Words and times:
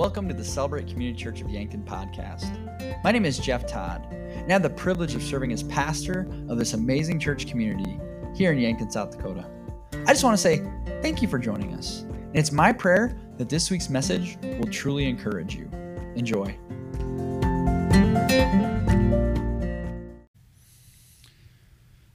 Welcome 0.00 0.28
to 0.28 0.34
the 0.34 0.42
Celebrate 0.42 0.86
Community 0.86 1.22
Church 1.22 1.42
of 1.42 1.50
Yankton 1.50 1.82
podcast. 1.82 2.56
My 3.04 3.12
name 3.12 3.26
is 3.26 3.38
Jeff 3.38 3.66
Todd, 3.66 4.10
and 4.10 4.50
I 4.50 4.52
have 4.54 4.62
the 4.62 4.70
privilege 4.70 5.14
of 5.14 5.22
serving 5.22 5.52
as 5.52 5.62
pastor 5.62 6.26
of 6.48 6.56
this 6.56 6.72
amazing 6.72 7.20
church 7.20 7.46
community 7.46 8.00
here 8.34 8.50
in 8.50 8.58
Yankton, 8.58 8.90
South 8.90 9.14
Dakota. 9.14 9.46
I 10.06 10.12
just 10.14 10.24
want 10.24 10.32
to 10.32 10.42
say 10.42 10.66
thank 11.02 11.20
you 11.20 11.28
for 11.28 11.38
joining 11.38 11.74
us. 11.74 12.00
And 12.00 12.36
it's 12.36 12.50
my 12.50 12.72
prayer 12.72 13.14
that 13.36 13.50
this 13.50 13.70
week's 13.70 13.90
message 13.90 14.38
will 14.42 14.70
truly 14.72 15.06
encourage 15.06 15.54
you. 15.54 15.70
Enjoy. 16.16 16.56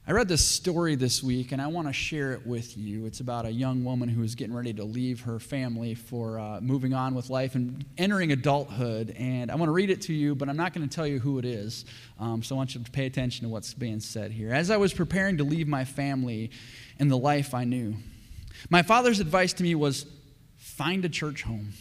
I 0.08 0.12
read 0.12 0.28
this 0.28 0.48
story 0.48 0.94
this 0.94 1.24
week 1.24 1.52
and 1.52 1.60
I 1.60 1.66
want 1.66 1.88
to 1.88 1.94
share 1.94 2.34
it 2.34 2.46
with 2.46 2.78
you. 2.78 3.08
It's 3.08 3.22
about 3.22 3.48
a 3.48 3.52
young 3.52 3.84
woman 3.84 4.08
who 4.08 4.22
is 4.22 4.36
getting 4.36 4.54
ready 4.54 4.72
to 4.74 4.84
leave 4.84 5.22
her 5.22 5.40
family 5.40 5.96
for 5.96 6.38
uh, 6.38 6.62
moving 6.62 6.94
on 6.94 7.16
with 7.16 7.32
life 7.32 7.55
and 7.55 7.84
entering 7.98 8.32
adulthood. 8.32 9.16
And 9.18 9.49
I 9.49 9.55
want 9.55 9.68
to 9.68 9.73
read 9.73 9.90
it 9.90 10.04
to 10.04 10.13
you, 10.13 10.36
but 10.36 10.48
I'm 10.48 10.58
not 10.58 10.76
going 10.76 10.88
to 10.88 10.96
tell 10.96 11.08
you 11.08 11.18
who 11.18 11.40
it 11.40 11.46
is. 11.46 11.86
Um, 12.20 12.44
so 12.44 12.54
I 12.54 12.58
want 12.58 12.76
you 12.76 12.84
to 12.84 12.91
pay 12.91 13.08
attention 13.08 13.48
to 13.48 13.49
what's 13.49 13.73
being 13.73 13.99
said 13.99 14.30
here. 14.30 14.54
As 14.54 14.70
I 14.70 14.77
was 14.77 14.94
preparing 14.94 15.38
to 15.38 15.44
leave 15.44 15.68
my 15.68 15.86
family 15.86 16.52
and 16.99 17.10
the 17.10 17.18
life 17.18 17.55
I 17.55 17.63
knew, 17.63 17.96
my 18.70 18.84
father's 18.84 19.20
advice 19.20 19.54
to 19.54 19.63
me 19.63 19.74
was 19.74 20.05
find 20.60 21.04
a 21.04 21.10
church 21.10 21.41
home. 21.41 21.74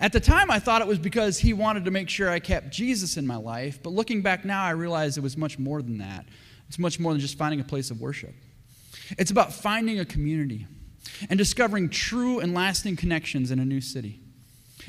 At 0.00 0.12
the 0.12 0.20
time, 0.20 0.50
I 0.50 0.58
thought 0.58 0.82
it 0.82 0.86
was 0.86 0.98
because 0.98 1.38
he 1.38 1.54
wanted 1.54 1.86
to 1.86 1.90
make 1.90 2.10
sure 2.10 2.28
I 2.28 2.40
kept 2.40 2.68
Jesus 2.70 3.16
in 3.16 3.26
my 3.26 3.36
life, 3.36 3.78
but 3.82 3.94
looking 3.94 4.20
back 4.20 4.44
now, 4.44 4.62
I 4.62 4.70
realize 4.70 5.16
it 5.16 5.22
was 5.22 5.38
much 5.38 5.58
more 5.58 5.80
than 5.80 5.96
that. 5.98 6.26
It's 6.68 6.78
much 6.78 6.98
more 6.98 7.12
than 7.12 7.20
just 7.20 7.38
finding 7.38 7.60
a 7.60 7.64
place 7.64 7.90
of 7.90 8.00
worship. 8.00 8.34
It's 9.18 9.30
about 9.30 9.52
finding 9.52 10.00
a 10.00 10.04
community 10.04 10.66
and 11.28 11.38
discovering 11.38 11.88
true 11.88 12.40
and 12.40 12.54
lasting 12.54 12.96
connections 12.96 13.50
in 13.50 13.58
a 13.58 13.64
new 13.64 13.80
city. 13.80 14.20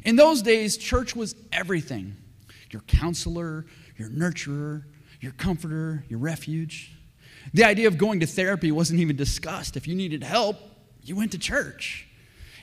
In 0.04 0.16
those 0.16 0.42
days, 0.42 0.78
church 0.78 1.16
was 1.16 1.36
everything 1.52 2.16
your 2.70 2.82
counselor, 2.82 3.66
your 3.96 4.10
nurturer, 4.10 4.84
your 5.22 5.32
comforter, 5.34 6.04
your 6.10 6.20
refuge. 6.20 6.92
The 7.54 7.64
idea 7.64 7.88
of 7.88 7.98
going 7.98 8.20
to 8.20 8.28
therapy 8.28 8.72
wasn't 8.72 9.00
even 9.00 9.16
discussed. 9.16 9.78
If 9.78 9.88
you 9.88 9.96
needed 9.96 10.22
help, 10.22 10.58
you 11.02 11.16
went 11.16 11.32
to 11.32 11.38
church. 11.38 12.08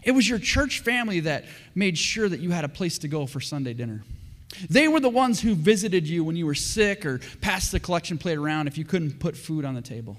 It 0.02 0.10
was 0.10 0.28
your 0.28 0.38
church 0.38 0.80
family 0.80 1.20
that 1.20 1.46
made 1.74 1.96
sure 1.96 2.28
that 2.28 2.40
you 2.40 2.50
had 2.50 2.64
a 2.64 2.68
place 2.68 2.98
to 2.98 3.08
go 3.08 3.26
for 3.26 3.40
Sunday 3.40 3.72
dinner. 3.72 4.04
They 4.68 4.88
were 4.88 5.00
the 5.00 5.08
ones 5.08 5.40
who 5.40 5.54
visited 5.54 6.08
you 6.08 6.24
when 6.24 6.36
you 6.36 6.46
were 6.46 6.54
sick 6.54 7.04
or 7.04 7.20
passed 7.40 7.72
the 7.72 7.80
collection 7.80 8.18
plate 8.18 8.38
around 8.38 8.66
if 8.66 8.78
you 8.78 8.84
couldn't 8.84 9.20
put 9.20 9.36
food 9.36 9.64
on 9.64 9.74
the 9.74 9.82
table. 9.82 10.16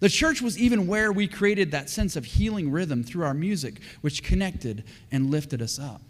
The 0.00 0.08
church 0.08 0.42
was 0.42 0.58
even 0.58 0.86
where 0.86 1.10
we 1.10 1.26
created 1.26 1.70
that 1.70 1.88
sense 1.88 2.16
of 2.16 2.24
healing 2.24 2.70
rhythm 2.70 3.02
through 3.02 3.24
our 3.24 3.34
music, 3.34 3.80
which 4.02 4.22
connected 4.22 4.84
and 5.10 5.30
lifted 5.30 5.62
us 5.62 5.78
up. 5.78 6.02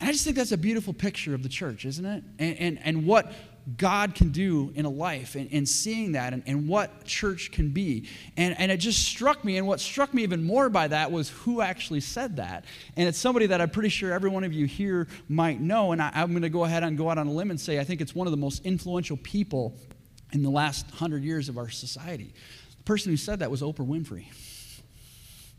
And 0.00 0.08
I 0.08 0.12
just 0.12 0.24
think 0.24 0.36
that's 0.36 0.52
a 0.52 0.58
beautiful 0.58 0.92
picture 0.92 1.34
of 1.34 1.42
the 1.42 1.48
church, 1.48 1.84
isn't 1.84 2.04
it? 2.04 2.24
And, 2.38 2.58
and, 2.58 2.78
and 2.82 3.06
what 3.06 3.32
God 3.76 4.14
can 4.14 4.30
do 4.30 4.72
in 4.74 4.84
a 4.84 4.90
life 4.90 5.34
and, 5.34 5.48
and 5.52 5.68
seeing 5.68 6.12
that 6.12 6.32
and, 6.32 6.42
and, 6.46 6.68
what 6.68 7.04
church 7.04 7.50
can 7.52 7.70
be. 7.70 8.08
And, 8.36 8.58
and 8.58 8.72
it 8.72 8.78
just 8.78 9.04
struck 9.04 9.44
me, 9.44 9.58
and 9.58 9.66
what 9.66 9.80
struck 9.80 10.14
me 10.14 10.22
even 10.22 10.42
more 10.42 10.68
by 10.68 10.88
that 10.88 11.12
was 11.12 11.28
who 11.30 11.60
actually 11.60 12.00
said 12.00 12.36
that. 12.36 12.64
And 12.96 13.08
it's 13.08 13.18
somebody 13.18 13.46
that 13.46 13.60
I'm 13.60 13.70
pretty 13.70 13.90
sure 13.90 14.12
every 14.12 14.30
one 14.30 14.44
of 14.44 14.52
you 14.52 14.66
here 14.66 15.08
might 15.28 15.60
know. 15.60 15.92
And 15.92 16.00
I, 16.00 16.10
I'm 16.14 16.30
going 16.30 16.42
to 16.42 16.48
go 16.48 16.64
ahead 16.64 16.82
and 16.82 16.96
go 16.96 17.10
out 17.10 17.18
on 17.18 17.26
a 17.26 17.32
limb 17.32 17.50
and 17.50 17.60
say 17.60 17.78
I 17.78 17.84
think 17.84 18.00
it's 18.00 18.14
one 18.14 18.26
of 18.26 18.30
the 18.30 18.38
most 18.38 18.64
influential 18.64 19.16
people 19.18 19.76
in 20.32 20.42
the 20.42 20.50
last 20.50 20.90
hundred 20.92 21.24
years 21.24 21.48
of 21.48 21.58
our 21.58 21.68
society. 21.68 22.32
The 22.78 22.84
person 22.84 23.12
who 23.12 23.16
said 23.16 23.40
that 23.40 23.50
was 23.50 23.60
Oprah 23.60 23.86
Winfrey. 23.86 24.26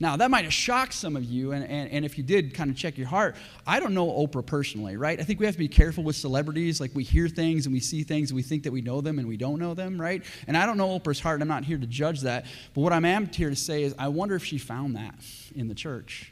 Now, 0.02 0.16
that 0.16 0.32
might 0.32 0.46
have 0.46 0.54
shocked 0.54 0.94
some 0.94 1.18
of 1.18 1.26
you, 1.26 1.52
and, 1.52 1.64
and, 1.66 1.92
and 1.92 2.06
if 2.06 2.18
you 2.18 2.24
did, 2.24 2.54
kind 2.54 2.70
of 2.70 2.78
check 2.78 2.98
your 2.98 3.08
heart. 3.08 3.36
I 3.68 3.82
don't 3.82 3.94
know 3.94 4.08
Oprah 4.08 4.46
personally, 4.46 4.96
right? 4.96 5.20
I 5.20 5.24
think 5.24 5.42
we 5.42 5.46
have 5.46 5.56
to 5.56 5.60
be 5.60 5.68
careful 5.68 6.06
with 6.06 6.16
celebrities. 6.16 6.80
Like, 6.80 6.96
we 6.96 7.04
hear 7.04 7.28
things 7.28 7.66
and 7.66 7.74
we 7.74 7.82
see 7.82 8.04
things 8.04 8.32
and 8.32 8.36
we 8.36 8.42
think 8.42 8.64
that 8.64 8.72
we 8.72 8.82
know 8.82 9.02
them 9.02 9.20
and 9.20 9.28
we 9.28 9.36
don't 9.36 9.60
know 9.60 9.74
them, 9.74 10.00
right? 10.00 10.24
And 10.48 10.56
I 10.56 10.66
don't 10.66 10.78
know 10.78 10.98
Oprah's 10.98 11.20
heart, 11.20 11.36
and 11.36 11.44
I'm 11.44 11.50
not 11.50 11.66
here 11.66 11.78
to 11.78 11.86
judge 11.86 12.22
that. 12.22 12.46
But 12.74 12.82
what 12.82 12.94
I 12.94 12.98
am 12.98 13.28
here 13.28 13.50
to 13.50 13.56
say 13.58 13.84
is, 13.84 13.94
I 14.00 14.08
wonder 14.08 14.36
if 14.36 14.46
she 14.46 14.58
found 14.58 14.96
that 14.96 15.16
in 15.54 15.68
the 15.68 15.76
church. 15.76 16.32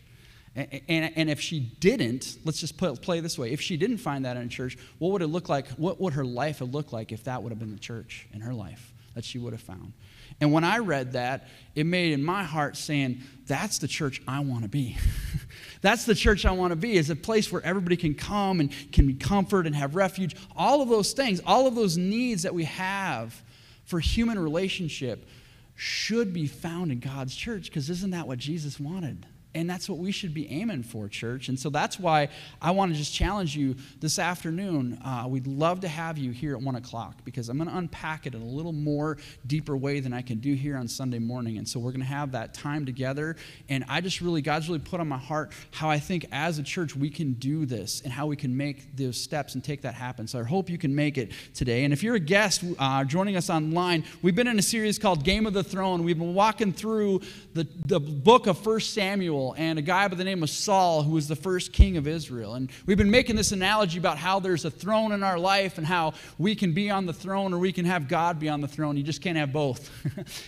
And, 0.55 0.81
and, 0.87 1.13
and 1.17 1.29
if 1.29 1.41
she 1.41 1.59
didn't, 1.59 2.37
let's 2.45 2.61
just 2.61 2.77
put, 2.77 3.01
play 3.01 3.19
this 3.19 3.37
way. 3.37 3.51
If 3.51 3.59
she 3.59 3.75
didn't 3.75 3.97
find 3.97 4.23
that 4.23 4.37
in 4.37 4.43
a 4.43 4.47
church, 4.49 4.77
what 4.97 5.11
would 5.11 5.21
it 5.21 5.27
look 5.27 5.49
like? 5.49 5.67
What 5.71 5.99
would 5.99 6.13
her 6.13 6.25
life 6.25 6.59
have 6.59 6.73
looked 6.73 6.93
like 6.93 7.11
if 7.11 7.25
that 7.25 7.43
would 7.43 7.51
have 7.51 7.59
been 7.59 7.73
the 7.73 7.79
church 7.79 8.27
in 8.33 8.41
her 8.41 8.53
life 8.53 8.93
that 9.13 9.25
she 9.25 9.39
would 9.39 9.51
have 9.51 9.61
found? 9.61 9.91
And 10.39 10.51
when 10.51 10.63
I 10.63 10.79
read 10.79 11.13
that, 11.13 11.47
it 11.75 11.85
made 11.85 12.13
in 12.13 12.23
my 12.23 12.43
heart 12.43 12.77
saying, 12.77 13.21
that's 13.47 13.77
the 13.77 13.87
church 13.87 14.21
I 14.27 14.41
want 14.41 14.63
to 14.63 14.69
be. 14.69 14.97
that's 15.81 16.05
the 16.05 16.15
church 16.15 16.45
I 16.45 16.51
want 16.51 16.71
to 16.71 16.75
be, 16.75 16.93
is 16.93 17.09
a 17.09 17.15
place 17.15 17.51
where 17.51 17.61
everybody 17.63 17.97
can 17.97 18.13
come 18.13 18.59
and 18.59 18.71
can 18.91 19.07
be 19.07 19.13
comfort 19.13 19.65
and 19.65 19.75
have 19.75 19.95
refuge. 19.95 20.35
All 20.55 20.81
of 20.81 20.89
those 20.89 21.13
things, 21.13 21.41
all 21.45 21.67
of 21.67 21.75
those 21.75 21.97
needs 21.97 22.43
that 22.43 22.53
we 22.53 22.65
have 22.65 23.41
for 23.85 23.99
human 23.99 24.37
relationship 24.37 25.27
should 25.75 26.33
be 26.33 26.47
found 26.47 26.91
in 26.91 26.99
God's 26.99 27.35
church, 27.35 27.65
because 27.65 27.89
isn't 27.89 28.11
that 28.11 28.27
what 28.27 28.39
Jesus 28.39 28.79
wanted? 28.79 29.25
And 29.57 29.67
that's 29.67 29.89
what 29.89 29.97
we 29.97 30.11
should 30.11 30.35
be 30.35 30.47
aiming 30.51 30.83
for, 30.83 31.07
church. 31.07 31.49
And 31.49 31.59
so 31.59 31.71
that's 31.71 31.99
why 31.99 32.29
I 32.61 32.69
want 32.69 32.91
to 32.91 32.97
just 32.97 33.11
challenge 33.11 33.57
you 33.57 33.75
this 33.99 34.19
afternoon. 34.19 34.99
Uh, 35.03 35.25
we'd 35.27 35.47
love 35.47 35.79
to 35.79 35.87
have 35.87 36.19
you 36.19 36.29
here 36.29 36.55
at 36.55 36.61
1 36.61 36.75
o'clock 36.75 37.15
because 37.25 37.49
I'm 37.49 37.57
going 37.57 37.67
to 37.67 37.75
unpack 37.75 38.27
it 38.27 38.35
in 38.35 38.41
a 38.43 38.45
little 38.45 38.71
more 38.71 39.17
deeper 39.47 39.75
way 39.75 39.99
than 39.99 40.13
I 40.13 40.21
can 40.21 40.37
do 40.37 40.53
here 40.53 40.77
on 40.77 40.87
Sunday 40.87 41.17
morning. 41.17 41.57
And 41.57 41.67
so 41.67 41.79
we're 41.79 41.89
going 41.89 42.01
to 42.01 42.05
have 42.05 42.33
that 42.33 42.53
time 42.53 42.85
together. 42.85 43.35
And 43.67 43.83
I 43.89 43.99
just 43.99 44.21
really, 44.21 44.43
God's 44.43 44.67
really 44.67 44.77
put 44.77 44.99
on 44.99 45.07
my 45.07 45.17
heart 45.17 45.53
how 45.71 45.89
I 45.89 45.97
think 45.97 46.27
as 46.31 46.59
a 46.59 46.63
church 46.63 46.95
we 46.95 47.09
can 47.09 47.33
do 47.33 47.65
this 47.65 48.01
and 48.01 48.13
how 48.13 48.27
we 48.27 48.35
can 48.35 48.55
make 48.55 48.95
those 48.95 49.19
steps 49.19 49.55
and 49.55 49.63
take 49.63 49.81
that 49.81 49.95
happen. 49.95 50.27
So 50.27 50.39
I 50.39 50.43
hope 50.43 50.69
you 50.69 50.77
can 50.77 50.93
make 50.93 51.17
it 51.17 51.31
today. 51.55 51.83
And 51.83 51.91
if 51.91 52.03
you're 52.03 52.13
a 52.13 52.19
guest 52.19 52.63
uh, 52.77 53.03
joining 53.05 53.35
us 53.35 53.49
online, 53.49 54.03
we've 54.21 54.35
been 54.35 54.47
in 54.47 54.59
a 54.59 54.61
series 54.61 54.99
called 54.99 55.23
Game 55.23 55.47
of 55.47 55.53
the 55.53 55.63
Throne. 55.63 56.03
We've 56.03 56.19
been 56.19 56.35
walking 56.35 56.73
through 56.73 57.21
the, 57.55 57.67
the 57.87 57.99
book 57.99 58.45
of 58.45 58.63
1 58.63 58.81
Samuel 58.81 59.46
and 59.55 59.79
a 59.79 59.81
guy 59.81 60.07
by 60.07 60.15
the 60.15 60.23
name 60.23 60.43
of 60.43 60.49
Saul, 60.49 61.03
who 61.03 61.11
was 61.11 61.27
the 61.27 61.35
first 61.35 61.71
king 61.73 61.97
of 61.97 62.07
Israel. 62.07 62.55
And 62.55 62.69
we've 62.85 62.97
been 62.97 63.11
making 63.11 63.35
this 63.35 63.51
analogy 63.51 63.99
about 63.99 64.17
how 64.17 64.39
there's 64.39 64.65
a 64.65 64.71
throne 64.71 65.11
in 65.11 65.23
our 65.23 65.39
life 65.39 65.77
and 65.77 65.85
how 65.85 66.13
we 66.37 66.55
can 66.55 66.73
be 66.73 66.89
on 66.89 67.05
the 67.05 67.13
throne 67.13 67.53
or 67.53 67.59
we 67.59 67.71
can 67.71 67.85
have 67.85 68.07
God 68.07 68.39
be 68.39 68.49
on 68.49 68.61
the 68.61 68.67
throne. 68.67 68.97
You 68.97 69.03
just 69.03 69.21
can't 69.21 69.37
have 69.37 69.53
both. 69.53 69.89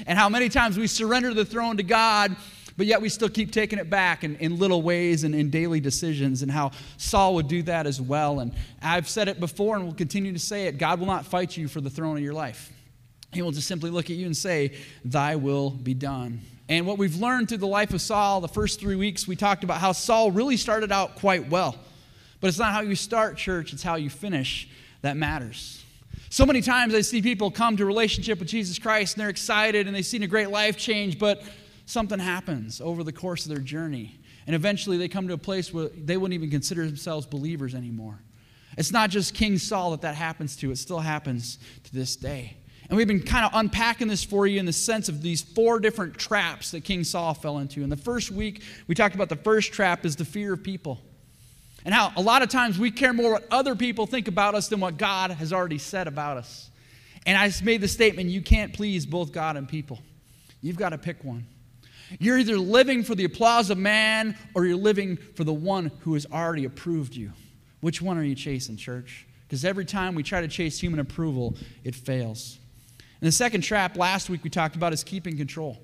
and 0.08 0.18
how 0.18 0.30
many 0.30 0.50
times 0.50 0.78
we 0.78 0.88
surrender 0.88 1.34
the 1.34 1.46
throne 1.46 1.78
to 1.78 1.84
God 1.84 2.36
but 2.80 2.88
yet 2.88 3.02
we 3.02 3.10
still 3.10 3.28
keep 3.28 3.52
taking 3.52 3.78
it 3.78 3.90
back 3.90 4.24
in, 4.24 4.38
in 4.38 4.58
little 4.58 4.82
ways 4.82 5.26
and 5.26 5.36
in 5.36 5.50
daily 5.50 5.82
decisions, 5.82 6.44
and 6.44 6.50
how 6.50 6.72
Saul 6.96 7.36
would 7.36 7.50
do 7.50 7.62
that 7.64 7.86
as 7.86 8.00
well. 8.00 8.40
And 8.40 8.54
I've 8.82 9.10
said 9.10 9.28
it 9.28 9.38
before 9.38 9.76
and 9.76 9.86
will 9.86 9.94
continue 9.94 10.32
to 10.32 10.40
say 10.40 10.68
it 10.68 10.78
God 10.78 11.02
will 11.02 11.06
not 11.06 11.26
fight 11.26 11.58
you 11.58 11.68
for 11.68 11.82
the 11.82 11.90
throne 11.90 12.16
of 12.16 12.24
your 12.24 12.34
life. 12.34 12.72
He 13.34 13.42
will 13.42 13.52
just 13.52 13.68
simply 13.68 13.90
look 13.90 14.10
at 14.10 14.16
you 14.16 14.26
and 14.26 14.38
say, 14.38 14.78
Thy 15.04 15.36
will 15.36 15.72
be 15.72 15.94
done. 15.94 16.40
And 16.70 16.86
what 16.86 17.00
we've 17.00 17.16
learned 17.16 17.50
through 17.50 17.58
the 17.58 17.68
life 17.68 17.94
of 17.96 18.02
Saul, 18.02 18.42
the 18.42 18.48
first 18.48 18.80
three 18.80 18.96
weeks, 18.96 19.28
we 19.28 19.36
talked 19.36 19.64
about 19.64 19.80
how 19.80 19.92
Saul 19.92 20.32
really 20.32 20.56
started 20.56 20.92
out 20.92 21.16
quite 21.16 21.50
well. 21.50 21.76
But 22.40 22.48
it's 22.48 22.60
not 22.60 22.74
how 22.74 22.82
you 22.82 22.96
start 22.96 23.38
church, 23.38 23.74
it's 23.74 23.82
how 23.82 23.96
you 23.96 24.10
finish 24.10 24.70
that 25.02 25.18
matters. 25.18 25.84
So 26.30 26.46
many 26.46 26.62
times 26.62 26.94
I 26.94 27.02
see 27.02 27.24
people 27.24 27.50
come 27.50 27.76
to 27.78 27.84
a 27.84 27.88
relationship 27.88 28.38
with 28.38 28.48
Jesus 28.48 28.78
Christ 28.78 29.16
and 29.16 29.22
they're 29.22 29.30
excited 29.30 29.88
and 29.88 29.96
they've 29.96 30.06
seen 30.06 30.22
a 30.22 30.28
great 30.28 30.52
life 30.52 30.78
change, 30.78 31.18
but 31.18 31.42
something 31.88 32.20
happens 32.20 32.80
over 32.80 33.04
the 33.04 33.12
course 33.12 33.46
of 33.46 33.50
their 33.50 33.64
journey. 33.64 34.20
And 34.46 34.56
eventually 34.56 34.98
they 34.98 35.08
come 35.08 35.28
to 35.28 35.34
a 35.34 35.40
place 35.40 35.74
where 35.74 35.90
they 35.90 36.18
wouldn't 36.18 36.36
even 36.36 36.52
consider 36.52 36.86
themselves 36.86 37.26
believers 37.26 37.74
anymore. 37.74 38.20
It's 38.78 38.92
not 38.92 39.10
just 39.10 39.34
King 39.34 39.58
Saul 39.58 39.92
that 39.92 40.02
that 40.02 40.14
happens 40.14 40.56
to, 40.58 40.70
it 40.70 40.78
still 40.78 41.00
happens 41.00 41.58
to 41.86 41.94
this 41.94 42.16
day. 42.16 42.58
And 42.90 42.98
we've 42.98 43.08
been 43.08 43.22
kind 43.22 43.46
of 43.46 43.52
unpacking 43.54 44.08
this 44.08 44.24
for 44.24 44.48
you 44.48 44.60
in 44.60 44.66
the 44.66 44.74
sense 44.74 45.10
of 45.10 45.22
these 45.22 45.42
four 45.42 45.80
different 45.80 46.18
traps 46.18 46.72
that 46.72 46.84
King 46.84 47.04
Saul 47.04 47.36
fell 47.36 47.60
into. 47.60 47.84
In 47.84 47.90
the 47.90 47.98
first 47.98 48.32
week, 48.32 48.64
we 48.88 48.96
talked 48.96 49.14
about 49.14 49.30
the 49.30 49.36
first 49.36 49.72
trap 49.72 50.06
is 50.06 50.16
the 50.16 50.26
fear 50.26 50.54
of 50.54 50.64
people. 50.64 51.00
And 51.86 51.94
how 51.94 52.12
a 52.18 52.22
lot 52.22 52.42
of 52.42 52.50
times 52.50 52.80
we 52.80 52.90
care 52.90 53.14
more 53.14 53.34
what 53.34 53.48
other 53.52 53.76
people 53.76 54.08
think 54.08 54.28
about 54.28 54.56
us 54.56 54.70
than 54.70 54.80
what 54.80 54.98
God 54.98 55.32
has 55.32 55.54
already 55.54 55.78
said 55.78 56.08
about 56.08 56.38
us. 56.38 56.70
And 57.26 57.38
I 57.38 57.52
made 57.64 57.82
the 57.82 57.88
statement 57.88 58.30
you 58.30 58.42
can't 58.42 58.74
please 58.74 59.06
both 59.06 59.32
God 59.32 59.56
and 59.56 59.68
people. 59.68 60.00
You've 60.62 60.78
got 60.78 60.90
to 60.90 60.98
pick 60.98 61.24
one. 61.24 61.46
You're 62.18 62.40
either 62.40 62.58
living 62.58 63.04
for 63.04 63.14
the 63.14 63.26
applause 63.26 63.70
of 63.70 63.78
man 63.78 64.36
or 64.56 64.66
you're 64.66 64.76
living 64.76 65.18
for 65.36 65.44
the 65.44 65.54
one 65.54 65.92
who 66.00 66.16
has 66.16 66.26
already 66.26 66.66
approved 66.66 67.16
you. 67.16 67.34
Which 67.82 68.02
one 68.02 68.18
are 68.18 68.24
you 68.24 68.36
chasing, 68.36 68.78
church? 68.78 69.28
Because 69.48 69.64
every 69.64 69.86
time 69.86 70.16
we 70.16 70.24
try 70.24 70.42
to 70.42 70.48
chase 70.48 70.80
human 70.80 71.00
approval, 71.00 71.56
it 71.84 71.94
fails. 71.94 72.58
And 73.22 73.28
the 73.28 73.32
second 73.32 73.62
trap 73.62 73.98
last 73.98 74.30
week 74.30 74.44
we 74.44 74.50
talked 74.50 74.76
about 74.76 74.94
is 74.94 75.04
keeping 75.04 75.38
control. 75.38 75.78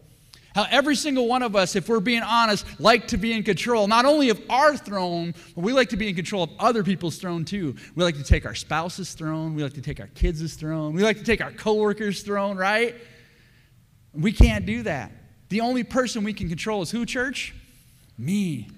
How 0.55 0.65
every 0.71 0.95
single 0.95 1.27
one 1.27 1.43
of 1.43 1.53
us, 1.53 1.75
if 1.75 1.89
we're 1.89 1.99
being 1.99 2.21
honest, 2.21 2.65
like 2.79 3.09
to 3.09 3.17
be 3.17 3.33
in 3.33 3.43
control, 3.43 3.89
not 3.89 4.05
only 4.05 4.29
of 4.29 4.41
our 4.49 4.77
throne, 4.77 5.33
but 5.53 5.61
we 5.61 5.73
like 5.73 5.89
to 5.89 5.97
be 5.97 6.07
in 6.07 6.15
control 6.15 6.43
of 6.43 6.49
other 6.59 6.81
people's 6.81 7.17
throne 7.17 7.43
too. 7.43 7.75
We 7.93 8.05
like 8.05 8.15
to 8.15 8.23
take 8.23 8.45
our 8.45 8.55
spouse's 8.55 9.13
throne, 9.13 9.53
we 9.53 9.63
like 9.63 9.73
to 9.73 9.81
take 9.81 9.99
our 9.99 10.07
kids' 10.07 10.53
throne, 10.53 10.93
we 10.93 11.03
like 11.03 11.17
to 11.17 11.25
take 11.25 11.41
our 11.41 11.51
coworkers' 11.51 12.23
throne, 12.23 12.55
right? 12.55 12.95
We 14.13 14.31
can't 14.31 14.65
do 14.65 14.83
that. 14.83 15.11
The 15.49 15.59
only 15.59 15.83
person 15.83 16.23
we 16.23 16.31
can 16.31 16.47
control 16.47 16.81
is 16.81 16.89
who, 16.89 17.05
church? 17.05 17.53
Me. 18.17 18.69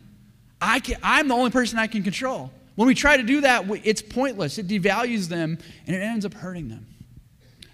I 0.60 0.80
can, 0.80 0.98
I'm 1.04 1.28
the 1.28 1.36
only 1.36 1.52
person 1.52 1.78
I 1.78 1.86
can 1.86 2.02
control. 2.02 2.52
When 2.74 2.88
we 2.88 2.96
try 2.96 3.18
to 3.18 3.24
do 3.24 3.42
that, 3.42 3.66
it's 3.84 4.02
pointless. 4.02 4.58
It 4.58 4.68
devalues 4.68 5.28
them 5.28 5.60
and 5.86 5.96
it 5.96 6.00
ends 6.00 6.26
up 6.26 6.34
hurting 6.34 6.70
them. 6.70 6.88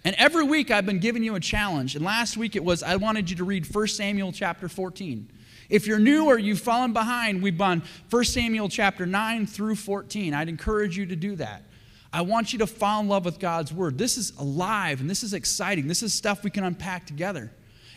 And 0.06 0.16
every 0.18 0.44
week 0.44 0.72
I've 0.72 0.86
been 0.86 1.00
giving 1.00 1.24
you 1.24 1.36
a 1.36 1.40
challenge. 1.40 1.96
And 1.96 2.04
last 2.04 2.36
week 2.36 2.56
it 2.56 2.64
was 2.64 2.84
I 2.84 2.98
wanted 2.98 3.30
you 3.30 3.36
to 3.38 3.44
read 3.44 3.66
1 3.74 3.88
Samuel 3.88 4.32
chapter 4.32 4.68
14. 4.68 5.30
If 5.70 5.88
you're 5.88 6.00
new 6.00 6.26
or 6.26 6.38
you've 6.38 6.60
fallen 6.60 6.94
behind, 6.94 7.42
we've 7.42 7.58
done 7.58 7.84
1 8.10 8.24
Samuel 8.26 8.70
chapter 8.70 9.06
9 9.06 9.48
through 9.48 9.76
14. 9.76 10.34
I'd 10.34 10.50
encourage 10.50 10.98
you 10.98 11.06
to 11.06 11.16
do 11.16 11.36
that. 11.38 11.64
I 12.12 12.22
want 12.22 12.54
you 12.54 12.60
to 12.60 12.68
fall 12.68 13.02
in 13.02 13.08
love 13.08 13.26
with 13.26 13.40
God's 13.40 13.74
word. 13.74 13.98
This 13.98 14.18
is 14.18 14.34
alive 14.38 15.02
and 15.02 15.10
this 15.10 15.24
is 15.24 15.34
exciting. 15.34 15.88
This 15.88 16.04
is 16.04 16.14
stuff 16.14 16.44
we 16.44 16.52
can 16.52 16.64
unpack 16.64 17.08
together. 17.08 17.52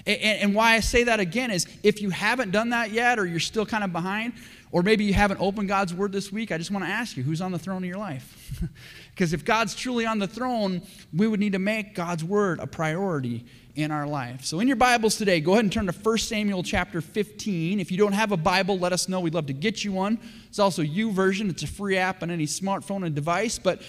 And, 0.07 0.21
and, 0.23 0.55
why 0.55 0.75
I 0.75 0.81
say 0.81 1.05
that 1.05 1.19
again 1.19 1.51
is 1.51 1.67
if 1.83 2.01
you 2.01 2.11
haven't 2.11 2.53
done 2.53 2.71
that 2.71 2.93
yet 2.93 3.19
or 3.19 3.27
you're 3.27 3.41
still 3.41 3.67
kind 3.67 3.83
of 3.83 3.93
behind, 3.93 4.35
or 4.71 4.83
maybe 4.83 5.05
you 5.05 5.15
haven't 5.15 5.41
opened 5.41 5.69
God's 5.69 5.93
word 5.93 6.13
this 6.13 6.31
week, 6.31 6.53
I 6.53 6.59
just 6.59 6.71
want 6.71 6.85
to 6.85 6.91
ask 6.91 7.17
you 7.17 7.23
who's 7.23 7.41
on 7.41 7.51
the 7.51 7.59
throne 7.59 7.83
of 7.83 7.89
your 7.89 7.99
life? 7.99 8.63
Because 9.17 9.33
if 9.33 9.47
God's 9.47 9.75
truly 9.75 10.05
on 10.05 10.19
the 10.19 10.27
throne, 10.27 10.83
we 11.11 11.27
would 11.27 11.41
need 11.41 11.55
to 11.55 11.59
make 11.59 11.95
God's 11.95 12.23
word 12.23 12.61
a 12.61 12.67
priority 12.67 13.47
in 13.75 13.91
our 13.91 14.07
life. 14.07 14.45
So 14.45 14.61
in 14.61 14.69
your 14.69 14.77
Bibles 14.77 15.17
today, 15.17 15.41
go 15.41 15.53
ahead 15.53 15.65
and 15.65 15.73
turn 15.73 15.87
to 15.87 15.93
1 15.93 16.19
Samuel 16.19 16.63
chapter 16.63 17.01
15. 17.01 17.81
If 17.81 17.91
you 17.91 17.97
don't 17.97 18.13
have 18.13 18.31
a 18.31 18.37
Bible, 18.37 18.79
let 18.79 18.93
us 18.93 19.09
know. 19.09 19.21
We'd 19.21 19.33
love 19.33 19.47
to 19.47 19.55
get 19.55 19.85
you 19.85 19.93
one. 19.93 20.19
It's 20.49 20.59
also 20.59 20.83
YouVersion. 20.83 21.49
It's 21.49 21.63
a 21.63 21.67
free 21.67 21.97
app 21.97 22.23
on 22.23 22.31
any 22.31 22.45
smartphone 22.45 23.07
and 23.07 23.15
device. 23.15 23.59
But 23.59 23.81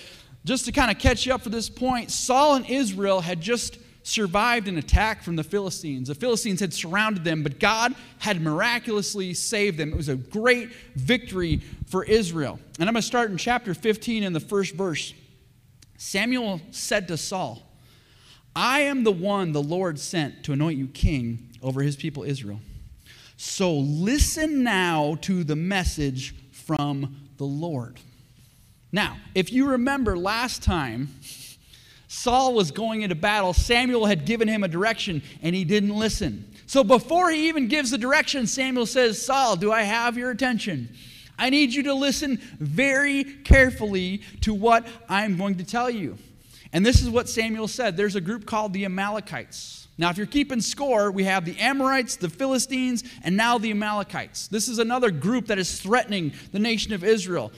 just 0.46 0.64
to 0.64 0.72
kind 0.72 0.90
of 0.90 0.98
catch 0.98 1.26
you 1.26 1.34
up 1.34 1.42
for 1.42 1.50
this 1.50 1.70
point, 1.70 2.10
Saul 2.10 2.56
and 2.56 2.66
Israel 2.66 3.20
had 3.20 3.42
just 3.42 3.80
survived 4.08 4.70
an 4.70 4.78
attack 4.78 5.22
from 5.22 5.36
the 5.36 5.44
Philistines. 5.44 6.08
The 6.08 6.16
Philistines 6.16 6.62
had 6.62 6.74
surrounded 6.74 7.26
them, 7.26 7.44
but 7.44 7.60
God 7.60 7.94
had 8.20 8.42
miraculously 8.42 9.34
saved 9.34 9.78
them. 9.78 9.92
It 9.92 9.98
was 9.98 10.08
a 10.08 10.16
great 10.16 10.72
victory 10.96 11.58
for 11.88 12.06
Israel. 12.06 12.58
And 12.80 12.88
I'm 12.88 12.94
going 12.94 13.02
to 13.02 13.08
start 13.08 13.32
in 13.32 13.38
chapter 13.38 13.74
15 13.74 14.24
in 14.24 14.32
the 14.32 14.40
first 14.40 14.76
verse. 14.76 15.14
Samuel 15.98 16.62
said 16.72 17.10
to 17.10 17.18
Saul, 17.18 17.62
I 18.56 18.82
am 18.82 19.04
the 19.04 19.12
one 19.12 19.52
the 19.52 19.62
Lord 19.62 20.00
sent 20.00 20.44
to 20.46 20.54
anoint 20.54 20.78
you 20.78 20.88
king 20.88 21.50
over 21.62 21.82
his 21.82 21.98
people 21.98 22.24
Israel. 22.24 22.62
So 23.36 23.74
listen 23.74 24.64
now 24.64 25.18
to 25.22 25.44
the 25.44 25.56
message 25.56 26.34
from 26.52 27.28
the 27.36 27.44
Lord. 27.44 28.00
Now, 28.92 29.18
if 29.36 29.52
you 29.52 29.68
remember 29.72 30.18
last 30.18 30.64
time, 30.64 31.10
Saul 32.08 32.54
was 32.54 32.72
going 32.72 33.02
into 33.02 33.16
battle. 33.16 33.54
Samuel 33.54 34.06
had 34.06 34.26
given 34.26 34.48
him 34.48 34.64
a 34.64 34.68
direction 34.68 35.22
and 35.42 35.56
he 35.56 35.66
didn't 35.66 35.96
listen. 35.96 36.50
So 36.66 36.84
before 36.84 37.30
he 37.30 37.50
even 37.50 37.68
gives 37.68 37.92
the 37.92 37.98
direction, 37.98 38.48
Samuel 38.48 38.86
says, 38.86 39.22
Saul, 39.22 39.56
do 39.56 39.72
I 39.72 39.84
have 39.84 40.18
your 40.18 40.32
attention? 40.32 40.90
I 41.38 41.50
need 41.50 41.74
you 41.74 41.84
to 41.84 41.94
listen 41.94 42.38
very 42.60 43.24
carefully 43.24 44.22
to 44.42 44.54
what 44.54 44.88
I'm 45.08 45.38
going 45.38 45.58
to 45.58 45.64
tell 45.64 45.90
you. 45.90 46.18
And 46.74 46.86
this 46.86 47.02
is 47.02 47.10
what 47.10 47.30
Samuel 47.30 47.68
said 47.68 47.96
there's 47.96 48.16
a 48.16 48.22
group 48.22 48.46
called 48.46 48.74
the 48.74 48.86
Amalekites. 48.86 49.88
Now, 49.98 50.10
if 50.10 50.18
you're 50.18 50.28
keeping 50.28 50.62
score, 50.62 51.12
we 51.12 51.24
have 51.24 51.44
the 51.44 51.58
Amorites, 51.58 52.18
the 52.18 52.30
Philistines, 52.30 53.04
and 53.24 53.36
now 53.36 53.58
the 53.58 53.72
Amalekites. 53.72 54.48
This 54.48 54.68
is 54.68 54.78
another 54.78 55.10
group 55.10 55.48
that 55.48 55.58
is 55.58 55.82
threatening 55.82 56.34
the 56.52 56.60
nation 56.60 56.94
of 56.94 57.04
Israel. 57.04 57.52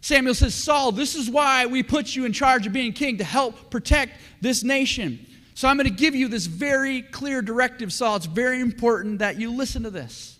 Samuel 0.00 0.34
says, 0.34 0.54
Saul, 0.54 0.92
this 0.92 1.14
is 1.14 1.28
why 1.28 1.66
we 1.66 1.82
put 1.82 2.16
you 2.16 2.24
in 2.24 2.32
charge 2.32 2.66
of 2.66 2.72
being 2.72 2.92
king 2.92 3.18
to 3.18 3.24
help 3.24 3.70
protect 3.70 4.14
this 4.40 4.62
nation. 4.62 5.26
So 5.54 5.68
I'm 5.68 5.76
going 5.76 5.88
to 5.88 5.94
give 5.94 6.14
you 6.14 6.28
this 6.28 6.46
very 6.46 7.02
clear 7.02 7.42
directive, 7.42 7.92
Saul. 7.92 8.16
It's 8.16 8.26
very 8.26 8.60
important 8.60 9.18
that 9.18 9.38
you 9.38 9.52
listen 9.52 9.82
to 9.82 9.90
this. 9.90 10.38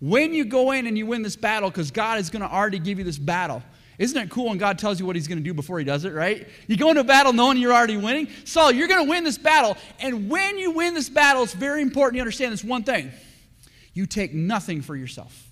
When 0.00 0.32
you 0.32 0.44
go 0.44 0.70
in 0.70 0.86
and 0.86 0.96
you 0.96 1.06
win 1.06 1.22
this 1.22 1.34
battle, 1.34 1.70
because 1.70 1.90
God 1.90 2.18
is 2.18 2.30
going 2.30 2.42
to 2.42 2.48
already 2.48 2.78
give 2.78 2.98
you 2.98 3.04
this 3.04 3.18
battle. 3.18 3.62
Isn't 3.98 4.18
it 4.18 4.30
cool 4.30 4.46
when 4.48 4.58
God 4.58 4.78
tells 4.78 4.98
you 4.98 5.06
what 5.06 5.16
he's 5.16 5.28
going 5.28 5.38
to 5.38 5.44
do 5.44 5.54
before 5.54 5.78
he 5.78 5.84
does 5.84 6.04
it, 6.04 6.12
right? 6.12 6.48
You 6.66 6.76
go 6.76 6.88
into 6.90 7.00
a 7.00 7.04
battle 7.04 7.32
knowing 7.32 7.58
you're 7.58 7.72
already 7.72 7.96
winning. 7.96 8.28
Saul, 8.44 8.72
you're 8.72 8.88
going 8.88 9.04
to 9.04 9.10
win 9.10 9.24
this 9.24 9.38
battle. 9.38 9.76
And 10.00 10.28
when 10.28 10.58
you 10.58 10.72
win 10.72 10.94
this 10.94 11.08
battle, 11.08 11.44
it's 11.44 11.54
very 11.54 11.80
important 11.80 12.16
you 12.16 12.22
understand 12.22 12.52
this 12.52 12.64
one 12.64 12.84
thing 12.84 13.12
you 13.92 14.06
take 14.06 14.34
nothing 14.34 14.82
for 14.82 14.96
yourself. 14.96 15.43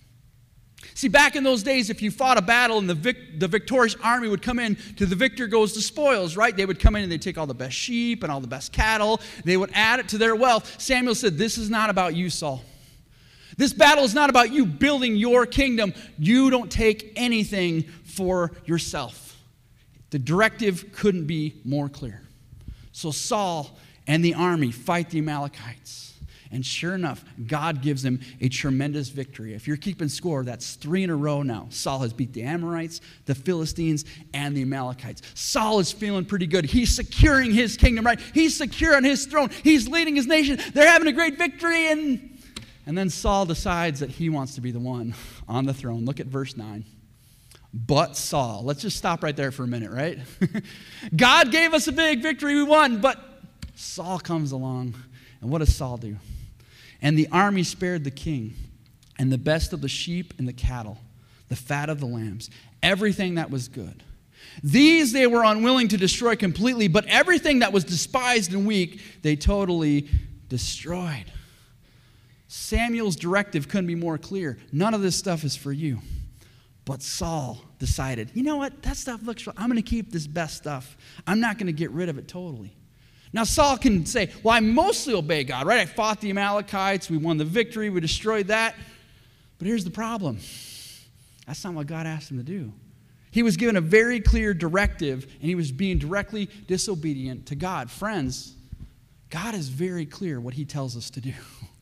See, 0.95 1.09
back 1.09 1.37
in 1.37 1.45
those 1.45 1.63
days, 1.63 1.91
if 1.91 2.03
you 2.03 2.11
fought 2.11 2.39
a 2.39 2.43
battle 2.43 2.79
and 2.79 2.89
the, 2.89 2.95
vic- 2.95 3.39
the 3.41 3.49
victorious 3.49 3.97
army 4.03 4.29
would 4.29 4.43
come 4.43 4.59
in, 4.59 4.77
to 4.97 5.07
the 5.07 5.17
victor 5.17 5.47
goes 5.47 5.75
the 5.75 5.81
spoils, 5.81 6.37
right? 6.37 6.55
They 6.55 6.67
would 6.67 6.79
come 6.79 6.97
in 6.97 7.03
and 7.03 7.11
they'd 7.11 7.23
take 7.23 7.39
all 7.39 7.47
the 7.47 7.55
best 7.55 7.75
sheep 7.75 8.23
and 8.23 8.31
all 8.31 8.41
the 8.41 8.47
best 8.47 8.73
cattle. 8.73 9.21
They 9.45 9.57
would 9.57 9.71
add 9.75 10.01
it 10.01 10.09
to 10.09 10.19
their 10.19 10.37
wealth. 10.37 10.81
Samuel 10.81 11.15
said, 11.15 11.39
This 11.39 11.57
is 11.57 11.71
not 11.71 11.89
about 11.89 12.15
you, 12.15 12.29
Saul. 12.29 12.63
This 13.57 13.73
battle 13.73 14.05
is 14.05 14.15
not 14.15 14.31
about 14.31 14.53
you 14.53 14.65
building 14.65 15.17
your 15.17 15.47
kingdom. 15.47 15.95
You 16.19 16.51
don't 16.51 16.71
take 16.71 17.13
anything 17.17 17.83
for 18.05 18.53
yourself. 18.65 19.37
The 20.11 20.19
directive 20.19 20.93
couldn't 20.93 21.27
be 21.27 21.61
more 21.65 21.89
clear. 21.89 22.23
So 22.93 23.11
Saul 23.11 23.79
and 24.07 24.25
the 24.25 24.35
army 24.35 24.71
fight 24.71 25.11
the 25.11 25.19
Amalekites. 25.19 26.15
And 26.53 26.65
sure 26.65 26.95
enough, 26.95 27.25
God 27.47 27.81
gives 27.81 28.05
him 28.05 28.21
a 28.43 28.49
tremendous 28.51 29.09
victory. 29.09 29.55
If 29.55 29.67
you're 29.67 29.79
keeping 29.79 30.11
score, 30.11 30.45
that's 30.45 30.75
three 30.75 31.03
in 31.03 31.09
a 31.09 31.17
row 31.17 31.43
now. 31.43 31.69
Saul 31.71 32.01
has 32.01 32.13
beat 32.13 32.35
the 32.35 32.43
Amorites, 32.43 33.01
the 33.25 33.35
Philistines, 33.35 34.05
and 34.35 34.55
the 34.55 34.61
Amalekites. 34.61 35.23
Saul 35.35 35.79
is 35.79 35.91
feeling 35.91 36.27
pretty 36.27 36.47
good. 36.47 36.67
He's 36.67 36.95
securing 36.95 37.53
his 37.53 37.79
kingdom, 37.79 38.05
right? 38.05 38.21
He's 38.35 38.55
secure 38.55 38.95
on 38.95 39.03
his 39.03 39.25
throne. 39.25 39.49
He's 39.63 39.89
leading 39.89 40.15
his 40.15 40.27
nation. 40.27 40.61
They're 40.75 40.91
having 40.91 41.09
a 41.09 41.13
great 41.13 41.39
victory. 41.39 41.91
And, 41.91 42.39
and 42.85 42.99
then 42.99 43.09
Saul 43.09 43.47
decides 43.47 44.01
that 44.01 44.11
he 44.11 44.29
wants 44.29 44.55
to 44.57 44.61
be 44.61 44.73
the 44.73 44.81
one 44.81 45.15
on 45.49 45.65
the 45.65 45.73
throne. 45.73 46.05
Look 46.05 46.21
at 46.21 46.27
verse 46.27 46.57
9 46.57 46.85
but 47.75 48.19
Saul. 48.19 48.65
Let's 48.65 48.83
just 48.83 48.99
stop 48.99 49.23
right 49.23 49.35
there 49.35 49.51
for 49.51 49.65
a 49.65 49.67
minute, 49.67 49.91
right? 49.91 50.19
God 51.17 51.51
gave 51.51 51.73
us 51.73 51.89
a 51.89 51.93
big 51.93 52.21
victory, 52.21 52.55
we 52.55 52.65
won, 52.65 53.01
but 53.01 53.19
Saul 53.75 54.19
comes 54.19 54.53
along. 54.53 54.95
And 55.41 55.51
what 55.51 55.61
does 55.61 55.75
Saul 55.75 55.97
do? 55.97 56.19
And 57.03 57.19
the 57.19 57.29
army 57.33 57.65
spared 57.65 58.05
the 58.05 58.11
king, 58.11 58.55
and 59.19 59.31
the 59.31 59.39
best 59.39 59.73
of 59.73 59.81
the 59.81 59.89
sheep 59.89 60.35
and 60.39 60.49
the 60.49 60.53
cattle, 60.53 60.99
the 61.49 61.57
fat 61.57 61.91
of 61.91 62.01
the 62.01 62.07
lambs, 62.07 62.49
everything 62.83 63.35
that 63.35 63.51
was 63.51 63.69
good. 63.69 64.03
These 64.63 65.13
they 65.13 65.27
were 65.27 65.45
unwilling 65.45 65.89
to 65.89 65.97
destroy 65.97 66.37
completely, 66.37 66.89
but 66.89 67.05
everything 67.07 67.61
that 67.61 67.73
was 67.73 67.85
despised 67.85 68.55
and 68.55 68.67
weak, 68.67 69.01
they 69.23 69.37
totally 69.37 70.09
destroyed. 70.49 71.25
Samuel's 72.49 73.17
directive 73.17 73.69
couldn't 73.69 73.87
be 73.87 73.95
more 73.95 74.19
clear. 74.19 74.59
None 74.73 74.95
of 74.95 75.01
this 75.01 75.17
stuff 75.17 75.43
is 75.43 75.57
for 75.57 75.73
you. 75.73 76.01
But 76.85 77.03
Saul 77.03 77.63
decided, 77.79 78.31
you 78.35 78.43
know 78.43 78.57
what? 78.57 78.83
That 78.83 78.97
stuff 78.97 79.23
looks, 79.23 79.47
I'm 79.57 79.69
going 79.69 79.77
to 79.77 79.83
keep 79.83 80.11
this 80.13 80.27
best 80.27 80.57
stuff. 80.57 80.97
I'm 81.27 81.41
not 81.41 81.57
going 81.57 81.69
to 81.69 81.73
get 81.73 81.91
rid 81.93 82.09
of 82.09 82.19
it 82.19 82.29
totally. 82.29 82.77
Now, 83.33 83.45
Saul 83.45 83.79
can 83.79 84.05
say, 84.05 84.31
Well, 84.43 84.55
I 84.55 84.61
mostly 84.61 85.15
obey 85.15 85.45
God, 85.45 85.67
right? 85.67 85.81
I 85.81 85.87
fought 85.87 86.21
the 86.21 86.31
Amalekites, 86.31 87.09
we 87.09 87.17
won 87.17 87.39
the 87.39 87.45
victory, 87.45 87.89
we 87.89 88.01
destroyed 88.01 88.49
that. 88.49 88.75
But 89.59 89.67
here's 89.67 89.85
the 89.85 89.91
problem 89.91 90.39
that's 91.47 91.65
not 91.65 91.75
what 91.75 91.87
God 91.87 92.07
asked 92.07 92.31
him 92.31 92.39
to 92.39 92.43
do. 92.43 92.73
He 93.31 93.43
was 93.43 93.57
given 93.57 93.77
a 93.77 93.81
very 93.81 94.21
clear 94.21 94.53
directive, 94.53 95.25
and 95.25 95.43
he 95.43 95.55
was 95.55 95.73
being 95.73 95.99
directly 95.99 96.51
disobedient 96.67 97.47
to 97.47 97.55
God. 97.55 97.91
Friends, 97.91 98.55
God 99.31 99.55
is 99.55 99.69
very 99.69 100.05
clear 100.05 100.39
what 100.39 100.55
he 100.55 100.67
tells 100.67 100.97
us 100.97 101.09
to 101.11 101.21
do. 101.21 101.33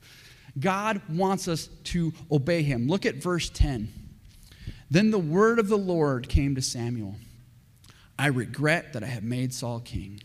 God 0.61 1.00
wants 1.09 1.49
us 1.49 1.69
to 1.85 2.12
obey 2.30 2.62
him. 2.62 2.87
Look 2.87 3.04
at 3.04 3.16
verse 3.16 3.50
10. 3.50 3.92
Then 4.90 5.11
the 5.11 5.19
word 5.19 5.59
of 5.59 5.69
the 5.69 5.78
Lord 5.78 6.28
came 6.28 6.54
to 6.54 6.62
Samuel 6.62 7.16
I 8.19 8.26
regret 8.26 8.92
that 8.92 9.02
I 9.02 9.07
have 9.07 9.25
made 9.25 9.54
Saul 9.54 9.80
king 9.80 10.21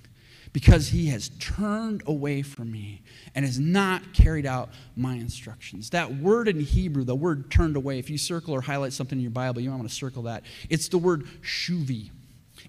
because 0.56 0.88
he 0.88 1.08
has 1.08 1.32
turned 1.38 2.02
away 2.06 2.42
from 2.42 2.72
me 2.72 3.02
and 3.36 3.44
has 3.44 3.60
not 3.60 4.02
carried 4.14 4.46
out 4.46 4.70
my 4.96 5.16
instructions. 5.16 5.90
That 5.90 6.16
word 6.16 6.48
in 6.48 6.62
Hebrew, 6.62 7.04
the 7.04 7.14
word 7.14 7.52
turned 7.52 7.76
away, 7.76 8.00
if 8.00 8.10
you 8.10 8.18
circle 8.18 8.54
or 8.54 8.62
highlight 8.62 8.94
something 8.94 9.18
in 9.18 9.22
your 9.22 9.32
Bible, 9.32 9.60
you 9.60 9.70
might 9.70 9.76
want 9.76 9.90
to 9.90 9.94
circle 9.94 10.24
that. 10.24 10.44
It's 10.70 10.88
the 10.88 10.98
word 10.98 11.26
shuvi. 11.42 12.10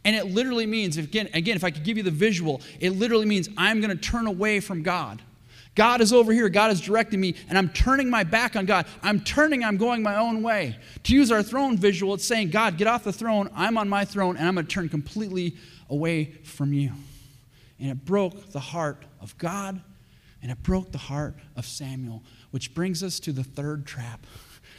And 0.05 0.16
it 0.16 0.26
literally 0.26 0.66
means, 0.66 0.97
again, 0.97 1.28
again, 1.33 1.55
if 1.55 1.62
I 1.62 1.71
could 1.71 1.85
give 1.85 1.97
you 1.97 2.02
the 2.02 2.11
visual, 2.11 2.61
it 2.81 2.90
literally 2.90 3.25
means 3.25 3.49
I'm 3.57 3.81
going 3.81 3.97
to 3.97 4.02
turn 4.02 4.26
away 4.26 4.59
from 4.59 4.83
God. 4.83 5.23
God 5.76 6.00
is 6.00 6.12
over 6.12 6.33
here. 6.33 6.49
God 6.49 6.73
is 6.73 6.81
directing 6.81 7.21
me, 7.21 7.37
and 7.49 7.57
I'm 7.57 7.69
turning 7.69 8.11
my 8.11 8.25
back 8.25 8.57
on 8.57 8.66
God. 8.66 8.87
I'm 9.00 9.21
turning, 9.21 9.62
I'm 9.62 9.76
going 9.76 10.02
my 10.02 10.16
own 10.16 10.43
way. 10.43 10.76
To 11.05 11.14
use 11.14 11.31
our 11.31 11.45
throne 11.45 11.76
visual, 11.76 12.14
it's 12.14 12.25
saying, 12.25 12.50
God, 12.50 12.78
get 12.78 12.88
off 12.88 13.05
the 13.05 13.12
throne. 13.12 13.49
I'm 13.55 13.78
on 13.78 13.88
my 13.88 14.05
throne, 14.05 14.37
and 14.37 14.49
I'm 14.49 14.55
going 14.55 14.66
to 14.66 14.75
turn 14.75 14.88
completely 14.88 15.55
away 15.88 16.33
from 16.43 16.73
you. 16.73 16.90
And 17.78 17.90
it 17.90 18.04
broke 18.04 18.52
the 18.52 18.61
heart 18.61 19.04
of 19.21 19.37
God 19.38 19.80
and 20.42 20.50
it 20.50 20.62
broke 20.62 20.92
the 20.92 20.99
heart 20.99 21.35
of 21.56 21.66
Samuel, 21.66 22.23
which 22.50 22.75
brings 22.75 23.02
us 23.02 23.18
to 23.21 23.33
the 23.33 23.45
third 23.45 23.87
trap 23.87 24.26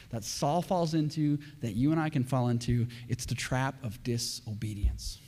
that 0.10 0.24
Saul 0.24 0.62
falls 0.62 0.94
into, 0.94 1.38
that 1.62 1.76
you 1.76 1.92
and 1.92 2.00
I 2.00 2.10
can 2.10 2.24
fall 2.24 2.48
into. 2.48 2.88
It's 3.10 3.26
the 3.26 3.36
trap 3.36 3.76
of 3.84 4.02
disobedience. 4.04 5.20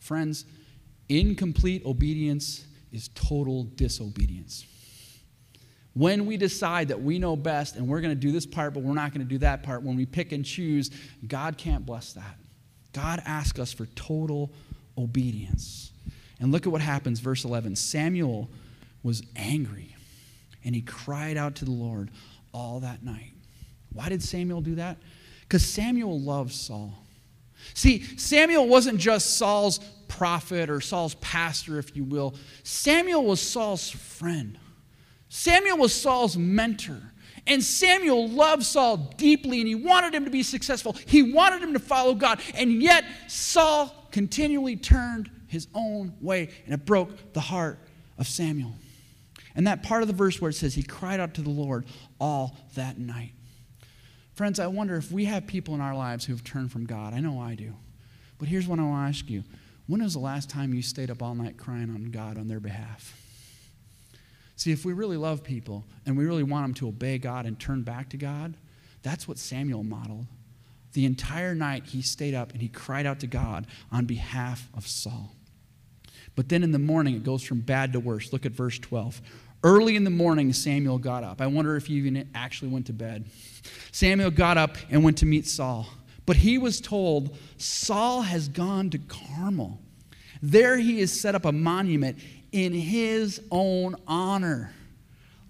Friends, 0.00 0.44
incomplete 1.08 1.84
obedience 1.86 2.64
is 2.90 3.08
total 3.14 3.64
disobedience. 3.64 4.64
when 5.98 6.26
we 6.26 6.36
decide 6.36 6.86
that 6.88 7.02
we 7.02 7.18
know 7.18 7.34
best 7.34 7.74
and 7.74 7.88
we're 7.88 8.00
going 8.00 8.14
to 8.14 8.20
do 8.20 8.30
this 8.30 8.46
part, 8.46 8.72
but 8.72 8.84
we're 8.84 8.94
not 8.94 9.12
going 9.12 9.26
to 9.26 9.28
do 9.28 9.38
that 9.38 9.64
part, 9.64 9.82
when 9.82 9.96
we 9.96 10.06
pick 10.06 10.30
and 10.30 10.44
choose, 10.44 10.92
God 11.26 11.58
can't 11.58 11.84
bless 11.84 12.12
that. 12.12 12.36
God 12.92 13.20
asks 13.26 13.58
us 13.58 13.72
for 13.72 13.86
total 13.86 14.52
obedience. 14.96 15.90
And 16.40 16.52
look 16.52 16.66
at 16.66 16.72
what 16.72 16.80
happens, 16.80 17.20
verse 17.20 17.44
11. 17.44 17.76
Samuel 17.76 18.48
was 19.02 19.22
angry 19.36 19.96
and 20.64 20.74
he 20.74 20.82
cried 20.82 21.36
out 21.36 21.56
to 21.56 21.64
the 21.64 21.70
Lord 21.70 22.10
all 22.52 22.80
that 22.80 23.02
night. 23.02 23.32
Why 23.92 24.08
did 24.08 24.22
Samuel 24.22 24.60
do 24.60 24.76
that? 24.76 24.98
Because 25.42 25.64
Samuel 25.64 26.20
loved 26.20 26.52
Saul. 26.52 26.92
See, 27.74 28.02
Samuel 28.16 28.68
wasn't 28.68 29.00
just 29.00 29.36
Saul's 29.36 29.78
prophet 30.06 30.70
or 30.70 30.80
Saul's 30.80 31.14
pastor, 31.16 31.78
if 31.78 31.96
you 31.96 32.04
will. 32.04 32.34
Samuel 32.62 33.24
was 33.24 33.40
Saul's 33.40 33.90
friend. 33.90 34.58
Samuel 35.28 35.78
was 35.78 35.94
Saul's 35.94 36.36
mentor. 36.36 37.00
And 37.46 37.64
Samuel 37.64 38.28
loved 38.28 38.62
Saul 38.62 38.98
deeply 39.16 39.60
and 39.60 39.68
he 39.68 39.74
wanted 39.74 40.14
him 40.14 40.24
to 40.24 40.30
be 40.30 40.42
successful. 40.42 40.94
He 41.06 41.22
wanted 41.22 41.62
him 41.62 41.72
to 41.72 41.78
follow 41.78 42.14
God. 42.14 42.40
And 42.54 42.82
yet, 42.82 43.04
Saul 43.26 43.94
continually 44.10 44.76
turned 44.76 45.30
his 45.48 45.66
own 45.74 46.14
way 46.20 46.50
and 46.64 46.74
it 46.74 46.86
broke 46.86 47.32
the 47.32 47.40
heart 47.40 47.78
of 48.16 48.26
Samuel. 48.26 48.74
And 49.54 49.66
that 49.66 49.82
part 49.82 50.02
of 50.02 50.08
the 50.08 50.14
verse 50.14 50.40
where 50.40 50.50
it 50.50 50.54
says, 50.54 50.74
He 50.74 50.82
cried 50.82 51.18
out 51.18 51.34
to 51.34 51.42
the 51.42 51.50
Lord 51.50 51.86
all 52.20 52.56
that 52.74 52.98
night. 52.98 53.32
Friends, 54.34 54.60
I 54.60 54.68
wonder 54.68 54.96
if 54.96 55.10
we 55.10 55.24
have 55.24 55.48
people 55.48 55.74
in 55.74 55.80
our 55.80 55.96
lives 55.96 56.24
who 56.24 56.32
have 56.32 56.44
turned 56.44 56.70
from 56.70 56.86
God. 56.86 57.12
I 57.12 57.18
know 57.18 57.40
I 57.40 57.56
do. 57.56 57.74
But 58.38 58.46
here's 58.46 58.68
what 58.68 58.78
I 58.78 58.82
want 58.82 59.12
to 59.12 59.18
ask 59.18 59.28
you 59.28 59.42
When 59.86 60.02
was 60.02 60.12
the 60.12 60.20
last 60.20 60.48
time 60.48 60.72
you 60.74 60.82
stayed 60.82 61.10
up 61.10 61.22
all 61.22 61.34
night 61.34 61.56
crying 61.56 61.90
on 61.90 62.12
God 62.12 62.38
on 62.38 62.46
their 62.46 62.60
behalf? 62.60 63.20
See, 64.54 64.72
if 64.72 64.84
we 64.84 64.92
really 64.92 65.16
love 65.16 65.42
people 65.42 65.84
and 66.04 66.16
we 66.16 66.24
really 66.24 66.42
want 66.42 66.64
them 66.64 66.74
to 66.74 66.88
obey 66.88 67.18
God 67.18 67.46
and 67.46 67.58
turn 67.58 67.82
back 67.82 68.10
to 68.10 68.16
God, 68.16 68.56
that's 69.02 69.26
what 69.26 69.38
Samuel 69.38 69.84
modeled. 69.84 70.26
The 70.92 71.04
entire 71.04 71.54
night 71.54 71.86
he 71.86 72.02
stayed 72.02 72.34
up 72.34 72.52
and 72.52 72.60
he 72.60 72.68
cried 72.68 73.06
out 73.06 73.20
to 73.20 73.26
God 73.26 73.66
on 73.92 74.04
behalf 74.04 74.68
of 74.74 74.86
Saul. 74.86 75.34
But 76.38 76.48
then 76.48 76.62
in 76.62 76.70
the 76.70 76.78
morning, 76.78 77.16
it 77.16 77.24
goes 77.24 77.42
from 77.42 77.58
bad 77.58 77.94
to 77.94 77.98
worse. 77.98 78.32
Look 78.32 78.46
at 78.46 78.52
verse 78.52 78.78
12. 78.78 79.20
Early 79.64 79.96
in 79.96 80.04
the 80.04 80.10
morning, 80.10 80.52
Samuel 80.52 80.98
got 80.98 81.24
up. 81.24 81.40
I 81.40 81.48
wonder 81.48 81.74
if 81.74 81.86
he 81.86 81.94
even 81.94 82.28
actually 82.32 82.68
went 82.68 82.86
to 82.86 82.92
bed. 82.92 83.24
Samuel 83.90 84.30
got 84.30 84.56
up 84.56 84.76
and 84.88 85.02
went 85.02 85.18
to 85.18 85.26
meet 85.26 85.48
Saul. 85.48 85.88
But 86.26 86.36
he 86.36 86.56
was 86.56 86.80
told, 86.80 87.36
Saul 87.56 88.22
has 88.22 88.46
gone 88.46 88.88
to 88.90 88.98
Carmel. 88.98 89.80
There 90.40 90.78
he 90.78 91.00
has 91.00 91.20
set 91.20 91.34
up 91.34 91.44
a 91.44 91.50
monument 91.50 92.18
in 92.52 92.72
his 92.72 93.42
own 93.50 93.96
honor. 94.06 94.70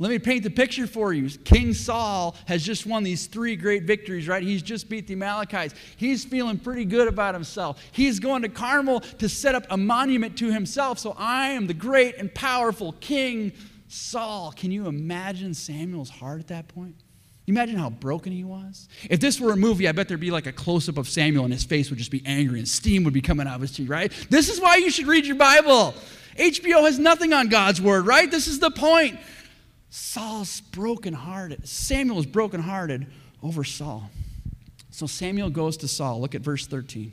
Let 0.00 0.10
me 0.10 0.18
paint 0.20 0.44
the 0.44 0.50
picture 0.50 0.86
for 0.86 1.12
you. 1.12 1.28
King 1.44 1.74
Saul 1.74 2.36
has 2.46 2.62
just 2.62 2.86
won 2.86 3.02
these 3.02 3.26
three 3.26 3.56
great 3.56 3.82
victories, 3.82 4.28
right? 4.28 4.42
He's 4.42 4.62
just 4.62 4.88
beat 4.88 5.08
the 5.08 5.14
Amalekites. 5.14 5.74
He's 5.96 6.24
feeling 6.24 6.58
pretty 6.58 6.84
good 6.84 7.08
about 7.08 7.34
himself. 7.34 7.82
He's 7.90 8.20
going 8.20 8.42
to 8.42 8.48
Carmel 8.48 9.00
to 9.00 9.28
set 9.28 9.56
up 9.56 9.66
a 9.70 9.76
monument 9.76 10.38
to 10.38 10.52
himself. 10.52 11.00
So 11.00 11.16
I 11.18 11.48
am 11.50 11.66
the 11.66 11.74
great 11.74 12.16
and 12.16 12.32
powerful 12.32 12.92
King 13.00 13.52
Saul. 13.88 14.52
Can 14.52 14.70
you 14.70 14.86
imagine 14.86 15.52
Samuel's 15.52 16.10
heart 16.10 16.38
at 16.38 16.48
that 16.48 16.68
point? 16.68 16.94
You 17.46 17.52
imagine 17.52 17.76
how 17.76 17.90
broken 17.90 18.30
he 18.30 18.44
was? 18.44 18.88
If 19.08 19.20
this 19.20 19.40
were 19.40 19.52
a 19.52 19.56
movie, 19.56 19.88
I 19.88 19.92
bet 19.92 20.06
there'd 20.06 20.20
be 20.20 20.30
like 20.30 20.46
a 20.46 20.52
close 20.52 20.88
up 20.88 20.98
of 20.98 21.08
Samuel 21.08 21.44
and 21.44 21.52
his 21.52 21.64
face 21.64 21.88
would 21.88 21.98
just 21.98 22.10
be 22.10 22.22
angry 22.26 22.58
and 22.58 22.68
steam 22.68 23.04
would 23.04 23.14
be 23.14 23.22
coming 23.22 23.46
out 23.46 23.54
of 23.56 23.62
his 23.62 23.72
teeth, 23.72 23.88
right? 23.88 24.12
This 24.28 24.50
is 24.50 24.60
why 24.60 24.76
you 24.76 24.90
should 24.90 25.06
read 25.06 25.26
your 25.26 25.36
Bible. 25.36 25.94
HBO 26.36 26.82
has 26.82 26.98
nothing 26.98 27.32
on 27.32 27.48
God's 27.48 27.80
word, 27.80 28.06
right? 28.06 28.30
This 28.30 28.46
is 28.46 28.60
the 28.60 28.70
point. 28.70 29.18
Saul's 29.90 30.61
brokenhearted. 30.61 31.66
Samuel 31.68 32.18
is 32.18 32.26
brokenhearted 32.26 33.07
over 33.42 33.64
Saul. 33.64 34.11
So 34.90 35.07
Samuel 35.07 35.50
goes 35.50 35.76
to 35.78 35.88
Saul. 35.88 36.21
Look 36.21 36.35
at 36.35 36.42
verse 36.42 36.66
13. 36.66 37.12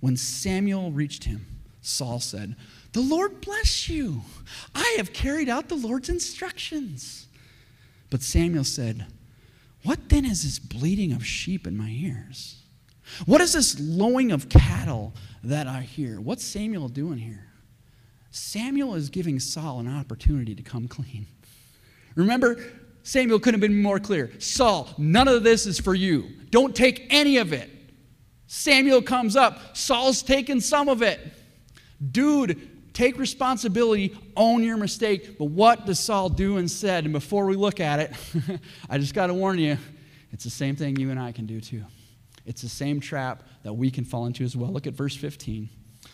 When 0.00 0.16
Samuel 0.16 0.90
reached 0.90 1.24
him, 1.24 1.46
Saul 1.80 2.20
said, 2.20 2.56
The 2.92 3.00
Lord 3.00 3.40
bless 3.40 3.88
you. 3.88 4.22
I 4.74 4.94
have 4.96 5.12
carried 5.12 5.48
out 5.48 5.68
the 5.68 5.76
Lord's 5.76 6.08
instructions. 6.08 7.26
But 8.10 8.22
Samuel 8.22 8.64
said, 8.64 9.06
what 9.82 10.08
then 10.08 10.24
is 10.24 10.44
this 10.44 10.58
bleating 10.58 11.12
of 11.12 11.26
sheep 11.26 11.66
in 11.66 11.76
my 11.76 11.88
ears? 11.88 12.56
What 13.26 13.40
is 13.40 13.52
this 13.52 13.78
lowing 13.80 14.30
of 14.30 14.48
cattle 14.48 15.12
that 15.42 15.66
I 15.66 15.80
hear? 15.80 16.20
What's 16.20 16.44
Samuel 16.44 16.88
doing 16.88 17.18
here? 17.18 17.46
Samuel 18.30 18.94
is 18.94 19.10
giving 19.10 19.40
Saul 19.40 19.80
an 19.80 19.88
opportunity 19.88 20.54
to 20.54 20.62
come 20.62 20.88
clean. 20.88 21.26
Remember, 22.14 22.62
Samuel 23.02 23.40
couldn't 23.40 23.60
have 23.60 23.68
been 23.68 23.82
more 23.82 23.98
clear. 23.98 24.30
Saul, 24.38 24.88
none 24.98 25.28
of 25.28 25.42
this 25.42 25.66
is 25.66 25.80
for 25.80 25.94
you. 25.94 26.28
Don't 26.50 26.74
take 26.74 27.06
any 27.10 27.38
of 27.38 27.52
it. 27.52 27.70
Samuel 28.46 29.02
comes 29.02 29.34
up. 29.34 29.76
Saul's 29.76 30.22
taking 30.22 30.60
some 30.60 30.88
of 30.88 31.02
it. 31.02 31.20
Dude, 32.10 32.92
take 32.92 33.18
responsibility, 33.18 34.16
own 34.36 34.62
your 34.62 34.76
mistake. 34.76 35.38
But 35.38 35.46
what 35.46 35.86
does 35.86 35.98
Saul 35.98 36.28
do 36.28 36.58
instead? 36.58 37.04
And 37.04 37.12
before 37.12 37.46
we 37.46 37.56
look 37.56 37.80
at 37.80 38.00
it, 38.00 38.60
I 38.90 38.98
just 38.98 39.14
got 39.14 39.28
to 39.28 39.34
warn 39.34 39.58
you 39.58 39.78
it's 40.32 40.44
the 40.44 40.50
same 40.50 40.76
thing 40.76 40.96
you 40.96 41.10
and 41.10 41.20
I 41.20 41.32
can 41.32 41.46
do 41.46 41.60
too. 41.60 41.84
It's 42.44 42.62
the 42.62 42.68
same 42.68 43.00
trap 43.00 43.44
that 43.62 43.72
we 43.72 43.90
can 43.90 44.04
fall 44.04 44.26
into 44.26 44.44
as 44.44 44.56
well. 44.56 44.70
Look 44.70 44.86
at 44.86 44.94
verse 44.94 45.14
15. 45.16 45.68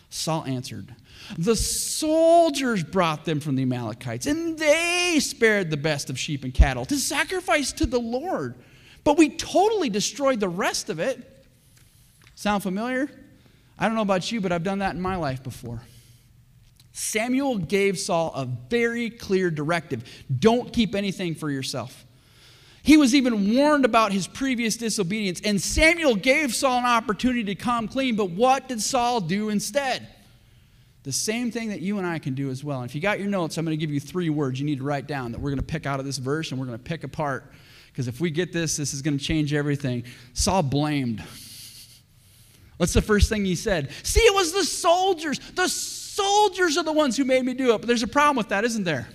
Saul 0.09 0.43
answered, 0.45 0.95
The 1.37 1.55
soldiers 1.55 2.83
brought 2.83 3.25
them 3.25 3.39
from 3.39 3.55
the 3.55 3.63
Amalekites, 3.63 4.25
and 4.25 4.57
they 4.57 5.19
spared 5.19 5.69
the 5.69 5.77
best 5.77 6.09
of 6.09 6.17
sheep 6.17 6.43
and 6.43 6.53
cattle 6.53 6.85
to 6.85 6.97
sacrifice 6.97 7.71
to 7.73 7.85
the 7.85 7.99
Lord. 7.99 8.55
But 9.03 9.17
we 9.17 9.29
totally 9.29 9.89
destroyed 9.89 10.39
the 10.39 10.49
rest 10.49 10.89
of 10.89 10.99
it. 10.99 11.45
Sound 12.35 12.63
familiar? 12.63 13.09
I 13.77 13.85
don't 13.85 13.95
know 13.95 14.01
about 14.01 14.31
you, 14.31 14.41
but 14.41 14.51
I've 14.51 14.63
done 14.63 14.79
that 14.79 14.95
in 14.95 15.01
my 15.01 15.15
life 15.15 15.43
before. 15.43 15.81
Samuel 16.91 17.59
gave 17.59 17.97
Saul 17.97 18.33
a 18.33 18.45
very 18.45 19.09
clear 19.09 19.49
directive 19.49 20.03
don't 20.39 20.73
keep 20.73 20.95
anything 20.95 21.35
for 21.35 21.49
yourself. 21.49 22.05
He 22.89 22.97
was 22.97 23.13
even 23.13 23.55
warned 23.55 23.85
about 23.85 24.11
his 24.11 24.25
previous 24.25 24.75
disobedience, 24.75 25.41
and 25.45 25.61
Samuel 25.61 26.15
gave 26.15 26.55
Saul 26.55 26.79
an 26.79 26.85
opportunity 26.85 27.43
to 27.43 27.53
come 27.53 27.87
clean, 27.87 28.15
but 28.15 28.31
what 28.31 28.67
did 28.67 28.81
Saul 28.81 29.21
do 29.21 29.49
instead? 29.49 30.07
The 31.03 31.11
same 31.11 31.51
thing 31.51 31.69
that 31.69 31.81
you 31.81 31.99
and 31.99 32.07
I 32.07 32.17
can 32.17 32.33
do 32.33 32.49
as 32.49 32.63
well. 32.63 32.81
And 32.81 32.89
if 32.89 32.95
you 32.95 33.01
got 33.01 33.19
your 33.19 33.27
notes, 33.27 33.59
I'm 33.59 33.65
going 33.65 33.77
to 33.77 33.79
give 33.79 33.93
you 33.93 33.99
three 33.99 34.31
words 34.31 34.59
you 34.59 34.65
need 34.65 34.79
to 34.79 34.83
write 34.83 35.05
down 35.05 35.33
that 35.33 35.39
we're 35.39 35.51
going 35.51 35.59
to 35.59 35.63
pick 35.63 35.85
out 35.85 35.99
of 35.99 36.05
this 36.07 36.17
verse 36.17 36.49
and 36.49 36.59
we're 36.59 36.65
going 36.65 36.79
to 36.79 36.83
pick 36.83 37.03
apart. 37.03 37.53
Because 37.91 38.07
if 38.07 38.19
we 38.19 38.31
get 38.31 38.51
this, 38.51 38.77
this 38.77 38.95
is 38.95 39.03
going 39.03 39.19
to 39.19 39.23
change 39.23 39.53
everything. 39.53 40.03
Saul 40.33 40.63
blamed. 40.63 41.23
What's 42.77 42.93
the 42.93 43.03
first 43.03 43.29
thing 43.29 43.45
he 43.45 43.53
said? 43.53 43.91
See, 44.01 44.21
it 44.21 44.33
was 44.33 44.51
the 44.51 44.63
soldiers. 44.63 45.37
The 45.53 45.67
soldiers 45.67 46.75
are 46.75 46.83
the 46.83 46.93
ones 46.93 47.17
who 47.17 47.23
made 47.23 47.45
me 47.45 47.53
do 47.53 47.75
it. 47.75 47.77
But 47.81 47.87
there's 47.87 48.01
a 48.01 48.07
problem 48.07 48.35
with 48.35 48.49
that, 48.49 48.63
isn't 48.63 48.83
there? 48.83 49.07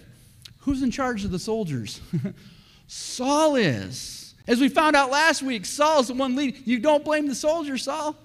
Who's 0.59 0.85
in 0.85 0.93
charge 0.93 1.25
of 1.25 1.33
the 1.33 1.40
soldiers? 1.40 2.00
Saul 2.87 3.57
is. 3.57 4.35
As 4.47 4.61
we 4.61 4.69
found 4.69 4.95
out 4.95 5.11
last 5.11 5.43
week, 5.43 5.64
Saul's 5.64 6.09
the 6.09 6.14
one 6.14 6.37
leading. 6.37 6.62
You 6.64 6.79
don't 6.79 7.05
blame 7.05 7.26
the 7.26 7.35
soldiers, 7.35 7.85
Saul. 7.85 8.17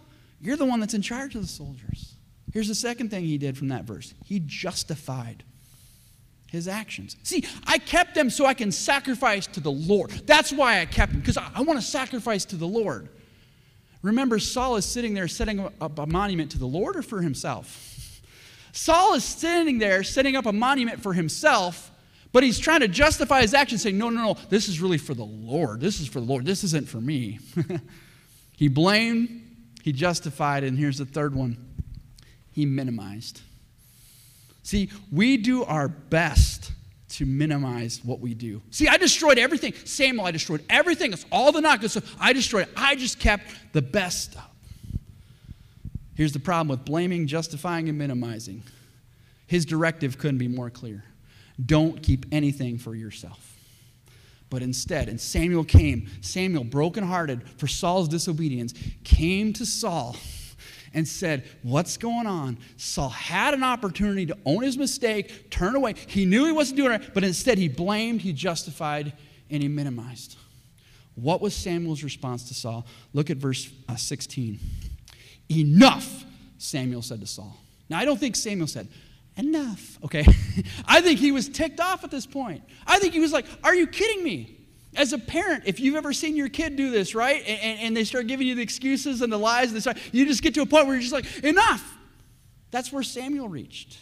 You're 0.41 0.57
the 0.57 0.65
one 0.65 0.79
that's 0.79 0.93
in 0.93 1.01
charge 1.01 1.35
of 1.35 1.41
the 1.41 1.47
soldiers. 1.47 2.15
Here's 2.51 2.67
the 2.67 2.75
second 2.75 3.09
thing 3.09 3.23
he 3.25 3.37
did 3.37 3.57
from 3.57 3.69
that 3.69 3.83
verse 3.83 4.13
he 4.25 4.41
justified 4.45 5.43
his 6.47 6.67
actions. 6.67 7.15
See, 7.23 7.45
I 7.67 7.77
kept 7.77 8.15
them 8.15 8.29
so 8.29 8.45
I 8.45 8.53
can 8.53 8.71
sacrifice 8.71 9.45
to 9.47 9.59
the 9.59 9.71
Lord. 9.71 10.09
That's 10.09 10.51
why 10.51 10.81
I 10.81 10.85
kept 10.85 11.11
them, 11.11 11.21
because 11.21 11.37
I, 11.37 11.49
I 11.53 11.61
want 11.61 11.79
to 11.79 11.85
sacrifice 11.85 12.45
to 12.45 12.55
the 12.55 12.67
Lord. 12.67 13.09
Remember, 14.01 14.39
Saul 14.39 14.77
is 14.77 14.85
sitting 14.85 15.13
there 15.13 15.27
setting 15.27 15.59
up 15.59 15.99
a 15.99 16.07
monument 16.07 16.51
to 16.51 16.57
the 16.57 16.65
Lord 16.65 16.95
or 16.95 17.01
for 17.01 17.21
himself? 17.21 18.21
Saul 18.71 19.13
is 19.13 19.23
standing 19.23 19.77
there 19.77 20.03
setting 20.03 20.35
up 20.35 20.45
a 20.45 20.53
monument 20.53 21.01
for 21.01 21.13
himself, 21.13 21.88
but 22.31 22.43
he's 22.43 22.59
trying 22.59 22.81
to 22.81 22.87
justify 22.87 23.41
his 23.41 23.53
actions, 23.53 23.81
saying, 23.81 23.97
No, 23.97 24.09
no, 24.09 24.21
no, 24.21 24.37
this 24.49 24.67
is 24.67 24.79
really 24.79 24.97
for 24.97 25.13
the 25.13 25.25
Lord. 25.25 25.81
This 25.81 25.99
is 25.99 26.07
for 26.07 26.19
the 26.19 26.25
Lord. 26.25 26.45
This 26.45 26.63
isn't 26.63 26.87
for 26.87 27.01
me. 27.01 27.39
he 28.55 28.67
blamed, 28.67 29.41
he 29.81 29.91
justified, 29.91 30.63
and 30.63 30.77
here's 30.77 30.97
the 30.97 31.05
third 31.05 31.33
one 31.33 31.57
he 32.51 32.65
minimized. 32.65 33.41
See, 34.63 34.91
we 35.11 35.37
do 35.37 35.63
our 35.63 35.87
best 35.87 36.71
to 37.09 37.25
minimize 37.25 38.01
what 38.03 38.19
we 38.19 38.33
do. 38.33 38.61
See, 38.69 38.87
I 38.87 38.97
destroyed 38.97 39.39
everything. 39.39 39.73
Samuel, 39.85 40.25
I 40.25 40.31
destroyed 40.31 40.63
everything. 40.69 41.11
It's 41.11 41.25
all 41.31 41.51
the 41.51 41.61
not 41.61 41.81
good 41.81 41.89
stuff. 41.89 42.15
I 42.19 42.33
destroyed 42.33 42.67
it. 42.67 42.73
I 42.75 42.95
just 42.95 43.19
kept 43.19 43.45
the 43.73 43.81
best 43.81 44.31
stuff. 44.31 44.49
Here's 46.13 46.33
the 46.33 46.39
problem 46.39 46.67
with 46.67 46.85
blaming, 46.85 47.27
justifying, 47.27 47.89
and 47.89 47.97
minimizing. 47.97 48.61
His 49.47 49.65
directive 49.65 50.17
couldn't 50.17 50.37
be 50.37 50.47
more 50.47 50.69
clear. 50.69 51.03
Don't 51.63 52.01
keep 52.01 52.25
anything 52.31 52.77
for 52.77 52.95
yourself. 52.95 53.57
But 54.49 54.61
instead, 54.63 55.09
and 55.09 55.21
Samuel 55.21 55.63
came, 55.63 56.09
Samuel, 56.21 56.63
brokenhearted 56.63 57.47
for 57.57 57.67
Saul's 57.67 58.07
disobedience, 58.07 58.73
came 59.03 59.53
to 59.53 59.65
Saul 59.65 60.15
and 60.93 61.07
said, 61.07 61.45
What's 61.61 61.97
going 61.97 62.25
on? 62.25 62.57
Saul 62.77 63.09
had 63.09 63.53
an 63.53 63.63
opportunity 63.63 64.25
to 64.25 64.37
own 64.45 64.63
his 64.63 64.77
mistake, 64.77 65.51
turn 65.51 65.75
away. 65.75 65.93
He 66.07 66.25
knew 66.25 66.45
he 66.45 66.51
wasn't 66.51 66.77
doing 66.77 66.93
it, 66.93 67.13
but 67.13 67.23
instead 67.23 67.57
he 67.57 67.67
blamed, 67.67 68.21
he 68.21 68.33
justified, 68.33 69.13
and 69.51 69.61
he 69.61 69.69
minimized. 69.69 70.35
What 71.15 71.41
was 71.41 71.53
Samuel's 71.53 72.03
response 72.03 72.47
to 72.47 72.53
Saul? 72.53 72.87
Look 73.13 73.29
at 73.29 73.37
verse 73.37 73.71
uh, 73.87 73.97
16. 73.97 74.59
Enough, 75.49 76.23
Samuel 76.57 77.01
said 77.01 77.19
to 77.19 77.27
Saul. 77.27 77.57
Now, 77.89 77.99
I 77.99 78.05
don't 78.05 78.19
think 78.19 78.35
Samuel 78.35 78.67
said, 78.67 78.87
Enough, 79.39 79.99
okay? 80.03 80.25
I 80.85 80.99
think 80.99 81.17
he 81.17 81.31
was 81.31 81.47
ticked 81.47 81.79
off 81.79 82.03
at 82.03 82.11
this 82.11 82.25
point. 82.25 82.61
I 82.85 82.99
think 82.99 83.13
he 83.13 83.21
was 83.21 83.31
like, 83.31 83.45
Are 83.63 83.73
you 83.73 83.87
kidding 83.87 84.21
me? 84.21 84.57
As 84.95 85.13
a 85.13 85.17
parent, 85.17 85.63
if 85.65 85.79
you've 85.79 85.95
ever 85.95 86.11
seen 86.11 86.35
your 86.35 86.49
kid 86.49 86.75
do 86.75 86.91
this, 86.91 87.15
right, 87.15 87.41
and, 87.47 87.61
and, 87.61 87.79
and 87.79 87.97
they 87.97 88.03
start 88.03 88.27
giving 88.27 88.47
you 88.47 88.55
the 88.55 88.61
excuses 88.61 89.21
and 89.21 89.31
the 89.31 89.37
lies, 89.37 89.67
and 89.67 89.77
they 89.77 89.79
start, 89.79 89.97
you 90.11 90.25
just 90.25 90.41
get 90.41 90.55
to 90.55 90.61
a 90.61 90.65
point 90.65 90.87
where 90.87 90.95
you're 90.95 91.01
just 91.01 91.13
like, 91.13 91.43
Enough. 91.43 91.97
That's 92.71 92.91
where 92.91 93.01
Samuel 93.01 93.47
reached. 93.47 93.97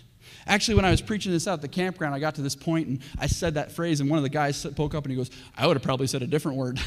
Actually, 0.48 0.76
when 0.76 0.86
I 0.86 0.92
was 0.92 1.02
preaching 1.02 1.32
this 1.32 1.48
out 1.48 1.54
at 1.54 1.62
the 1.62 1.68
campground, 1.68 2.16
I 2.16 2.20
got 2.20 2.36
to 2.36 2.42
this 2.42 2.56
point 2.56 2.88
and 2.88 3.00
I 3.20 3.28
said 3.28 3.54
that 3.54 3.72
phrase, 3.72 4.02
and 4.02 4.10
one 4.10 4.18
of 4.18 4.24
the 4.24 4.30
guys 4.30 4.58
spoke 4.58 4.96
up 4.96 5.04
and 5.04 5.12
he 5.12 5.18
goes, 5.18 5.30
I 5.56 5.68
would 5.68 5.76
have 5.76 5.84
probably 5.84 6.08
said 6.08 6.24
a 6.24 6.28
different 6.28 6.58
word. 6.58 6.80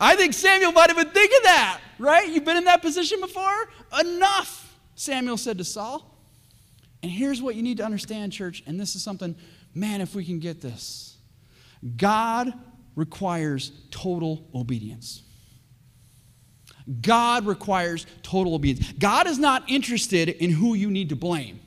I 0.00 0.16
think 0.16 0.34
Samuel 0.34 0.72
might 0.72 0.90
have 0.90 0.96
been 0.96 1.10
thinking 1.10 1.40
that, 1.44 1.80
right? 1.98 2.28
You've 2.28 2.44
been 2.44 2.56
in 2.56 2.64
that 2.64 2.82
position 2.82 3.20
before? 3.20 3.68
Enough, 4.00 4.76
Samuel 4.96 5.36
said 5.36 5.58
to 5.58 5.64
Saul. 5.64 6.15
And 7.02 7.10
here's 7.10 7.42
what 7.42 7.54
you 7.54 7.62
need 7.62 7.76
to 7.78 7.84
understand, 7.84 8.32
church, 8.32 8.62
and 8.66 8.80
this 8.80 8.96
is 8.96 9.02
something, 9.02 9.36
man, 9.74 10.00
if 10.00 10.14
we 10.14 10.24
can 10.24 10.38
get 10.38 10.60
this 10.60 11.16
God 11.96 12.52
requires 12.94 13.72
total 13.90 14.48
obedience. 14.54 15.22
God 17.00 17.46
requires 17.46 18.06
total 18.22 18.54
obedience. 18.54 18.92
God 18.92 19.26
is 19.26 19.38
not 19.38 19.68
interested 19.68 20.28
in 20.28 20.50
who 20.50 20.74
you 20.74 20.90
need 20.90 21.08
to 21.08 21.16
blame. 21.16 21.60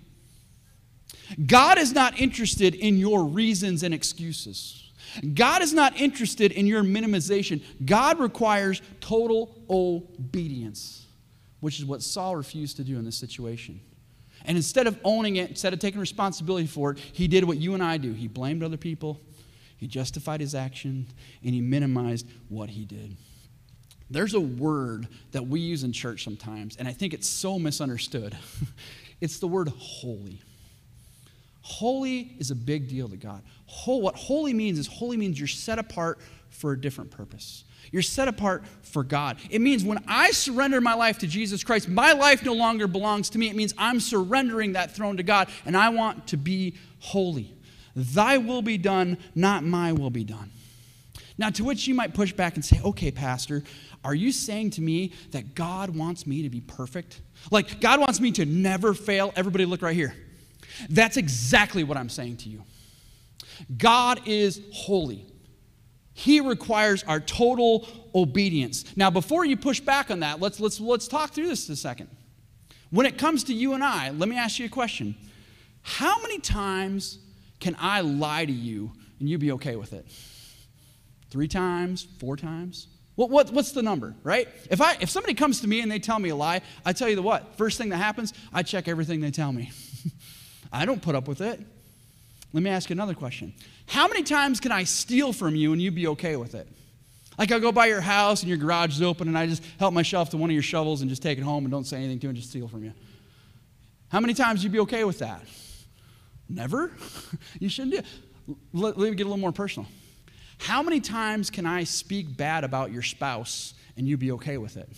God 1.45 1.77
is 1.77 1.93
not 1.93 2.19
interested 2.19 2.73
in 2.73 2.97
your 2.97 3.25
reasons 3.25 3.83
and 3.83 3.93
excuses. 3.93 4.91
God 5.33 5.61
is 5.61 5.73
not 5.73 5.99
interested 5.99 6.51
in 6.51 6.65
your 6.67 6.83
minimization. 6.83 7.61
God 7.85 8.19
requires 8.19 8.81
total 9.01 9.55
obedience, 9.69 11.05
which 11.59 11.79
is 11.79 11.85
what 11.85 12.01
Saul 12.01 12.35
refused 12.35 12.77
to 12.77 12.83
do 12.83 12.97
in 12.97 13.05
this 13.05 13.17
situation. 13.17 13.81
And 14.45 14.57
instead 14.57 14.87
of 14.87 14.97
owning 15.03 15.35
it, 15.35 15.49
instead 15.49 15.73
of 15.73 15.79
taking 15.79 15.99
responsibility 15.99 16.67
for 16.67 16.91
it, 16.91 16.99
he 16.99 17.27
did 17.27 17.43
what 17.43 17.57
you 17.57 17.73
and 17.73 17.83
I 17.83 17.97
do. 17.97 18.13
He 18.13 18.27
blamed 18.27 18.63
other 18.63 18.77
people, 18.77 19.19
he 19.77 19.87
justified 19.87 20.41
his 20.41 20.55
action, 20.55 21.07
and 21.43 21.53
he 21.53 21.61
minimized 21.61 22.27
what 22.49 22.69
he 22.69 22.85
did. 22.85 23.15
There's 24.09 24.33
a 24.33 24.39
word 24.39 25.07
that 25.31 25.47
we 25.47 25.59
use 25.59 25.83
in 25.83 25.93
church 25.93 26.23
sometimes, 26.23 26.75
and 26.77 26.87
I 26.87 26.93
think 26.93 27.13
it's 27.13 27.29
so 27.29 27.59
misunderstood. 27.59 28.35
it's 29.21 29.39
the 29.39 29.47
word 29.47 29.69
holy. 29.77 30.41
Holy 31.61 32.35
is 32.39 32.49
a 32.49 32.55
big 32.55 32.87
deal 32.87 33.07
to 33.07 33.17
God. 33.17 33.43
what 33.85 34.15
holy 34.15 34.53
means 34.53 34.79
is 34.79 34.87
holy 34.87 35.17
means 35.17 35.37
you're 35.37 35.47
set 35.47 35.77
apart 35.77 36.19
for 36.49 36.71
a 36.73 36.79
different 36.79 37.11
purpose. 37.11 37.63
You're 37.91 38.01
set 38.01 38.27
apart 38.27 38.63
for 38.83 39.03
God. 39.03 39.37
It 39.49 39.61
means 39.61 39.83
when 39.83 40.03
I 40.07 40.31
surrender 40.31 40.81
my 40.81 40.93
life 40.93 41.19
to 41.19 41.27
Jesus 41.27 41.63
Christ, 41.63 41.87
my 41.87 42.13
life 42.13 42.43
no 42.43 42.53
longer 42.53 42.87
belongs 42.87 43.29
to 43.31 43.39
me. 43.39 43.49
It 43.49 43.55
means 43.55 43.73
I'm 43.77 43.99
surrendering 43.99 44.73
that 44.73 44.91
throne 44.91 45.17
to 45.17 45.23
God, 45.23 45.49
and 45.65 45.75
I 45.75 45.89
want 45.89 46.27
to 46.27 46.37
be 46.37 46.75
holy. 46.99 47.53
Thy 47.95 48.37
will 48.37 48.61
be 48.61 48.77
done, 48.77 49.17
not 49.33 49.63
my 49.63 49.93
will 49.93 50.09
be 50.09 50.23
done. 50.23 50.51
Now, 51.37 51.49
to 51.51 51.63
which 51.63 51.87
you 51.87 51.95
might 51.95 52.13
push 52.13 52.33
back 52.33 52.55
and 52.55 52.65
say, 52.65 52.81
okay, 52.83 53.11
Pastor, 53.11 53.63
are 54.03 54.13
you 54.13 54.31
saying 54.31 54.71
to 54.71 54.81
me 54.81 55.13
that 55.31 55.55
God 55.55 55.95
wants 55.95 56.27
me 56.27 56.43
to 56.43 56.49
be 56.49 56.61
perfect? 56.61 57.21
Like, 57.49 57.79
God 57.79 57.99
wants 57.99 58.19
me 58.19 58.31
to 58.33 58.45
never 58.45 58.93
fail? 58.93 59.33
Everybody, 59.35 59.65
look 59.65 59.81
right 59.81 59.95
here. 59.95 60.13
That's 60.89 61.17
exactly 61.17 61.83
what 61.83 61.97
I'm 61.97 62.09
saying 62.09 62.37
to 62.37 62.49
you. 62.49 62.63
God 63.77 64.21
is 64.25 64.61
holy. 64.73 65.25
He 66.19 66.41
requires 66.41 67.01
our 67.03 67.21
total 67.21 67.87
obedience. 68.13 68.83
Now, 68.97 69.09
before 69.09 69.45
you 69.45 69.55
push 69.55 69.79
back 69.79 70.11
on 70.11 70.19
that, 70.19 70.41
let's, 70.41 70.59
let's, 70.59 70.77
let's 70.81 71.07
talk 71.07 71.31
through 71.31 71.47
this 71.47 71.69
a 71.69 71.77
second. 71.77 72.09
When 72.89 73.05
it 73.05 73.17
comes 73.17 73.45
to 73.45 73.53
you 73.53 73.71
and 73.71 73.81
I, 73.81 74.09
let 74.09 74.27
me 74.27 74.37
ask 74.37 74.59
you 74.59 74.65
a 74.65 74.69
question. 74.69 75.15
How 75.81 76.21
many 76.21 76.39
times 76.39 77.19
can 77.61 77.73
I 77.79 78.01
lie 78.01 78.43
to 78.43 78.51
you 78.51 78.91
and 79.21 79.29
you 79.29 79.37
be 79.37 79.53
okay 79.53 79.77
with 79.77 79.93
it? 79.93 80.05
Three 81.29 81.47
times? 81.47 82.05
Four 82.19 82.35
times? 82.35 82.87
What, 83.15 83.29
what, 83.29 83.53
what's 83.53 83.71
the 83.71 83.81
number, 83.81 84.13
right? 84.21 84.49
If, 84.69 84.81
I, 84.81 84.97
if 84.99 85.09
somebody 85.09 85.35
comes 85.35 85.61
to 85.61 85.69
me 85.69 85.79
and 85.79 85.89
they 85.89 85.99
tell 85.99 86.19
me 86.19 86.29
a 86.29 86.35
lie, 86.35 86.59
I 86.85 86.91
tell 86.91 87.07
you 87.07 87.15
the 87.15 87.21
what? 87.21 87.55
First 87.55 87.77
thing 87.77 87.89
that 87.89 87.97
happens, 87.97 88.33
I 88.51 88.63
check 88.63 88.89
everything 88.89 89.21
they 89.21 89.31
tell 89.31 89.53
me. 89.53 89.71
I 90.73 90.83
don't 90.85 91.01
put 91.01 91.15
up 91.15 91.29
with 91.29 91.39
it. 91.39 91.61
Let 92.51 92.63
me 92.63 92.69
ask 92.69 92.89
you 92.89 92.95
another 92.95 93.13
question. 93.13 93.53
How 93.85 94.07
many 94.07 94.23
times 94.23 94.59
can 94.59 94.71
I 94.71 94.83
steal 94.83 95.33
from 95.33 95.55
you 95.55 95.71
and 95.73 95.81
you 95.81 95.91
be 95.91 96.07
okay 96.07 96.35
with 96.35 96.55
it? 96.55 96.67
Like 97.37 97.51
I'll 97.51 97.59
go 97.59 97.71
by 97.71 97.85
your 97.85 98.01
house 98.01 98.41
and 98.41 98.49
your 98.49 98.57
garage 98.57 98.95
is 98.95 99.01
open 99.01 99.27
and 99.27 99.37
I 99.37 99.45
just 99.45 99.63
help 99.77 99.93
myself 99.93 100.31
to 100.31 100.37
one 100.37 100.49
of 100.49 100.53
your 100.53 100.63
shovels 100.63 101.01
and 101.01 101.09
just 101.09 101.21
take 101.21 101.37
it 101.37 101.43
home 101.43 101.63
and 101.63 101.71
don't 101.71 101.85
say 101.85 101.97
anything 101.97 102.19
to 102.19 102.27
it 102.27 102.29
and 102.31 102.37
just 102.37 102.49
steal 102.49 102.67
from 102.67 102.83
you. 102.83 102.93
How 104.09 104.19
many 104.19 104.33
times 104.33 104.63
you'd 104.63 104.73
be 104.73 104.79
okay 104.79 105.03
with 105.03 105.19
that? 105.19 105.41
Never? 106.49 106.91
you 107.59 107.69
shouldn't 107.69 108.03
do 108.47 108.55
Let, 108.73 108.97
let 108.97 109.11
me 109.11 109.15
get 109.15 109.23
a 109.23 109.29
little 109.29 109.37
more 109.37 109.51
personal. 109.51 109.87
How 110.57 110.81
many 110.81 110.99
times 110.99 111.49
can 111.49 111.65
I 111.65 111.83
speak 111.83 112.35
bad 112.35 112.63
about 112.63 112.91
your 112.91 113.03
spouse 113.03 113.75
and 113.95 114.07
you 114.07 114.17
be 114.17 114.31
okay 114.33 114.57
with 114.57 114.75
it? 114.75 114.89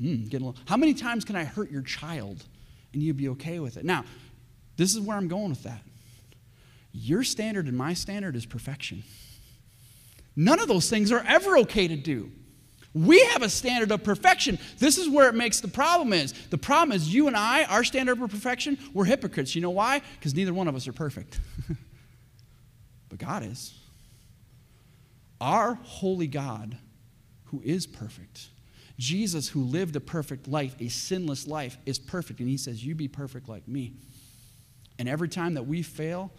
Hmm, 0.00 0.24
little, 0.30 0.56
how 0.66 0.76
many 0.76 0.94
times 0.94 1.24
can 1.24 1.36
I 1.36 1.44
hurt 1.44 1.70
your 1.70 1.82
child 1.82 2.44
and 2.94 3.02
you 3.02 3.12
be 3.12 3.28
okay 3.30 3.58
with 3.58 3.76
it? 3.76 3.84
Now, 3.84 4.04
this 4.76 4.94
is 4.94 5.00
where 5.00 5.16
I'm 5.16 5.28
going 5.28 5.50
with 5.50 5.64
that. 5.64 5.82
Your 6.98 7.22
standard 7.24 7.66
and 7.66 7.76
my 7.76 7.92
standard 7.92 8.36
is 8.36 8.46
perfection. 8.46 9.02
None 10.34 10.60
of 10.60 10.68
those 10.68 10.88
things 10.88 11.12
are 11.12 11.22
ever 11.26 11.58
okay 11.58 11.88
to 11.88 11.96
do. 11.96 12.32
We 12.94 13.20
have 13.26 13.42
a 13.42 13.50
standard 13.50 13.92
of 13.92 14.02
perfection. 14.02 14.58
This 14.78 14.96
is 14.96 15.06
where 15.06 15.28
it 15.28 15.34
makes 15.34 15.60
the 15.60 15.68
problem 15.68 16.14
is. 16.14 16.32
The 16.48 16.56
problem 16.56 16.96
is 16.96 17.12
you 17.12 17.26
and 17.26 17.36
I, 17.36 17.64
our 17.64 17.84
standard 17.84 18.20
of 18.20 18.30
perfection, 18.30 18.78
we're 18.94 19.04
hypocrites. 19.04 19.54
You 19.54 19.60
know 19.60 19.70
why? 19.70 20.00
Because 20.18 20.34
neither 20.34 20.54
one 20.54 20.68
of 20.68 20.74
us 20.74 20.88
are 20.88 20.94
perfect. 20.94 21.38
but 23.10 23.18
God 23.18 23.44
is. 23.44 23.74
Our 25.38 25.74
holy 25.74 26.26
God, 26.26 26.78
who 27.44 27.60
is 27.62 27.86
perfect, 27.86 28.48
Jesus, 28.98 29.50
who 29.50 29.62
lived 29.62 29.94
a 29.96 30.00
perfect 30.00 30.48
life, 30.48 30.74
a 30.80 30.88
sinless 30.88 31.46
life, 31.46 31.76
is 31.84 31.98
perfect. 31.98 32.40
And 32.40 32.48
he 32.48 32.56
says, 32.56 32.82
You 32.82 32.94
be 32.94 33.08
perfect 33.08 33.50
like 33.50 33.68
me. 33.68 33.92
And 34.98 35.06
every 35.06 35.28
time 35.28 35.54
that 35.54 35.66
we 35.66 35.82
fail, 35.82 36.32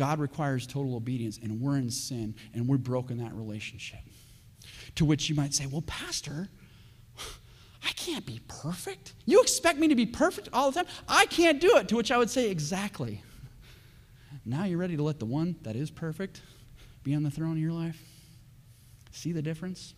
God 0.00 0.18
requires 0.18 0.66
total 0.66 0.96
obedience, 0.96 1.38
and 1.42 1.60
we're 1.60 1.76
in 1.76 1.90
sin, 1.90 2.34
and 2.54 2.66
we're 2.66 2.78
broken 2.78 3.18
that 3.18 3.34
relationship. 3.34 3.98
To 4.94 5.04
which 5.04 5.28
you 5.28 5.34
might 5.34 5.52
say, 5.52 5.66
Well, 5.66 5.82
Pastor, 5.82 6.48
I 7.84 7.90
can't 7.96 8.24
be 8.24 8.40
perfect. 8.48 9.12
You 9.26 9.42
expect 9.42 9.78
me 9.78 9.88
to 9.88 9.94
be 9.94 10.06
perfect 10.06 10.48
all 10.54 10.70
the 10.70 10.82
time? 10.82 10.90
I 11.06 11.26
can't 11.26 11.60
do 11.60 11.76
it. 11.76 11.88
To 11.88 11.96
which 11.96 12.10
I 12.10 12.16
would 12.16 12.30
say, 12.30 12.48
Exactly. 12.48 13.22
Now 14.46 14.64
you're 14.64 14.78
ready 14.78 14.96
to 14.96 15.02
let 15.02 15.18
the 15.18 15.26
one 15.26 15.56
that 15.64 15.76
is 15.76 15.90
perfect 15.90 16.40
be 17.02 17.14
on 17.14 17.22
the 17.22 17.30
throne 17.30 17.52
of 17.52 17.58
your 17.58 17.72
life? 17.72 18.02
See 19.10 19.32
the 19.32 19.42
difference? 19.42 19.92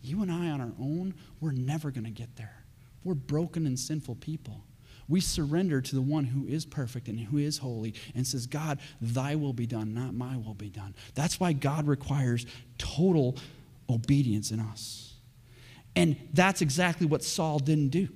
You 0.00 0.22
and 0.22 0.32
I 0.32 0.48
on 0.48 0.62
our 0.62 0.72
own, 0.80 1.12
we're 1.38 1.52
never 1.52 1.90
going 1.90 2.04
to 2.04 2.10
get 2.10 2.36
there. 2.36 2.64
We're 3.04 3.12
broken 3.12 3.66
and 3.66 3.78
sinful 3.78 4.14
people. 4.14 4.64
We 5.08 5.20
surrender 5.20 5.80
to 5.80 5.94
the 5.94 6.02
one 6.02 6.24
who 6.24 6.46
is 6.46 6.64
perfect 6.64 7.08
and 7.08 7.18
who 7.18 7.38
is 7.38 7.58
holy 7.58 7.94
and 8.14 8.26
says, 8.26 8.46
God, 8.46 8.78
thy 9.00 9.34
will 9.34 9.52
be 9.52 9.66
done, 9.66 9.94
not 9.94 10.14
my 10.14 10.36
will 10.36 10.54
be 10.54 10.70
done. 10.70 10.94
That's 11.14 11.38
why 11.40 11.52
God 11.52 11.86
requires 11.86 12.46
total 12.78 13.36
obedience 13.88 14.50
in 14.50 14.60
us. 14.60 15.14
And 15.94 16.16
that's 16.32 16.62
exactly 16.62 17.06
what 17.06 17.22
Saul 17.22 17.58
didn't 17.58 17.88
do. 17.88 18.08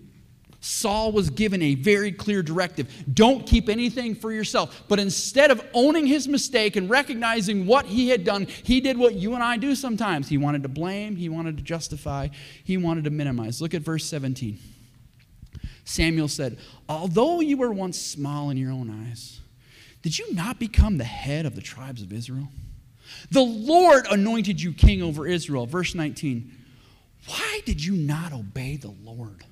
Saul 0.61 1.13
was 1.13 1.31
given 1.31 1.63
a 1.63 1.77
very 1.77 2.11
clear 2.11 2.43
directive 2.43 2.93
don't 3.13 3.47
keep 3.47 3.69
anything 3.69 4.15
for 4.15 4.33
yourself. 4.33 4.85
But 4.89 4.99
instead 4.99 5.51
of 5.51 5.65
owning 5.75 6.07
his 6.07 6.27
mistake 6.27 6.77
and 6.77 6.91
recognizing 6.91 7.67
what 7.67 7.87
he 7.87 8.09
had 8.09 8.25
done, 8.25 8.47
he 8.47 8.81
did 8.81 8.99
what 8.99 9.15
you 9.15 9.35
and 9.35 9.43
I 9.43 9.59
do 9.59 9.75
sometimes. 9.75 10.29
He 10.29 10.39
wanted 10.39 10.65
to 10.65 10.69
blame, 10.69 11.15
he 11.15 11.29
wanted 11.29 11.57
to 11.59 11.63
justify, 11.63 12.29
he 12.65 12.77
wanted 12.77 13.05
to 13.05 13.11
minimize. 13.11 13.63
Look 13.63 13.75
at 13.75 13.83
verse 13.83 14.05
17. 14.07 14.59
Samuel 15.87 16.29
said, 16.29 16.59
Although 16.89 17.41
you 17.41 17.57
were 17.57 17.73
once 17.73 17.99
small 17.99 18.51
in 18.51 18.59
your 18.59 18.73
own 18.73 18.91
eyes, 19.09 19.41
did 20.03 20.19
you 20.19 20.35
not 20.35 20.59
become 20.59 20.99
the 20.99 21.05
head 21.05 21.47
of 21.47 21.55
the 21.55 21.63
tribes 21.63 22.03
of 22.03 22.13
Israel? 22.13 22.49
The 23.31 23.41
Lord 23.41 24.07
anointed 24.11 24.61
you 24.61 24.73
king 24.73 25.01
over 25.01 25.27
Israel. 25.27 25.65
Verse 25.65 25.95
19. 25.95 26.53
Why 27.29 27.61
did 27.65 27.83
you 27.85 27.95
not 27.95 28.33
obey 28.33 28.77
the 28.77 28.95
Lord? 29.03 29.45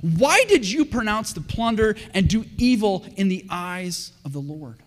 Why 0.00 0.44
did 0.44 0.68
you 0.68 0.84
pronounce 0.84 1.32
the 1.32 1.40
plunder 1.40 1.96
and 2.14 2.28
do 2.28 2.44
evil 2.56 3.04
in 3.16 3.28
the 3.28 3.44
eyes 3.50 4.12
of 4.24 4.32
the 4.32 4.40
Lord? 4.40 4.82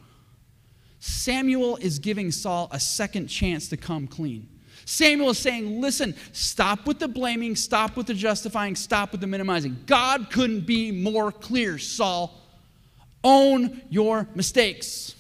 Samuel 0.99 1.75
is 1.77 1.99
giving 1.99 2.31
Saul 2.31 2.69
a 2.71 2.79
second 2.79 3.27
chance 3.27 3.67
to 3.69 3.77
come 3.77 4.07
clean. 4.07 4.47
Samuel 4.85 5.29
is 5.29 5.39
saying, 5.39 5.81
listen, 5.81 6.15
stop 6.31 6.85
with 6.85 6.99
the 6.99 7.07
blaming, 7.07 7.55
stop 7.55 7.95
with 7.95 8.07
the 8.07 8.13
justifying, 8.13 8.75
stop 8.75 9.11
with 9.11 9.21
the 9.21 9.27
minimizing. 9.27 9.77
God 9.85 10.29
couldn't 10.29 10.61
be 10.61 10.91
more 10.91 11.31
clear, 11.31 11.77
Saul. 11.77 12.39
Own 13.23 13.81
your 13.89 14.27
mistakes. 14.35 15.15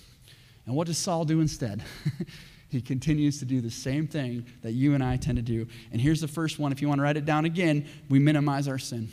And 0.65 0.75
what 0.75 0.87
does 0.87 0.97
Saul 0.97 1.25
do 1.25 1.39
instead? 1.39 1.83
he 2.69 2.81
continues 2.81 3.39
to 3.39 3.45
do 3.45 3.61
the 3.61 3.71
same 3.71 4.07
thing 4.07 4.45
that 4.61 4.71
you 4.71 4.93
and 4.93 5.03
I 5.03 5.17
tend 5.17 5.37
to 5.37 5.41
do. 5.41 5.67
And 5.91 6.01
here's 6.01 6.21
the 6.21 6.27
first 6.27 6.59
one. 6.59 6.71
If 6.71 6.81
you 6.81 6.87
want 6.87 6.99
to 6.99 7.03
write 7.03 7.17
it 7.17 7.25
down 7.25 7.45
again, 7.45 7.85
we 8.09 8.19
minimize 8.19 8.67
our 8.67 8.79
sin. 8.79 9.09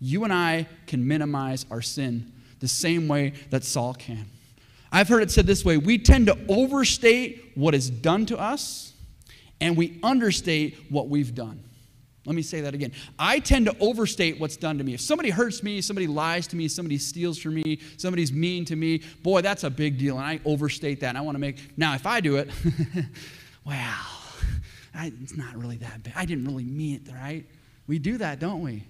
You 0.00 0.24
and 0.24 0.32
I 0.32 0.66
can 0.86 1.06
minimize 1.06 1.66
our 1.70 1.82
sin 1.82 2.32
the 2.60 2.68
same 2.68 3.08
way 3.08 3.34
that 3.50 3.64
Saul 3.64 3.94
can. 3.94 4.26
I've 4.92 5.08
heard 5.08 5.22
it 5.22 5.30
said 5.30 5.46
this 5.46 5.64
way 5.64 5.76
we 5.76 5.98
tend 5.98 6.26
to 6.26 6.38
overstate 6.48 7.52
what 7.54 7.74
is 7.74 7.90
done 7.90 8.26
to 8.26 8.38
us, 8.38 8.92
and 9.60 9.76
we 9.76 9.98
understate 10.02 10.76
what 10.90 11.08
we've 11.08 11.34
done. 11.34 11.62
Let 12.26 12.34
me 12.34 12.42
say 12.42 12.62
that 12.62 12.74
again. 12.74 12.90
I 13.18 13.38
tend 13.38 13.66
to 13.66 13.76
overstate 13.78 14.40
what's 14.40 14.56
done 14.56 14.78
to 14.78 14.84
me. 14.84 14.94
If 14.94 15.00
somebody 15.00 15.30
hurts 15.30 15.62
me, 15.62 15.80
somebody 15.80 16.08
lies 16.08 16.48
to 16.48 16.56
me, 16.56 16.66
somebody 16.66 16.98
steals 16.98 17.38
from 17.38 17.54
me, 17.54 17.80
somebody's 17.98 18.32
mean 18.32 18.64
to 18.64 18.74
me, 18.74 19.02
boy, 19.22 19.42
that's 19.42 19.62
a 19.62 19.70
big 19.70 19.96
deal. 19.96 20.18
And 20.18 20.26
I 20.26 20.40
overstate 20.44 21.00
that. 21.00 21.10
And 21.10 21.18
I 21.18 21.20
want 21.20 21.36
to 21.36 21.40
make, 21.40 21.78
now, 21.78 21.94
if 21.94 22.04
I 22.04 22.20
do 22.20 22.36
it, 22.36 22.50
well, 23.64 23.76
I, 24.92 25.12
it's 25.22 25.36
not 25.36 25.56
really 25.56 25.76
that 25.76 26.02
bad. 26.02 26.14
I 26.16 26.24
didn't 26.24 26.46
really 26.46 26.64
mean 26.64 27.02
it, 27.06 27.12
right? 27.12 27.46
We 27.86 28.00
do 28.00 28.18
that, 28.18 28.40
don't 28.40 28.62
we? 28.62 28.82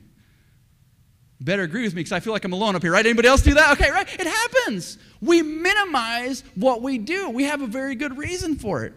better 1.39 1.63
agree 1.63 1.83
with 1.83 1.95
me 1.95 2.01
because 2.01 2.13
I 2.13 2.21
feel 2.21 2.33
like 2.33 2.45
I'm 2.45 2.53
alone 2.53 2.77
up 2.77 2.83
here, 2.83 2.93
right? 2.93 3.05
Anybody 3.05 3.29
else 3.29 3.43
do 3.43 3.55
that? 3.55 3.73
Okay, 3.73 3.91
right? 3.91 4.09
It 4.19 4.27
happens. 4.27 4.99
We 5.21 5.43
minimize 5.43 6.43
what 6.55 6.83
we 6.83 6.99
do. 6.99 7.31
We 7.31 7.45
have 7.45 7.61
a 7.61 7.67
very 7.67 7.95
good 7.95 8.17
reason 8.17 8.57
for 8.57 8.85
it. 8.85 8.95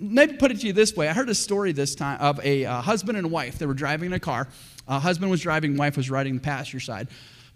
Maybe 0.00 0.34
put 0.34 0.50
it 0.50 0.60
to 0.60 0.66
you 0.66 0.72
this 0.72 0.94
way. 0.96 1.08
I 1.08 1.12
heard 1.12 1.28
a 1.28 1.34
story 1.34 1.72
this 1.72 1.94
time 1.94 2.20
of 2.20 2.44
a 2.44 2.64
uh, 2.64 2.80
husband 2.80 3.18
and 3.18 3.30
wife. 3.30 3.58
They 3.58 3.66
were 3.66 3.74
driving 3.74 4.06
in 4.06 4.12
a 4.12 4.20
car. 4.20 4.48
Uh, 4.86 4.98
husband 4.98 5.30
was 5.30 5.40
driving, 5.40 5.76
wife 5.76 5.96
was 5.96 6.10
riding 6.10 6.34
the 6.34 6.40
passenger 6.40 6.80
side. 6.80 7.08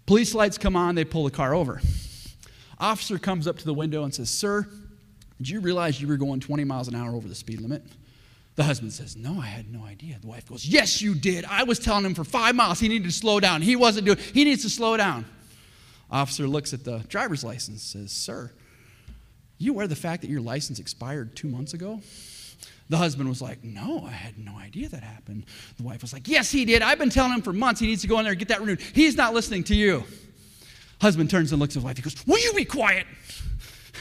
Police 0.05 0.33
lights 0.33 0.57
come 0.57 0.75
on, 0.75 0.95
they 0.95 1.05
pull 1.05 1.23
the 1.25 1.31
car 1.31 1.53
over. 1.53 1.81
Officer 2.79 3.17
comes 3.17 3.47
up 3.47 3.57
to 3.57 3.65
the 3.65 3.73
window 3.73 4.03
and 4.03 4.13
says, 4.13 4.29
Sir, 4.29 4.67
did 5.37 5.49
you 5.49 5.59
realize 5.59 6.01
you 6.01 6.07
were 6.07 6.17
going 6.17 6.39
20 6.39 6.63
miles 6.63 6.87
an 6.87 6.95
hour 6.95 7.15
over 7.15 7.27
the 7.27 7.35
speed 7.35 7.61
limit? 7.61 7.83
The 8.55 8.63
husband 8.63 8.91
says, 8.91 9.15
No, 9.15 9.39
I 9.39 9.45
had 9.45 9.71
no 9.71 9.83
idea. 9.83 10.17
The 10.19 10.27
wife 10.27 10.47
goes, 10.47 10.65
Yes, 10.65 11.01
you 11.01 11.13
did. 11.13 11.45
I 11.45 11.63
was 11.63 11.79
telling 11.79 12.05
him 12.05 12.15
for 12.15 12.23
five 12.23 12.55
miles 12.55 12.79
he 12.79 12.87
needed 12.87 13.05
to 13.05 13.11
slow 13.11 13.39
down. 13.39 13.61
He 13.61 13.75
wasn't 13.75 14.05
doing 14.05 14.17
he 14.17 14.43
needs 14.43 14.63
to 14.63 14.69
slow 14.69 14.97
down. 14.97 15.25
Officer 16.09 16.47
looks 16.47 16.73
at 16.73 16.83
the 16.83 16.99
driver's 17.09 17.43
license, 17.43 17.83
says, 17.83 18.11
Sir, 18.11 18.51
you 19.57 19.73
aware 19.73 19.83
of 19.83 19.89
the 19.89 19.95
fact 19.95 20.21
that 20.21 20.29
your 20.29 20.41
license 20.41 20.79
expired 20.79 21.35
two 21.35 21.47
months 21.47 21.73
ago? 21.73 22.01
The 22.89 22.97
husband 22.97 23.27
was 23.27 23.41
like, 23.41 23.63
No, 23.63 24.03
I 24.05 24.11
had 24.11 24.37
no 24.37 24.57
idea 24.57 24.89
that 24.89 25.03
happened. 25.03 25.45
The 25.77 25.83
wife 25.83 26.01
was 26.01 26.13
like, 26.13 26.27
Yes, 26.27 26.51
he 26.51 26.65
did. 26.65 26.81
I've 26.81 26.97
been 26.99 27.09
telling 27.09 27.33
him 27.33 27.41
for 27.41 27.53
months 27.53 27.79
he 27.81 27.87
needs 27.87 28.01
to 28.03 28.07
go 28.07 28.17
in 28.19 28.23
there 28.23 28.31
and 28.31 28.39
get 28.39 28.47
that 28.49 28.61
renewed. 28.61 28.81
He's 28.81 29.15
not 29.15 29.33
listening 29.33 29.63
to 29.65 29.75
you. 29.75 30.03
Husband 31.01 31.29
turns 31.29 31.51
and 31.51 31.59
looks 31.59 31.73
at 31.73 31.79
his 31.79 31.83
wife. 31.83 31.97
He 31.97 32.03
goes, 32.03 32.15
Will 32.25 32.39
you 32.39 32.53
be 32.53 32.65
quiet? 32.65 33.05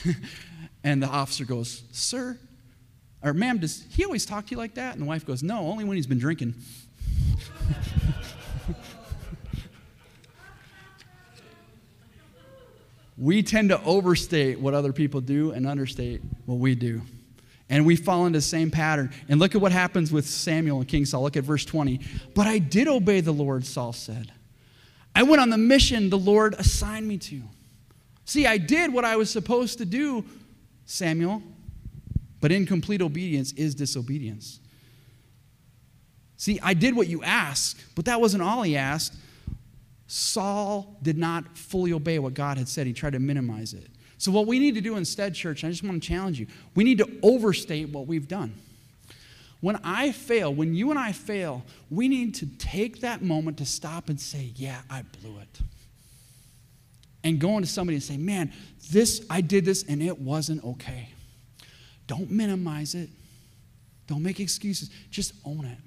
and 0.85 1.03
the 1.03 1.09
officer 1.09 1.45
goes, 1.45 1.83
Sir, 1.93 2.39
or, 3.23 3.33
ma'am, 3.35 3.59
does 3.59 3.85
he 3.91 4.05
always 4.05 4.25
talk 4.25 4.47
to 4.47 4.51
you 4.53 4.57
like 4.57 4.75
that? 4.75 4.95
And 4.95 5.03
the 5.03 5.07
wife 5.07 5.27
goes, 5.27 5.43
No, 5.43 5.59
only 5.61 5.85
when 5.85 5.97
he's 5.97 6.07
been 6.07 6.19
drinking. 6.19 6.55
we 13.19 13.43
tend 13.43 13.71
to 13.71 13.83
overstate 13.83 14.61
what 14.61 14.75
other 14.75 14.93
people 14.93 15.21
do 15.21 15.53
and 15.53 15.67
understate 15.67 16.21
what 16.45 16.59
we 16.59 16.75
do. 16.75 17.03
And 17.69 17.85
we 17.85 17.97
fall 17.97 18.27
into 18.27 18.39
the 18.39 18.43
same 18.43 18.71
pattern. 18.71 19.13
And 19.29 19.41
look 19.41 19.55
at 19.55 19.61
what 19.61 19.73
happens 19.73 20.13
with 20.13 20.27
Samuel 20.27 20.79
and 20.79 20.89
King 20.89 21.05
Saul. 21.05 21.23
Look 21.23 21.37
at 21.37 21.45
verse 21.45 21.65
20. 21.65 22.01
But 22.35 22.47
I 22.47 22.59
did 22.59 22.87
obey 22.87 23.21
the 23.21 23.33
Lord, 23.33 23.67
Saul 23.67 23.93
said. 23.93 24.33
I 25.15 25.23
went 25.23 25.41
on 25.41 25.51
the 25.51 25.59
mission 25.59 26.11
the 26.11 26.19
Lord 26.19 26.55
assigned 26.59 27.09
me 27.09 27.19
to. 27.19 27.43
See, 28.25 28.47
I 28.47 28.59
did 28.59 28.93
what 28.93 29.05
I 29.05 29.17
was 29.17 29.31
supposed 29.31 29.79
to 29.79 29.85
do, 29.85 30.25
Samuel. 30.85 31.43
But 32.41 32.53
incomplete 32.53 33.03
obedience 33.03 33.53
is 33.53 33.75
disobedience. 33.75 34.61
See, 36.37 36.61
I 36.63 36.75
did 36.75 36.95
what 36.95 37.09
you 37.09 37.23
asked, 37.25 37.83
but 37.95 38.05
that 38.05 38.21
wasn't 38.21 38.43
all 38.43 38.63
he 38.63 38.77
asked. 38.77 39.15
Saul 40.07 40.97
did 41.03 41.19
not 41.19 41.57
fully 41.59 41.93
obey 41.93 42.19
what 42.19 42.35
God 42.35 42.59
had 42.59 42.69
said, 42.69 42.87
he 42.87 42.93
tried 42.93 43.15
to 43.15 43.19
minimize 43.19 43.73
it. 43.73 43.89
So, 44.19 44.31
what 44.31 44.47
we 44.47 44.59
need 44.59 44.75
to 44.77 44.81
do 44.81 44.97
instead, 44.97 45.35
church, 45.35 45.65
I 45.65 45.69
just 45.69 45.83
want 45.83 46.03
to 46.03 46.09
challenge 46.09 46.41
you, 46.41 46.47
we 46.75 46.85
need 46.85 46.99
to 46.99 47.19
overstate 47.23 47.91
what 47.91 48.07
we've 48.07 48.29
done. 48.29 48.55
When 49.61 49.77
I 49.83 50.13
fail, 50.13 50.55
when 50.55 50.75
you 50.75 50.91
and 50.91 50.99
I 50.99 51.13
fail, 51.13 51.65
we 51.91 52.09
need 52.09 52.35
to 52.37 52.47
take 52.47 53.01
that 53.01 53.23
moment 53.23 53.59
to 53.59 53.67
stop 53.67 54.09
and 54.09 54.21
say, 54.21 54.53
Yeah, 54.55 54.81
I 54.89 55.03
blew 55.21 55.39
it. 55.39 55.61
And 57.25 57.41
go 57.41 57.57
into 57.57 57.69
somebody 57.69 57.97
and 57.97 58.03
say, 58.03 58.17
Man, 58.17 58.53
this, 58.91 59.25
I 59.29 59.41
did 59.41 59.65
this 59.65 59.83
and 59.83 60.03
it 60.03 60.19
wasn't 60.19 60.65
okay. 60.65 61.11
Don't 62.07 62.31
minimize 62.31 62.95
it. 62.95 63.11
Don't 64.07 64.23
make 64.23 64.39
excuses. 64.39 64.91
Just 65.11 65.35
own 65.45 65.65
it. 65.65 65.79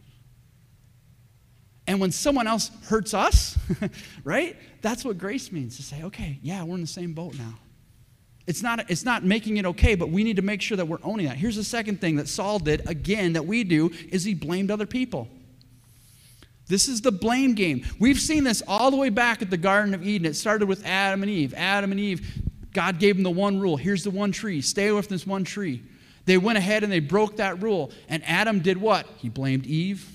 And 1.90 2.00
when 2.00 2.12
someone 2.12 2.46
else 2.46 2.70
hurts 2.84 3.16
us, 3.16 3.58
right? 4.24 4.56
That's 4.84 5.04
what 5.04 5.18
grace 5.18 5.52
means 5.52 5.76
to 5.78 5.82
say, 5.82 6.04
okay, 6.04 6.38
yeah, 6.44 6.64
we're 6.64 6.76
in 6.76 6.82
the 6.82 6.88
same 6.88 7.14
boat 7.14 7.36
now. 7.36 7.56
It's 8.46 8.62
not, 8.62 8.92
it's 8.92 9.04
not 9.04 9.24
making 9.24 9.58
it 9.58 9.66
okay, 9.66 9.96
but 9.96 10.12
we 10.12 10.24
need 10.24 10.36
to 10.36 10.44
make 10.44 10.62
sure 10.62 10.78
that 10.78 10.88
we're 10.88 11.00
owning 11.02 11.26
that. 11.26 11.38
Here's 11.38 11.56
the 11.56 11.64
second 11.64 12.00
thing 12.00 12.18
that 12.18 12.28
Saul 12.28 12.60
did, 12.60 12.88
again, 12.88 13.34
that 13.34 13.48
we 13.48 13.64
do, 13.64 13.90
is 14.10 14.24
he 14.24 14.36
blamed 14.36 14.70
other 14.70 14.86
people. 14.86 15.30
This 16.68 16.88
is 16.88 17.02
the 17.02 17.12
blame 17.12 17.56
game. 17.56 17.84
We've 17.98 18.20
seen 18.20 18.44
this 18.44 18.62
all 18.68 18.92
the 18.92 18.98
way 18.98 19.10
back 19.10 19.42
at 19.42 19.50
the 19.50 19.58
Garden 19.58 19.96
of 19.96 20.06
Eden. 20.06 20.28
It 20.28 20.36
started 20.36 20.68
with 20.68 20.86
Adam 20.86 21.24
and 21.24 21.32
Eve. 21.32 21.56
Adam 21.58 21.90
and 21.90 22.00
Eve, 22.00 22.22
God 22.72 23.00
gave 23.00 23.16
them 23.16 23.24
the 23.24 23.32
one 23.32 23.60
rule 23.60 23.78
here's 23.78 24.04
the 24.04 24.12
one 24.12 24.32
tree, 24.32 24.62
stay 24.62 24.90
away 24.90 25.02
from 25.02 25.10
this 25.10 25.26
one 25.26 25.44
tree. 25.44 25.82
They 26.26 26.38
went 26.38 26.60
ahead 26.60 26.84
and 26.84 26.94
they 26.94 27.00
broke 27.00 27.38
that 27.38 27.64
rule. 27.64 27.90
And 28.08 28.22
Adam 28.28 28.60
did 28.60 28.78
what? 28.78 29.08
He 29.18 29.28
blamed 29.28 29.66
Eve. 29.66 30.08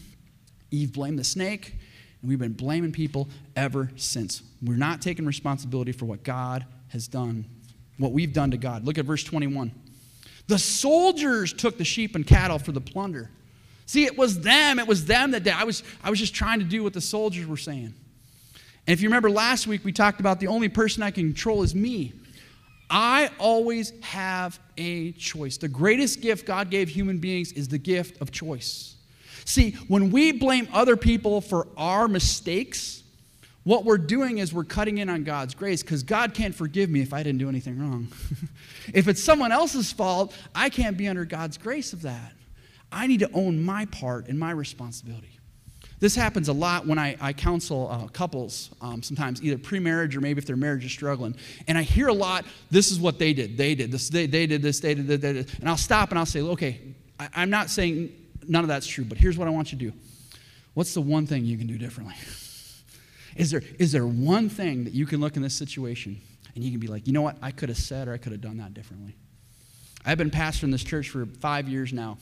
Eve 0.74 0.92
blamed 0.92 1.18
the 1.18 1.24
snake. 1.24 1.74
And 2.20 2.28
we've 2.28 2.38
been 2.38 2.52
blaming 2.52 2.92
people 2.92 3.28
ever 3.54 3.90
since. 3.96 4.42
We're 4.62 4.76
not 4.76 5.02
taking 5.02 5.26
responsibility 5.26 5.92
for 5.92 6.06
what 6.06 6.22
God 6.22 6.64
has 6.88 7.06
done, 7.06 7.44
what 7.98 8.12
we've 8.12 8.32
done 8.32 8.50
to 8.50 8.56
God. 8.56 8.84
Look 8.84 8.98
at 8.98 9.04
verse 9.04 9.24
21. 9.24 9.72
The 10.46 10.58
soldiers 10.58 11.52
took 11.52 11.78
the 11.78 11.84
sheep 11.84 12.14
and 12.14 12.26
cattle 12.26 12.58
for 12.58 12.72
the 12.72 12.80
plunder. 12.80 13.30
See, 13.87 14.04
it 14.04 14.16
was 14.16 14.40
them. 14.40 14.78
It 14.78 14.87
was 14.87 15.04
them 15.04 15.32
that 15.32 15.42
did. 15.44 15.52
I 15.52 15.64
was, 15.64 15.82
I 16.02 16.10
was 16.10 16.18
just 16.18 16.34
trying 16.34 16.58
to 16.60 16.64
do 16.64 16.82
what 16.82 16.92
the 16.92 17.00
soldiers 17.00 17.46
were 17.46 17.56
saying. 17.56 17.94
And 18.87 18.92
if 18.92 19.00
you 19.00 19.08
remember 19.08 19.30
last 19.30 19.66
week, 19.66 19.84
we 19.84 19.92
talked 19.92 20.20
about 20.20 20.40
the 20.40 20.46
only 20.46 20.68
person 20.68 21.02
I 21.02 21.10
can 21.10 21.24
control 21.24 21.62
is 21.62 21.74
me. 21.74 22.12
I 22.90 23.30
always 23.38 23.92
have 24.02 24.58
a 24.76 25.12
choice. 25.12 25.56
The 25.56 25.68
greatest 25.68 26.20
gift 26.20 26.46
God 26.46 26.70
gave 26.70 26.88
human 26.88 27.18
beings 27.18 27.52
is 27.52 27.68
the 27.68 27.78
gift 27.78 28.20
of 28.20 28.30
choice. 28.30 28.93
See, 29.44 29.72
when 29.88 30.11
we 30.11 30.33
blame 30.33 30.68
other 30.72 30.96
people 30.96 31.40
for 31.40 31.68
our 31.76 32.09
mistakes, 32.09 33.02
what 33.64 33.85
we're 33.85 33.98
doing 33.98 34.38
is 34.38 34.52
we're 34.52 34.64
cutting 34.64 34.98
in 34.98 35.09
on 35.09 35.24
God's 35.24 35.54
grace 35.54 35.83
because 35.83 36.02
God 36.02 36.35
can't 36.35 36.54
forgive 36.54 36.90
me 36.90 37.00
if 37.00 37.12
I 37.12 37.22
didn't 37.22 37.38
do 37.38 37.48
anything 37.48 37.78
wrong. 37.78 38.09
if 38.94 39.09
it's 39.09 39.22
someone 39.22 39.52
else's 39.52 39.90
fault, 39.92 40.35
I 40.54 40.68
can't 40.68 40.96
be 40.96 41.09
under 41.09 41.24
God's 41.24 41.57
grace 41.57 41.92
of 41.92 42.02
that. 42.02 42.33
I 42.92 43.07
need 43.07 43.20
to 43.20 43.30
own 43.33 43.62
my 43.62 43.87
part 43.87 44.28
and 44.28 44.38
my 44.38 44.50
responsibility. 44.50 45.30
This 45.98 46.14
happens 46.14 46.48
a 46.48 46.52
lot 46.52 46.87
when 46.87 46.98
I, 46.98 47.16
I 47.20 47.33
counsel 47.33 47.88
uh, 47.90 48.09
couples, 48.09 48.70
um, 48.83 49.02
sometimes 49.02 49.42
either 49.42 49.57
pre 49.57 49.78
marriage 49.78 50.14
or 50.14 50.20
maybe 50.20 50.38
if 50.38 50.44
their 50.44 50.57
marriage 50.57 50.85
is 50.85 50.92
struggling. 50.92 51.35
And 51.66 51.78
I 51.78 51.83
hear 51.83 52.09
a 52.09 52.12
lot, 52.12 52.44
this 52.70 52.90
is 52.90 53.00
what 53.00 53.18
they 53.18 53.33
did. 53.33 53.57
They 53.57 53.74
did 53.74 53.90
this, 53.90 54.11
they, 54.11 54.26
they 54.26 54.46
did 54.46 54.61
this, 54.61 54.80
they 54.80 54.94
did, 54.94 55.07
this, 55.07 55.20
they 55.20 55.33
did. 55.33 55.50
And 55.61 55.68
I'll 55.68 55.78
stop 55.78 56.11
and 56.11 56.18
I'll 56.18 56.26
say, 56.26 56.42
okay, 56.42 56.80
I, 57.18 57.28
I'm 57.37 57.48
not 57.48 57.70
saying 57.70 58.12
none 58.48 58.64
of 58.64 58.68
that's 58.68 58.87
true, 58.87 59.04
but 59.04 59.18
here's 59.18 59.37
what 59.38 59.48
I 59.48 59.50
want 59.50 59.72
you 59.72 59.78
to 59.78 59.90
do. 59.90 59.96
What's 60.74 60.94
the 60.94 61.00
one 61.00 61.26
thing 61.26 61.44
you 61.44 61.57
can 61.57 61.66
do 61.66 61.78
differently? 61.78 62.16
Is 63.37 63.50
there, 63.50 63.62
is 63.80 63.90
there 63.90 64.07
one 64.07 64.48
thing 64.48 64.85
that 64.85 64.92
you 64.92 65.07
can 65.07 65.20
look 65.20 65.35
in 65.35 65.42
this 65.42 65.57
situation 65.57 66.20
and 66.54 66.62
you 66.62 66.70
can 66.70 66.78
be 66.78 66.87
like, 66.87 67.09
you 67.09 67.12
know 67.12 67.22
what, 67.22 67.37
I 67.42 67.50
could 67.50 67.68
have 67.68 67.78
said 67.78 68.07
or 68.07 68.12
I 68.12 68.16
could 68.16 68.30
have 68.30 68.40
done 68.40 68.59
that 68.59 68.74
differently? 68.74 69.16
I've 70.07 70.18
been 70.18 70.30
pastoring 70.30 70.70
this 70.70 70.85
church 70.85 71.09
for 71.09 71.26
five 71.26 71.68
years 71.68 71.92
now, 71.92 72.18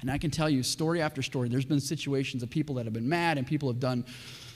and 0.00 0.10
I 0.10 0.18
can 0.18 0.32
tell 0.32 0.50
you 0.50 0.64
story 0.64 1.00
after 1.00 1.22
story, 1.22 1.48
there's 1.48 1.64
been 1.64 1.78
situations 1.78 2.42
of 2.42 2.50
people 2.50 2.74
that 2.74 2.86
have 2.86 2.92
been 2.92 3.08
mad 3.08 3.38
and 3.38 3.46
people 3.46 3.68
have 3.68 3.78
done 3.78 4.04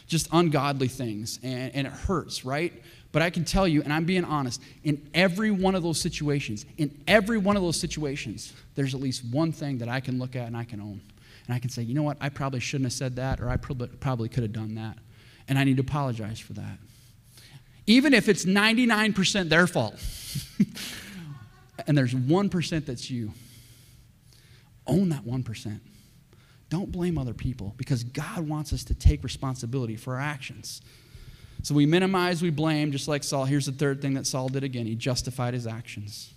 just 0.08 0.28
ungodly 0.32 0.88
things, 0.88 1.38
and, 1.42 1.72
and 1.72 1.86
it 1.86 1.92
hurts, 1.92 2.44
right? 2.44 2.72
But 3.12 3.22
I 3.22 3.30
can 3.30 3.44
tell 3.44 3.68
you, 3.68 3.82
and 3.82 3.92
I'm 3.92 4.04
being 4.04 4.24
honest, 4.24 4.60
in 4.84 5.08
every 5.12 5.50
one 5.50 5.74
of 5.74 5.82
those 5.82 6.00
situations, 6.00 6.64
in 6.78 7.02
every 7.06 7.38
one 7.38 7.56
of 7.56 7.62
those 7.62 7.78
situations, 7.78 8.52
there's 8.74 8.94
at 8.94 9.00
least 9.00 9.22
one 9.30 9.52
thing 9.52 9.78
that 9.78 9.88
I 9.88 10.00
can 10.00 10.18
look 10.18 10.34
at 10.34 10.46
and 10.46 10.56
I 10.56 10.64
can 10.64 10.80
own. 10.80 11.00
And 11.46 11.54
I 11.54 11.58
can 11.58 11.68
say, 11.70 11.82
you 11.82 11.94
know 11.94 12.02
what, 12.02 12.16
I 12.20 12.30
probably 12.30 12.60
shouldn't 12.60 12.86
have 12.86 12.92
said 12.94 13.16
that, 13.16 13.40
or 13.40 13.50
I 13.50 13.56
probably, 13.58 13.88
probably 13.88 14.28
could 14.28 14.42
have 14.44 14.52
done 14.52 14.76
that. 14.76 14.96
And 15.48 15.58
I 15.58 15.64
need 15.64 15.76
to 15.76 15.82
apologize 15.82 16.40
for 16.40 16.54
that. 16.54 16.78
Even 17.86 18.14
if 18.14 18.28
it's 18.28 18.44
99% 18.44 19.48
their 19.48 19.66
fault, 19.66 19.94
and 21.86 21.98
there's 21.98 22.14
1% 22.14 22.86
that's 22.86 23.10
you 23.10 23.32
Own 24.86 25.10
that 25.10 25.24
1%. 25.24 25.80
Don't 26.68 26.90
blame 26.90 27.18
other 27.18 27.34
people 27.34 27.74
because 27.76 28.02
God 28.02 28.48
wants 28.48 28.72
us 28.72 28.82
to 28.84 28.94
take 28.94 29.22
responsibility 29.22 29.96
for 29.96 30.14
our 30.14 30.20
actions. 30.20 30.80
So 31.62 31.74
we 31.74 31.86
minimize, 31.86 32.42
we 32.42 32.50
blame, 32.50 32.92
just 32.92 33.08
like 33.08 33.22
Saul. 33.22 33.44
Here's 33.44 33.66
the 33.66 33.72
third 33.72 34.02
thing 34.02 34.14
that 34.14 34.26
Saul 34.26 34.48
did 34.48 34.64
again 34.64 34.86
he 34.86 34.94
justified 34.94 35.54
his 35.54 35.66
actions. 35.66 36.34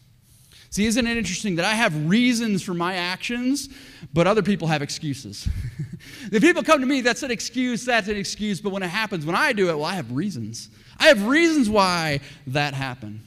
See, 0.69 0.85
isn't 0.85 1.07
it 1.07 1.17
interesting 1.17 1.55
that 1.55 1.65
I 1.65 1.73
have 1.73 2.09
reasons 2.09 2.61
for 2.61 2.73
my 2.73 2.95
actions, 2.95 3.69
but 4.13 4.27
other 4.27 4.41
people 4.41 4.67
have 4.67 4.81
excuses? 4.81 5.47
if 6.31 6.41
people 6.41 6.63
come 6.63 6.81
to 6.81 6.85
me, 6.85 7.01
that's 7.01 7.23
an 7.23 7.31
excuse, 7.31 7.85
that's 7.85 8.07
an 8.07 8.17
excuse, 8.17 8.59
but 8.59 8.71
when 8.71 8.83
it 8.83 8.89
happens, 8.89 9.25
when 9.25 9.35
I 9.35 9.53
do 9.53 9.69
it, 9.69 9.75
well, 9.75 9.85
I 9.85 9.95
have 9.95 10.11
reasons. 10.11 10.69
I 10.97 11.07
have 11.07 11.27
reasons 11.27 11.69
why 11.69 12.19
that 12.47 12.73
happened. 12.73 13.21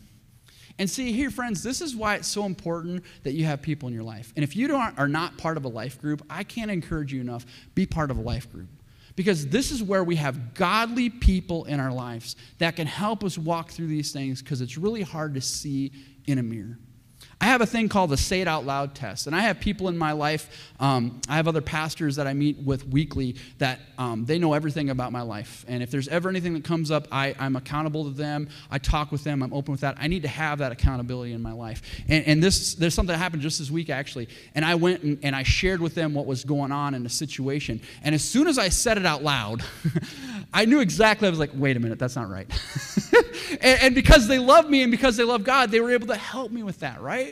And 0.78 0.88
see, 0.88 1.12
here, 1.12 1.30
friends, 1.30 1.62
this 1.62 1.80
is 1.80 1.96
why 1.96 2.16
it's 2.16 2.28
so 2.28 2.44
important 2.44 3.02
that 3.24 3.32
you 3.32 3.44
have 3.46 3.62
people 3.62 3.88
in 3.88 3.94
your 3.94 4.04
life. 4.04 4.32
And 4.36 4.44
if 4.44 4.54
you 4.54 4.74
are 4.76 5.08
not 5.08 5.36
part 5.38 5.56
of 5.56 5.64
a 5.64 5.68
life 5.68 6.00
group, 6.00 6.22
I 6.30 6.44
can't 6.44 6.70
encourage 6.70 7.12
you 7.12 7.20
enough 7.20 7.46
be 7.74 7.86
part 7.86 8.10
of 8.10 8.18
a 8.18 8.20
life 8.20 8.50
group. 8.52 8.68
Because 9.18 9.48
this 9.48 9.72
is 9.72 9.82
where 9.82 10.04
we 10.04 10.14
have 10.14 10.54
godly 10.54 11.10
people 11.10 11.64
in 11.64 11.80
our 11.80 11.90
lives 11.92 12.36
that 12.58 12.76
can 12.76 12.86
help 12.86 13.24
us 13.24 13.36
walk 13.36 13.72
through 13.72 13.88
these 13.88 14.12
things 14.12 14.40
because 14.40 14.60
it's 14.60 14.78
really 14.78 15.02
hard 15.02 15.34
to 15.34 15.40
see 15.40 15.90
in 16.26 16.38
a 16.38 16.42
mirror. 16.44 16.78
I 17.40 17.46
have 17.46 17.60
a 17.60 17.66
thing 17.66 17.88
called 17.88 18.10
the 18.10 18.16
say 18.16 18.40
it 18.40 18.48
out 18.48 18.66
loud 18.66 18.96
test. 18.96 19.28
And 19.28 19.36
I 19.36 19.40
have 19.42 19.60
people 19.60 19.88
in 19.88 19.96
my 19.96 20.10
life, 20.10 20.72
um, 20.80 21.20
I 21.28 21.36
have 21.36 21.46
other 21.46 21.60
pastors 21.60 22.16
that 22.16 22.26
I 22.26 22.34
meet 22.34 22.58
with 22.58 22.88
weekly 22.88 23.36
that 23.58 23.78
um, 23.96 24.24
they 24.24 24.38
know 24.38 24.54
everything 24.54 24.90
about 24.90 25.12
my 25.12 25.22
life. 25.22 25.64
And 25.68 25.80
if 25.80 25.90
there's 25.90 26.08
ever 26.08 26.28
anything 26.28 26.54
that 26.54 26.64
comes 26.64 26.90
up, 26.90 27.06
I, 27.12 27.36
am 27.38 27.54
accountable 27.54 28.04
to 28.04 28.10
them. 28.10 28.48
I 28.72 28.78
talk 28.78 29.12
with 29.12 29.22
them. 29.22 29.42
I'm 29.42 29.52
open 29.52 29.70
with 29.70 29.82
that. 29.82 29.96
I 30.00 30.08
need 30.08 30.22
to 30.22 30.28
have 30.28 30.58
that 30.58 30.72
accountability 30.72 31.32
in 31.32 31.40
my 31.40 31.52
life. 31.52 31.82
And, 32.08 32.26
and 32.26 32.42
this, 32.42 32.74
there's 32.74 32.94
something 32.94 33.12
that 33.12 33.18
happened 33.18 33.42
just 33.42 33.60
this 33.60 33.70
week, 33.70 33.88
actually. 33.88 34.28
And 34.56 34.64
I 34.64 34.74
went 34.74 35.04
and, 35.04 35.18
and 35.22 35.36
I 35.36 35.44
shared 35.44 35.80
with 35.80 35.94
them 35.94 36.14
what 36.14 36.26
was 36.26 36.42
going 36.42 36.72
on 36.72 36.94
in 36.94 37.04
the 37.04 37.08
situation. 37.08 37.80
And 38.02 38.16
as 38.16 38.24
soon 38.24 38.48
as 38.48 38.58
I 38.58 38.68
said 38.68 38.98
it 38.98 39.06
out 39.06 39.22
loud, 39.22 39.62
I 40.52 40.64
knew 40.64 40.80
exactly, 40.80 41.28
I 41.28 41.30
was 41.30 41.38
like, 41.38 41.50
wait 41.54 41.76
a 41.76 41.80
minute, 41.80 42.00
that's 42.00 42.16
not 42.16 42.28
right. 42.28 42.50
and, 43.60 43.82
and 43.82 43.94
because 43.94 44.26
they 44.26 44.38
love 44.38 44.68
me 44.68 44.82
and 44.82 44.90
because 44.90 45.16
they 45.16 45.24
love 45.24 45.44
God, 45.44 45.70
they 45.70 45.80
were 45.80 45.92
able 45.92 46.08
to 46.08 46.16
help 46.16 46.50
me 46.50 46.62
with 46.62 46.80
that, 46.80 47.00
right? 47.00 47.27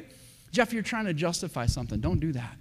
Jeff, 0.57 0.73
you're 0.73 0.83
trying 0.83 1.05
to 1.05 1.13
justify 1.13 1.67
something. 1.67 2.01
Don't 2.01 2.19
do 2.19 2.33
that. 2.33 2.57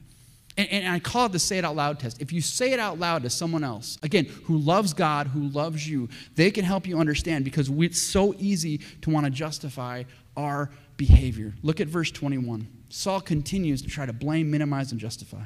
And, 0.57 0.69
and, 0.69 0.93
I 0.93 0.99
call 0.99 1.27
it 1.27 1.31
the 1.31 1.39
say 1.39 1.59
it 1.59 1.63
out 1.63 1.77
loud 1.77 1.97
test. 1.97 2.21
If 2.21 2.33
you 2.33 2.41
say 2.41 2.73
it 2.73 2.79
out 2.79 2.99
loud 2.99 3.23
to 3.23 3.29
someone 3.29 3.63
else, 3.63 3.97
again, 4.03 4.25
who 4.43 4.57
loves 4.57 4.93
God, 4.93 5.27
who 5.27 5.47
loves 5.47 5.87
you, 5.87 6.09
they 6.35 6.51
can 6.51 6.65
help 6.65 6.87
you 6.87 6.99
understand 6.99 7.45
because 7.45 7.69
it's 7.69 8.01
so 8.01 8.35
easy 8.37 8.79
to 9.01 9.09
want 9.09 9.25
to 9.25 9.29
justify 9.29 10.03
our 10.35 10.69
behavior. 10.97 11.53
Look 11.63 11.79
at 11.79 11.87
verse 11.87 12.11
21. 12.11 12.67
Saul 12.89 13.21
continues 13.21 13.81
to 13.83 13.87
try 13.87 14.05
to 14.05 14.13
blame, 14.13 14.51
minimize, 14.51 14.91
and 14.91 14.99
justify. 14.99 15.43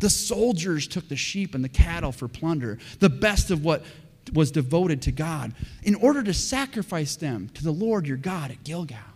The 0.00 0.10
soldiers 0.10 0.86
took 0.86 1.08
the 1.08 1.16
sheep 1.16 1.54
and 1.54 1.64
the 1.64 1.70
cattle 1.70 2.12
for 2.12 2.28
plunder, 2.28 2.78
the 2.98 3.08
best 3.08 3.50
of 3.50 3.64
what 3.64 3.82
was 4.34 4.50
devoted 4.50 5.00
to 5.02 5.12
God, 5.12 5.54
in 5.82 5.94
order 5.94 6.22
to 6.24 6.34
sacrifice 6.34 7.16
them 7.16 7.48
to 7.54 7.64
the 7.64 7.72
Lord 7.72 8.06
your 8.06 8.18
God 8.18 8.50
at 8.50 8.64
Gilgal. 8.64 9.13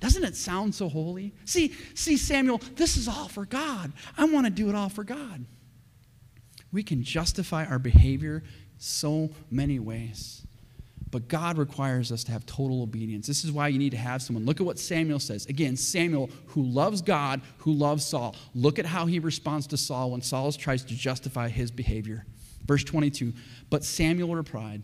Doesn't 0.00 0.24
it 0.24 0.34
sound 0.34 0.74
so 0.74 0.88
holy? 0.88 1.34
See, 1.44 1.74
see, 1.94 2.16
Samuel, 2.16 2.60
this 2.74 2.96
is 2.96 3.06
all 3.06 3.28
for 3.28 3.44
God. 3.44 3.92
I 4.16 4.24
want 4.24 4.46
to 4.46 4.50
do 4.50 4.68
it 4.68 4.74
all 4.74 4.88
for 4.88 5.04
God. 5.04 5.44
We 6.72 6.82
can 6.82 7.02
justify 7.02 7.66
our 7.66 7.78
behavior 7.78 8.42
so 8.78 9.30
many 9.50 9.78
ways. 9.78 10.46
But 11.10 11.28
God 11.28 11.58
requires 11.58 12.12
us 12.12 12.22
to 12.24 12.32
have 12.32 12.46
total 12.46 12.82
obedience. 12.82 13.26
This 13.26 13.44
is 13.44 13.50
why 13.50 13.68
you 13.68 13.78
need 13.78 13.90
to 13.90 13.96
have 13.96 14.22
someone. 14.22 14.46
Look 14.46 14.60
at 14.60 14.66
what 14.66 14.78
Samuel 14.78 15.18
says. 15.18 15.44
Again, 15.46 15.76
Samuel, 15.76 16.30
who 16.46 16.62
loves 16.62 17.02
God, 17.02 17.40
who 17.58 17.72
loves 17.72 18.06
Saul. 18.06 18.36
Look 18.54 18.78
at 18.78 18.86
how 18.86 19.06
he 19.06 19.18
responds 19.18 19.66
to 19.68 19.76
Saul 19.76 20.12
when 20.12 20.22
Saul 20.22 20.52
tries 20.52 20.84
to 20.84 20.94
justify 20.94 21.48
his 21.48 21.70
behavior. 21.70 22.24
Verse 22.64 22.84
22 22.84 23.32
But 23.70 23.84
Samuel 23.84 24.36
replied, 24.36 24.82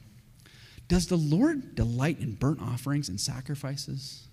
Does 0.88 1.06
the 1.06 1.16
Lord 1.16 1.76
delight 1.76 2.18
in 2.18 2.34
burnt 2.34 2.60
offerings 2.60 3.08
and 3.08 3.20
sacrifices? 3.20 4.25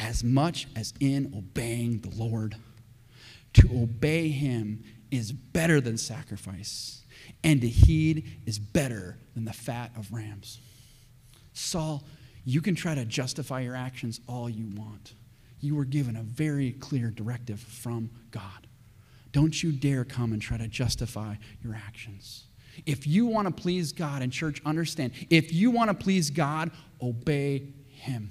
As 0.00 0.24
much 0.24 0.66
as 0.74 0.94
in 0.98 1.32
obeying 1.36 2.00
the 2.00 2.10
Lord. 2.10 2.56
To 3.54 3.68
obey 3.82 4.28
him 4.28 4.82
is 5.10 5.30
better 5.32 5.80
than 5.80 5.98
sacrifice, 5.98 7.02
and 7.44 7.60
to 7.60 7.68
heed 7.68 8.40
is 8.46 8.58
better 8.58 9.18
than 9.34 9.44
the 9.44 9.52
fat 9.52 9.92
of 9.96 10.10
rams. 10.12 10.58
Saul, 11.52 12.04
you 12.44 12.60
can 12.60 12.74
try 12.74 12.94
to 12.94 13.04
justify 13.04 13.60
your 13.60 13.76
actions 13.76 14.20
all 14.26 14.48
you 14.48 14.66
want. 14.74 15.12
You 15.60 15.74
were 15.74 15.84
given 15.84 16.16
a 16.16 16.22
very 16.22 16.72
clear 16.72 17.10
directive 17.10 17.60
from 17.60 18.10
God. 18.30 18.66
Don't 19.32 19.62
you 19.62 19.72
dare 19.72 20.04
come 20.04 20.32
and 20.32 20.40
try 20.40 20.56
to 20.56 20.68
justify 20.68 21.34
your 21.62 21.74
actions. 21.74 22.44
If 22.86 23.06
you 23.06 23.26
want 23.26 23.46
to 23.46 23.62
please 23.62 23.92
God, 23.92 24.22
and 24.22 24.32
church, 24.32 24.62
understand, 24.64 25.12
if 25.28 25.52
you 25.52 25.70
want 25.70 25.90
to 25.90 25.94
please 25.94 26.30
God, 26.30 26.70
obey 27.02 27.74
Him 27.90 28.30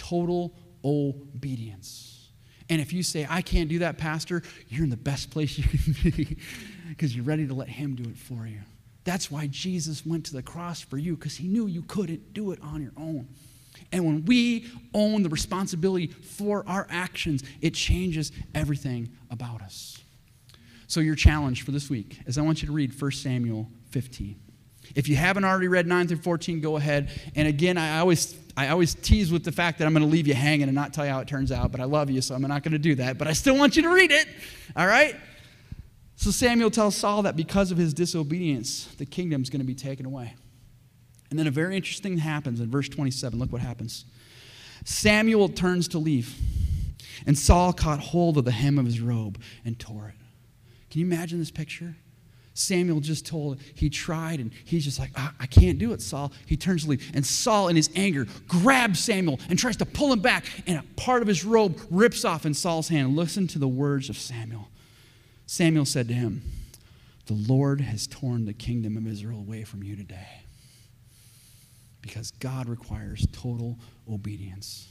total 0.00 0.54
obedience. 0.82 2.30
And 2.70 2.80
if 2.80 2.92
you 2.92 3.02
say, 3.02 3.26
I 3.28 3.42
can't 3.42 3.68
do 3.68 3.80
that, 3.80 3.98
Pastor, 3.98 4.42
you're 4.68 4.84
in 4.84 4.90
the 4.90 4.96
best 4.96 5.30
place 5.30 5.58
you 5.58 5.64
can 5.64 6.10
be 6.10 6.36
because 6.88 7.14
you're 7.14 7.24
ready 7.24 7.46
to 7.46 7.52
let 7.52 7.68
Him 7.68 7.96
do 7.96 8.08
it 8.08 8.16
for 8.16 8.46
you. 8.46 8.60
That's 9.04 9.30
why 9.30 9.48
Jesus 9.48 10.06
went 10.06 10.26
to 10.26 10.32
the 10.32 10.42
cross 10.42 10.80
for 10.80 10.96
you 10.96 11.16
because 11.16 11.36
He 11.36 11.48
knew 11.48 11.66
you 11.66 11.82
couldn't 11.82 12.32
do 12.32 12.52
it 12.52 12.60
on 12.62 12.80
your 12.80 12.92
own. 12.96 13.28
And 13.92 14.06
when 14.06 14.24
we 14.24 14.70
own 14.94 15.22
the 15.22 15.28
responsibility 15.28 16.06
for 16.06 16.64
our 16.66 16.86
actions, 16.88 17.42
it 17.60 17.74
changes 17.74 18.32
everything 18.54 19.10
about 19.30 19.62
us. 19.62 19.98
So, 20.86 21.00
your 21.00 21.14
challenge 21.14 21.64
for 21.64 21.72
this 21.72 21.90
week 21.90 22.18
is 22.26 22.38
I 22.38 22.42
want 22.42 22.62
you 22.62 22.66
to 22.66 22.72
read 22.72 23.00
1 23.00 23.10
Samuel 23.12 23.68
15. 23.90 24.38
If 24.94 25.08
you 25.08 25.16
haven't 25.16 25.44
already 25.44 25.68
read 25.68 25.86
9 25.86 26.08
through 26.08 26.18
14, 26.18 26.60
go 26.60 26.76
ahead. 26.76 27.10
And 27.36 27.46
again, 27.46 27.78
I 27.78 27.98
always, 27.98 28.36
I 28.56 28.68
always 28.68 28.94
tease 28.94 29.30
with 29.30 29.44
the 29.44 29.52
fact 29.52 29.78
that 29.78 29.86
I'm 29.86 29.92
going 29.92 30.04
to 30.04 30.10
leave 30.10 30.26
you 30.26 30.34
hanging 30.34 30.64
and 30.64 30.74
not 30.74 30.92
tell 30.92 31.04
you 31.04 31.12
how 31.12 31.20
it 31.20 31.28
turns 31.28 31.52
out, 31.52 31.72
but 31.72 31.80
I 31.80 31.84
love 31.84 32.10
you, 32.10 32.20
so 32.20 32.34
I'm 32.34 32.42
not 32.42 32.62
going 32.62 32.72
to 32.72 32.78
do 32.78 32.94
that. 32.96 33.18
But 33.18 33.28
I 33.28 33.32
still 33.32 33.56
want 33.56 33.76
you 33.76 33.82
to 33.82 33.90
read 33.90 34.10
it, 34.10 34.26
all 34.76 34.86
right? 34.86 35.16
So 36.16 36.30
Samuel 36.30 36.70
tells 36.70 36.96
Saul 36.96 37.22
that 37.22 37.36
because 37.36 37.70
of 37.70 37.78
his 37.78 37.94
disobedience, 37.94 38.86
the 38.96 39.06
kingdom's 39.06 39.48
going 39.50 39.60
to 39.60 39.66
be 39.66 39.74
taken 39.74 40.04
away. 40.04 40.34
And 41.30 41.38
then 41.38 41.46
a 41.46 41.50
very 41.50 41.76
interesting 41.76 42.16
thing 42.16 42.18
happens 42.18 42.60
in 42.60 42.70
verse 42.70 42.88
27. 42.88 43.38
Look 43.38 43.52
what 43.52 43.62
happens. 43.62 44.04
Samuel 44.84 45.48
turns 45.48 45.88
to 45.88 45.98
leave, 45.98 46.36
and 47.26 47.38
Saul 47.38 47.72
caught 47.72 48.00
hold 48.00 48.36
of 48.36 48.44
the 48.44 48.50
hem 48.50 48.78
of 48.78 48.86
his 48.86 49.00
robe 49.00 49.40
and 49.64 49.78
tore 49.78 50.08
it. 50.08 50.14
Can 50.90 51.00
you 51.00 51.06
imagine 51.06 51.38
this 51.38 51.50
picture? 51.50 51.96
Samuel 52.54 53.00
just 53.00 53.26
told, 53.26 53.60
he 53.74 53.88
tried, 53.88 54.40
and 54.40 54.52
he's 54.64 54.84
just 54.84 54.98
like, 54.98 55.10
I 55.16 55.46
can't 55.46 55.78
do 55.78 55.92
it, 55.92 56.02
Saul. 56.02 56.32
He 56.46 56.56
turns 56.56 56.84
to 56.84 56.90
leave. 56.90 57.10
And 57.14 57.24
Saul, 57.24 57.68
in 57.68 57.76
his 57.76 57.88
anger, 57.94 58.26
grabs 58.48 58.98
Samuel 59.00 59.38
and 59.48 59.58
tries 59.58 59.76
to 59.76 59.86
pull 59.86 60.12
him 60.12 60.20
back, 60.20 60.44
and 60.66 60.78
a 60.78 60.84
part 61.00 61.22
of 61.22 61.28
his 61.28 61.44
robe 61.44 61.80
rips 61.90 62.24
off 62.24 62.44
in 62.44 62.54
Saul's 62.54 62.88
hand. 62.88 63.16
Listen 63.16 63.46
to 63.48 63.58
the 63.58 63.68
words 63.68 64.08
of 64.08 64.18
Samuel. 64.18 64.68
Samuel 65.46 65.84
said 65.84 66.08
to 66.08 66.14
him, 66.14 66.42
The 67.26 67.34
Lord 67.34 67.80
has 67.80 68.06
torn 68.06 68.44
the 68.44 68.52
kingdom 68.52 68.96
of 68.96 69.06
Israel 69.06 69.38
away 69.38 69.64
from 69.64 69.82
you 69.82 69.96
today 69.96 70.42
because 72.02 72.30
God 72.32 72.68
requires 72.68 73.26
total 73.32 73.78
obedience. 74.10 74.88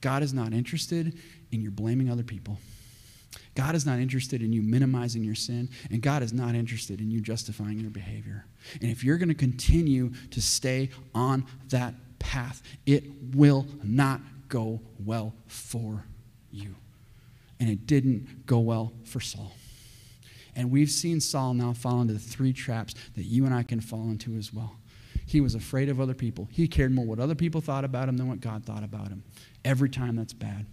God 0.00 0.22
is 0.22 0.34
not 0.34 0.52
interested 0.52 1.18
in 1.50 1.60
your 1.62 1.70
blaming 1.70 2.10
other 2.10 2.22
people. 2.22 2.58
God 3.54 3.74
is 3.74 3.86
not 3.86 3.98
interested 3.98 4.42
in 4.42 4.52
you 4.52 4.62
minimizing 4.62 5.22
your 5.22 5.34
sin, 5.34 5.68
and 5.90 6.02
God 6.02 6.22
is 6.22 6.32
not 6.32 6.54
interested 6.54 7.00
in 7.00 7.10
you 7.10 7.20
justifying 7.20 7.78
your 7.78 7.90
behavior. 7.90 8.46
And 8.80 8.90
if 8.90 9.04
you're 9.04 9.18
going 9.18 9.28
to 9.28 9.34
continue 9.34 10.12
to 10.30 10.42
stay 10.42 10.90
on 11.14 11.46
that 11.68 11.94
path, 12.18 12.62
it 12.86 13.04
will 13.34 13.66
not 13.82 14.20
go 14.48 14.80
well 15.04 15.34
for 15.46 16.04
you. 16.50 16.74
And 17.60 17.70
it 17.70 17.86
didn't 17.86 18.46
go 18.46 18.58
well 18.58 18.92
for 19.04 19.20
Saul. 19.20 19.52
And 20.56 20.70
we've 20.70 20.90
seen 20.90 21.20
Saul 21.20 21.54
now 21.54 21.72
fall 21.72 22.00
into 22.00 22.12
the 22.12 22.18
three 22.18 22.52
traps 22.52 22.94
that 23.14 23.24
you 23.24 23.44
and 23.44 23.54
I 23.54 23.62
can 23.62 23.80
fall 23.80 24.10
into 24.10 24.36
as 24.36 24.52
well. 24.52 24.76
He 25.26 25.40
was 25.40 25.54
afraid 25.54 25.88
of 25.88 26.00
other 26.00 26.14
people. 26.14 26.48
He 26.50 26.68
cared 26.68 26.92
more 26.92 27.04
what 27.04 27.18
other 27.18 27.34
people 27.34 27.60
thought 27.60 27.84
about 27.84 28.08
him 28.08 28.16
than 28.16 28.28
what 28.28 28.40
God 28.40 28.64
thought 28.64 28.84
about 28.84 29.08
him. 29.08 29.24
Every 29.64 29.88
time 29.88 30.16
that's 30.16 30.32
bad. 30.32 30.66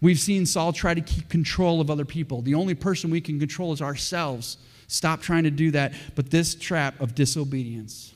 We've 0.00 0.18
seen 0.18 0.46
Saul 0.46 0.72
try 0.72 0.94
to 0.94 1.00
keep 1.00 1.28
control 1.28 1.80
of 1.80 1.90
other 1.90 2.04
people. 2.04 2.42
The 2.42 2.54
only 2.54 2.74
person 2.74 3.10
we 3.10 3.20
can 3.20 3.38
control 3.38 3.72
is 3.72 3.82
ourselves. 3.82 4.58
Stop 4.86 5.20
trying 5.20 5.44
to 5.44 5.50
do 5.50 5.70
that. 5.72 5.94
But 6.14 6.30
this 6.30 6.54
trap 6.54 7.00
of 7.00 7.14
disobedience 7.14 8.14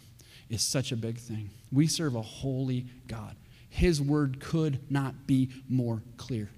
is 0.49 0.63
such 0.63 0.93
a 0.93 0.97
big 0.97 1.19
thing. 1.19 1.51
We 1.73 1.87
serve 1.87 2.15
a 2.15 2.23
holy 2.23 2.87
God. 3.09 3.37
His 3.69 4.01
word 4.01 4.41
could 4.41 4.81
not 4.91 5.27
be 5.27 5.51
more 5.69 6.03
clear. 6.17 6.49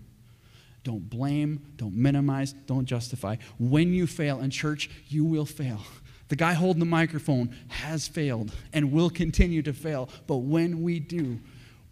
Don't 0.84 1.10
blame, 1.10 1.66
don't 1.76 1.94
minimize, 1.94 2.52
don't 2.52 2.86
justify. 2.86 3.36
When 3.58 3.92
you 3.92 4.06
fail 4.06 4.40
in 4.40 4.50
church, 4.50 4.88
you 5.08 5.24
will 5.24 5.44
fail. 5.44 5.82
The 6.28 6.36
guy 6.36 6.52
holding 6.52 6.80
the 6.80 6.86
microphone 6.86 7.54
has 7.68 8.06
failed 8.06 8.52
and 8.72 8.92
will 8.92 9.10
continue 9.10 9.62
to 9.62 9.72
fail. 9.72 10.08
But 10.26 10.38
when 10.38 10.82
we 10.82 11.00
do, 11.00 11.40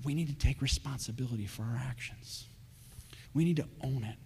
we 0.04 0.14
need 0.14 0.28
to 0.28 0.34
take 0.34 0.62
responsibility 0.62 1.46
for 1.46 1.62
our 1.62 1.80
actions. 1.88 2.46
We 3.36 3.44
need 3.44 3.58
to 3.58 3.68
own 3.84 4.02
it. 4.02 4.16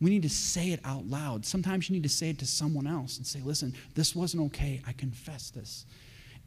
We 0.00 0.08
need 0.08 0.22
to 0.22 0.30
say 0.30 0.70
it 0.70 0.78
out 0.84 1.04
loud. 1.06 1.44
Sometimes 1.44 1.90
you 1.90 1.94
need 1.94 2.04
to 2.04 2.08
say 2.08 2.30
it 2.30 2.38
to 2.38 2.46
someone 2.46 2.86
else 2.86 3.16
and 3.16 3.26
say, 3.26 3.40
listen, 3.40 3.74
this 3.96 4.14
wasn't 4.14 4.44
okay. 4.46 4.80
I 4.86 4.92
confess 4.92 5.50
this. 5.50 5.84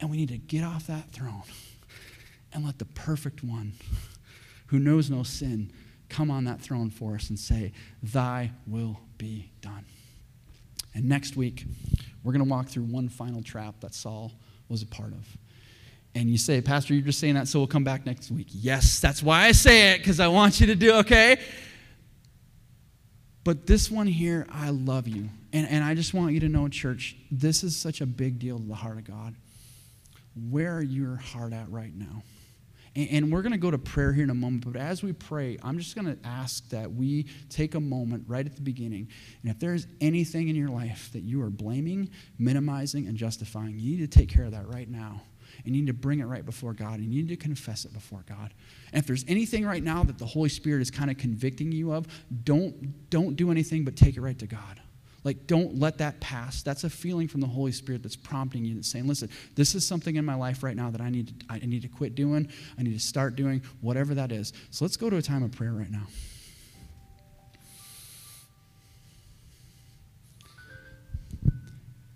And 0.00 0.10
we 0.10 0.16
need 0.16 0.30
to 0.30 0.38
get 0.38 0.64
off 0.64 0.86
that 0.86 1.10
throne 1.10 1.42
and 2.54 2.64
let 2.64 2.78
the 2.78 2.86
perfect 2.86 3.44
one 3.44 3.74
who 4.68 4.78
knows 4.78 5.10
no 5.10 5.24
sin 5.24 5.70
come 6.08 6.30
on 6.30 6.44
that 6.44 6.58
throne 6.60 6.88
for 6.88 7.16
us 7.16 7.28
and 7.28 7.38
say, 7.38 7.72
Thy 8.02 8.50
will 8.66 8.98
be 9.18 9.50
done. 9.60 9.84
And 10.94 11.06
next 11.06 11.36
week, 11.36 11.66
we're 12.24 12.32
going 12.32 12.44
to 12.44 12.50
walk 12.50 12.68
through 12.68 12.84
one 12.84 13.10
final 13.10 13.42
trap 13.42 13.80
that 13.80 13.92
Saul 13.92 14.32
was 14.70 14.80
a 14.80 14.86
part 14.86 15.12
of. 15.12 15.36
And 16.14 16.30
you 16.30 16.38
say, 16.38 16.62
Pastor, 16.62 16.94
you're 16.94 17.02
just 17.02 17.20
saying 17.20 17.34
that 17.34 17.46
so 17.46 17.58
we'll 17.58 17.66
come 17.66 17.84
back 17.84 18.06
next 18.06 18.30
week. 18.30 18.46
Yes, 18.50 19.00
that's 19.00 19.22
why 19.22 19.44
I 19.44 19.52
say 19.52 19.92
it, 19.92 19.98
because 19.98 20.18
I 20.18 20.28
want 20.28 20.60
you 20.60 20.66
to 20.68 20.74
do 20.74 20.94
okay. 20.94 21.38
But 23.46 23.64
this 23.64 23.92
one 23.92 24.08
here, 24.08 24.44
I 24.50 24.70
love 24.70 25.06
you. 25.06 25.28
And, 25.52 25.68
and 25.68 25.84
I 25.84 25.94
just 25.94 26.12
want 26.12 26.34
you 26.34 26.40
to 26.40 26.48
know, 26.48 26.66
church, 26.66 27.14
this 27.30 27.62
is 27.62 27.76
such 27.76 28.00
a 28.00 28.06
big 28.06 28.40
deal 28.40 28.58
to 28.58 28.64
the 28.64 28.74
heart 28.74 28.98
of 28.98 29.04
God. 29.04 29.36
Where 30.50 30.78
are 30.78 30.82
your 30.82 31.14
heart 31.14 31.52
at 31.52 31.70
right 31.70 31.94
now? 31.94 32.24
And 32.96 33.30
we're 33.30 33.42
going 33.42 33.52
to 33.52 33.58
go 33.58 33.70
to 33.70 33.78
prayer 33.78 34.12
here 34.12 34.24
in 34.24 34.30
a 34.30 34.34
moment, 34.34 34.64
but 34.64 34.74
as 34.74 35.04
we 35.04 35.12
pray, 35.12 35.58
I'm 35.62 35.78
just 35.78 35.94
going 35.94 36.06
to 36.06 36.26
ask 36.26 36.68
that 36.70 36.92
we 36.92 37.26
take 37.48 37.76
a 37.76 37.80
moment 37.80 38.24
right 38.26 38.44
at 38.44 38.56
the 38.56 38.62
beginning. 38.62 39.06
And 39.42 39.52
if 39.52 39.60
there's 39.60 39.86
anything 40.00 40.48
in 40.48 40.56
your 40.56 40.70
life 40.70 41.10
that 41.12 41.22
you 41.22 41.40
are 41.42 41.50
blaming, 41.50 42.10
minimizing, 42.40 43.06
and 43.06 43.16
justifying, 43.16 43.78
you 43.78 43.98
need 43.98 44.10
to 44.10 44.18
take 44.18 44.28
care 44.28 44.46
of 44.46 44.52
that 44.52 44.66
right 44.66 44.90
now. 44.90 45.20
And 45.66 45.74
you 45.74 45.82
need 45.82 45.88
to 45.88 45.92
bring 45.92 46.20
it 46.20 46.24
right 46.24 46.44
before 46.44 46.72
God. 46.72 46.98
And 46.98 47.12
you 47.12 47.22
need 47.22 47.28
to 47.28 47.36
confess 47.36 47.84
it 47.84 47.92
before 47.92 48.24
God. 48.28 48.54
And 48.92 49.00
if 49.00 49.06
there's 49.06 49.24
anything 49.28 49.66
right 49.66 49.82
now 49.82 50.04
that 50.04 50.18
the 50.18 50.26
Holy 50.26 50.48
Spirit 50.48 50.80
is 50.80 50.90
kind 50.90 51.10
of 51.10 51.18
convicting 51.18 51.72
you 51.72 51.92
of, 51.92 52.06
don't, 52.44 53.10
don't 53.10 53.36
do 53.36 53.50
anything 53.50 53.84
but 53.84 53.96
take 53.96 54.16
it 54.16 54.20
right 54.20 54.38
to 54.38 54.46
God. 54.46 54.80
Like, 55.24 55.48
don't 55.48 55.80
let 55.80 55.98
that 55.98 56.20
pass. 56.20 56.62
That's 56.62 56.84
a 56.84 56.90
feeling 56.90 57.26
from 57.26 57.40
the 57.40 57.48
Holy 57.48 57.72
Spirit 57.72 58.04
that's 58.04 58.14
prompting 58.14 58.64
you, 58.64 58.76
that's 58.76 58.88
saying, 58.88 59.08
listen, 59.08 59.28
this 59.56 59.74
is 59.74 59.84
something 59.84 60.14
in 60.14 60.24
my 60.24 60.36
life 60.36 60.62
right 60.62 60.76
now 60.76 60.88
that 60.90 61.00
I 61.00 61.10
need, 61.10 61.40
to, 61.40 61.46
I 61.50 61.58
need 61.58 61.82
to 61.82 61.88
quit 61.88 62.14
doing. 62.14 62.48
I 62.78 62.84
need 62.84 62.92
to 62.92 63.04
start 63.04 63.34
doing, 63.34 63.62
whatever 63.80 64.14
that 64.14 64.30
is. 64.30 64.52
So 64.70 64.84
let's 64.84 64.96
go 64.96 65.10
to 65.10 65.16
a 65.16 65.22
time 65.22 65.42
of 65.42 65.50
prayer 65.50 65.72
right 65.72 65.90
now. 65.90 66.06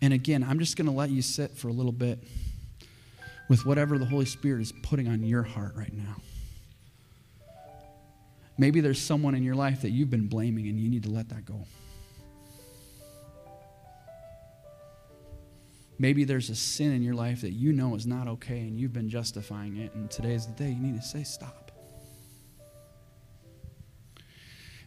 And 0.01 0.15
again, 0.15 0.45
I'm 0.49 0.61
just 0.61 0.77
going 0.77 0.87
to 0.87 0.93
let 0.93 1.11
you 1.11 1.21
sit 1.21 1.57
for 1.57 1.67
a 1.67 1.73
little 1.73 1.93
bit 1.93 2.21
with 3.51 3.67
whatever 3.67 3.99
the 3.99 4.05
Holy 4.05 4.25
Spirit 4.25 4.63
is 4.63 4.73
putting 4.85 5.09
on 5.09 5.25
your 5.25 5.43
heart 5.43 5.75
right 5.75 5.93
now. 5.93 6.15
Maybe 8.57 8.81
there's 8.81 9.03
someone 9.03 9.35
in 9.35 9.43
your 9.43 9.57
life 9.57 9.83
that 9.83 9.91
you've 9.91 10.09
been 10.09 10.29
blaming 10.29 10.69
and 10.69 10.79
you 10.79 10.89
need 10.89 11.03
to 11.03 11.11
let 11.11 11.31
that 11.31 11.45
go. 11.45 11.67
Maybe 15.99 16.23
there's 16.23 16.49
a 16.49 16.55
sin 16.55 16.93
in 16.93 17.03
your 17.03 17.15
life 17.15 17.41
that 17.41 17.51
you 17.51 17.73
know 17.73 17.97
is 17.97 18.07
not 18.07 18.29
okay 18.29 18.61
and 18.61 18.79
you've 18.79 18.93
been 18.93 19.11
justifying 19.11 19.79
it, 19.79 19.93
and 19.95 20.09
today 20.09 20.35
is 20.35 20.47
the 20.47 20.53
day 20.53 20.71
you 20.71 20.81
need 20.81 20.95
to 20.95 21.07
say, 21.07 21.25
Stop. 21.25 21.73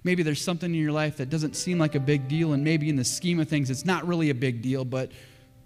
Maybe 0.05 0.23
there's 0.23 0.41
something 0.41 0.73
in 0.73 0.81
your 0.81 0.91
life 0.91 1.17
that 1.17 1.29
doesn't 1.29 1.55
seem 1.57 1.79
like 1.79 1.95
a 1.95 1.99
big 1.99 2.29
deal, 2.29 2.53
and 2.53 2.63
maybe 2.63 2.87
in 2.87 2.95
the 2.95 3.03
scheme 3.03 3.41
of 3.41 3.49
things, 3.49 3.69
it's 3.69 3.85
not 3.85 4.07
really 4.07 4.29
a 4.29 4.35
big 4.35 4.61
deal, 4.61 4.85
but 4.85 5.11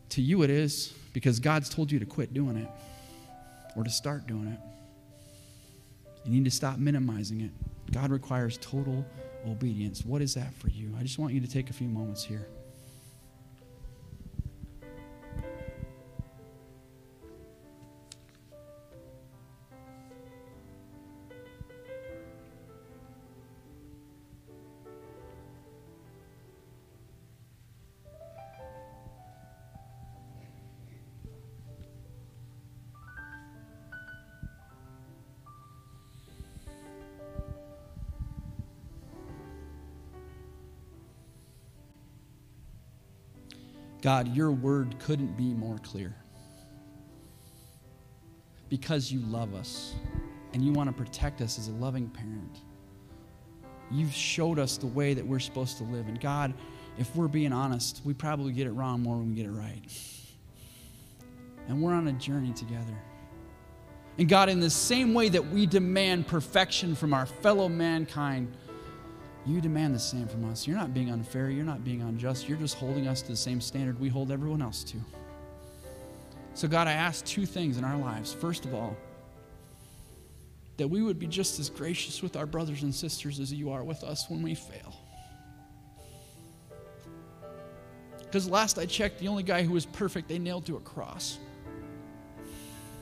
to 0.10 0.22
you 0.22 0.42
it 0.42 0.50
is 0.50 0.94
because 1.18 1.40
God's 1.40 1.68
told 1.68 1.92
you 1.92 1.98
to 1.98 2.06
quit 2.06 2.32
doing 2.32 2.58
it 2.58 2.70
or 3.76 3.84
to 3.84 3.90
start 3.90 4.28
doing 4.28 4.50
it. 4.50 4.60
You 6.24 6.32
need 6.32 6.46
to 6.46 6.52
stop 6.52 6.78
minimizing 6.78 7.42
it. 7.42 7.50
God 7.92 8.12
requires 8.12 8.60
total 8.62 9.04
obedience. 9.48 10.06
What 10.06 10.22
is 10.22 10.36
that 10.36 10.54
for 10.54 10.70
you? 10.70 10.94
I 10.96 11.02
just 11.02 11.18
want 11.18 11.34
you 11.34 11.42
to 11.42 11.48
take 11.48 11.72
a 11.72 11.74
few 11.74 11.88
moments 11.88 12.24
here. 12.24 12.46
God, 44.08 44.34
your 44.34 44.52
word 44.54 44.96
couldn't 45.00 45.36
be 45.36 45.54
more 45.54 45.80
clear. 45.80 46.16
Because 48.70 49.12
you 49.12 49.20
love 49.20 49.54
us 49.54 49.96
and 50.54 50.64
you 50.64 50.72
want 50.72 50.88
to 50.88 50.94
protect 50.94 51.42
us 51.42 51.60
as 51.60 51.68
a 51.68 51.74
loving 51.74 52.08
parent. 52.08 52.62
You've 53.92 54.14
showed 54.14 54.60
us 54.60 54.78
the 54.78 54.88
way 54.88 55.14
that 55.14 55.28
we're 55.28 55.42
supposed 55.42 55.78
to 55.80 55.84
live. 55.84 56.08
And 56.08 56.22
God, 56.22 56.54
if 56.98 57.14
we're 57.18 57.28
being 57.28 57.52
honest, 57.52 58.00
we 58.06 58.14
probably 58.14 58.54
get 58.54 58.66
it 58.66 58.72
wrong 58.72 59.04
more 59.04 59.18
than 59.18 59.28
we 59.28 59.36
get 59.36 59.46
it 59.46 59.52
right. 59.52 59.84
And 61.68 61.82
we're 61.82 61.94
on 61.94 62.08
a 62.08 62.14
journey 62.14 62.54
together. 62.54 62.98
And 64.18 64.30
God, 64.30 64.48
in 64.48 64.62
the 64.62 64.70
same 64.70 65.14
way 65.14 65.28
that 65.28 65.46
we 65.48 65.66
demand 65.66 66.28
perfection 66.28 66.96
from 66.96 67.14
our 67.14 67.26
fellow 67.26 67.68
mankind, 67.68 68.56
you 69.48 69.62
demand 69.62 69.96
the 69.96 70.00
same 70.00 70.28
from 70.28 70.50
us. 70.50 70.68
You're 70.68 70.78
not 70.78 70.94
being 70.94 71.10
unfair. 71.10 71.50
You're 71.50 71.66
not 71.66 71.84
being 71.84 72.02
unjust. 72.02 72.50
You're 72.50 72.58
just 72.58 72.76
holding 72.76 73.08
us 73.08 73.22
to 73.24 73.30
the 73.30 73.38
same 73.38 73.62
standard 73.62 74.00
we 74.00 74.10
hold 74.10 74.32
everyone 74.32 74.62
else 74.62 74.84
to. 74.86 74.98
So, 76.54 76.68
God, 76.68 76.88
I 76.88 76.94
ask 76.94 77.24
two 77.26 77.46
things 77.46 77.78
in 77.78 77.84
our 77.84 77.98
lives. 77.98 78.34
First 78.34 78.66
of 78.66 78.74
all, 78.74 78.98
that 80.78 80.88
we 80.88 81.02
would 81.02 81.20
be 81.20 81.28
just 81.28 81.60
as 81.60 81.70
gracious 81.70 82.22
with 82.22 82.36
our 82.36 82.46
brothers 82.46 82.84
and 82.84 82.94
sisters 82.94 83.40
as 83.40 83.52
you 83.54 83.72
are 83.72 83.84
with 83.84 84.04
us 84.04 84.30
when 84.30 84.42
we 84.42 84.56
fail. 84.56 84.96
Because 88.20 88.50
last 88.50 88.78
I 88.78 88.86
checked, 88.86 89.20
the 89.20 89.28
only 89.28 89.44
guy 89.44 89.64
who 89.64 89.74
was 89.74 89.86
perfect, 89.86 90.28
they 90.28 90.38
nailed 90.38 90.66
to 90.66 90.76
a 90.76 90.82
cross. 90.82 91.40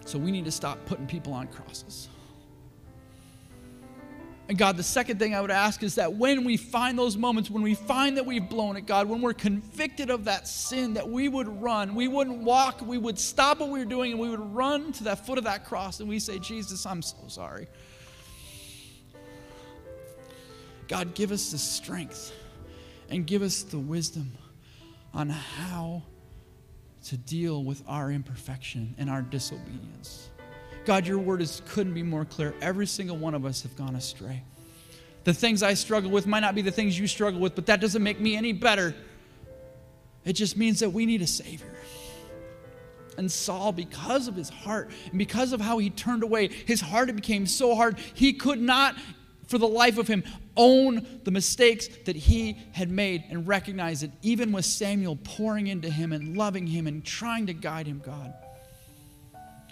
So 0.06 0.20
we 0.20 0.32
need 0.32 0.46
to 0.46 0.52
stop 0.52 0.78
putting 0.86 1.08
people 1.08 1.34
on 1.34 1.48
crosses. 1.48 2.10
And 4.48 4.58
God, 4.58 4.78
the 4.78 4.84
second 4.84 5.18
thing 5.18 5.34
I 5.34 5.42
would 5.42 5.50
ask 5.50 5.82
is 5.82 5.96
that 5.96 6.14
when 6.14 6.44
we 6.44 6.56
find 6.56 7.00
those 7.00 7.18
moments, 7.18 7.50
when 7.50 7.64
we 7.64 7.74
find 7.74 8.18
that 8.18 8.26
we've 8.28 8.48
blown 8.48 8.78
it, 8.78 8.86
God, 8.86 9.10
when 9.10 9.22
we're 9.22 9.34
convicted 9.34 10.12
of 10.12 10.26
that 10.26 10.48
sin, 10.48 10.94
that 10.94 11.10
we 11.10 11.28
would 11.28 11.48
run. 11.48 11.96
We 11.96 12.08
wouldn't 12.08 12.44
walk, 12.44 12.82
we 12.82 13.00
would 13.00 13.18
stop 13.18 13.60
what 13.60 13.70
we 13.70 13.80
were 13.80 13.86
doing, 13.86 14.12
and 14.12 14.22
we 14.22 14.30
would 14.30 14.54
run 14.54 14.92
to 14.94 15.06
that 15.06 15.26
foot 15.26 15.40
of 15.40 15.46
that 15.46 15.66
cross 15.66 16.00
and 16.00 16.08
we 16.08 16.20
say, 16.20 16.38
Jesus, 16.38 16.86
I'm 16.86 17.02
so 17.02 17.18
sorry. 17.28 17.68
God, 20.88 21.16
give 21.16 21.32
us 21.32 21.52
the 21.52 21.58
strength 21.58 22.32
and 23.10 23.26
give 23.26 23.42
us 23.42 23.64
the 23.64 23.80
wisdom 23.80 24.32
on 25.12 25.30
how 25.30 26.04
to 27.06 27.18
deal 27.18 27.64
with 27.64 27.82
our 27.88 28.12
imperfection 28.12 28.94
and 29.00 29.10
our 29.10 29.24
disobedience. 29.24 30.30
God, 30.86 31.08
your 31.08 31.18
word 31.18 31.42
is, 31.42 31.62
couldn't 31.70 31.94
be 31.94 32.04
more 32.04 32.26
clear. 32.26 32.54
Every 32.62 32.86
single 32.86 33.18
one 33.18 33.34
of 33.34 33.46
us 33.46 33.64
have 33.64 33.76
gone 33.76 33.96
astray. 33.96 34.44
The 35.24 35.34
things 35.34 35.64
I 35.64 35.74
struggle 35.74 36.12
with 36.12 36.28
might 36.28 36.42
not 36.42 36.54
be 36.54 36.62
the 36.62 36.72
things 36.72 36.98
you 36.98 37.08
struggle 37.08 37.40
with, 37.40 37.56
but 37.56 37.66
that 37.66 37.82
doesn't 37.82 38.04
make 38.04 38.20
me 38.20 38.36
any 38.36 38.54
better. 38.54 38.94
It 40.24 40.34
just 40.34 40.56
means 40.56 40.80
that 40.80 40.92
we 40.92 41.06
need 41.06 41.22
a 41.24 41.28
Savior. 41.28 41.72
And 43.18 43.32
Saul, 43.32 43.72
because 43.72 44.28
of 44.28 44.36
his 44.36 44.50
heart 44.50 44.92
and 45.10 45.18
because 45.18 45.54
of 45.54 45.62
how 45.62 45.80
he 45.80 45.90
turned 45.90 46.22
away, 46.22 46.50
his 46.50 46.82
heart 46.82 47.14
became 47.16 47.48
so 47.48 47.74
hard, 47.74 47.98
he 48.14 48.34
could 48.34 48.62
not, 48.62 48.96
for 49.48 49.58
the 49.58 49.68
life 49.68 49.98
of 49.98 50.08
him, 50.08 50.24
own 50.58 51.08
the 51.24 51.32
mistakes 51.32 51.88
that 52.06 52.16
he 52.16 52.58
had 52.74 52.92
made 52.92 53.24
and 53.30 53.48
recognize 53.48 54.04
it, 54.04 54.12
even 54.22 54.52
with 54.52 54.66
Samuel 54.66 55.16
pouring 55.24 55.68
into 55.68 55.90
him 55.90 56.12
and 56.12 56.38
loving 56.38 56.68
him 56.68 56.88
and 56.88 57.04
trying 57.04 57.48
to 57.48 57.54
guide 57.54 57.88
him, 57.88 58.02
God. 58.04 58.34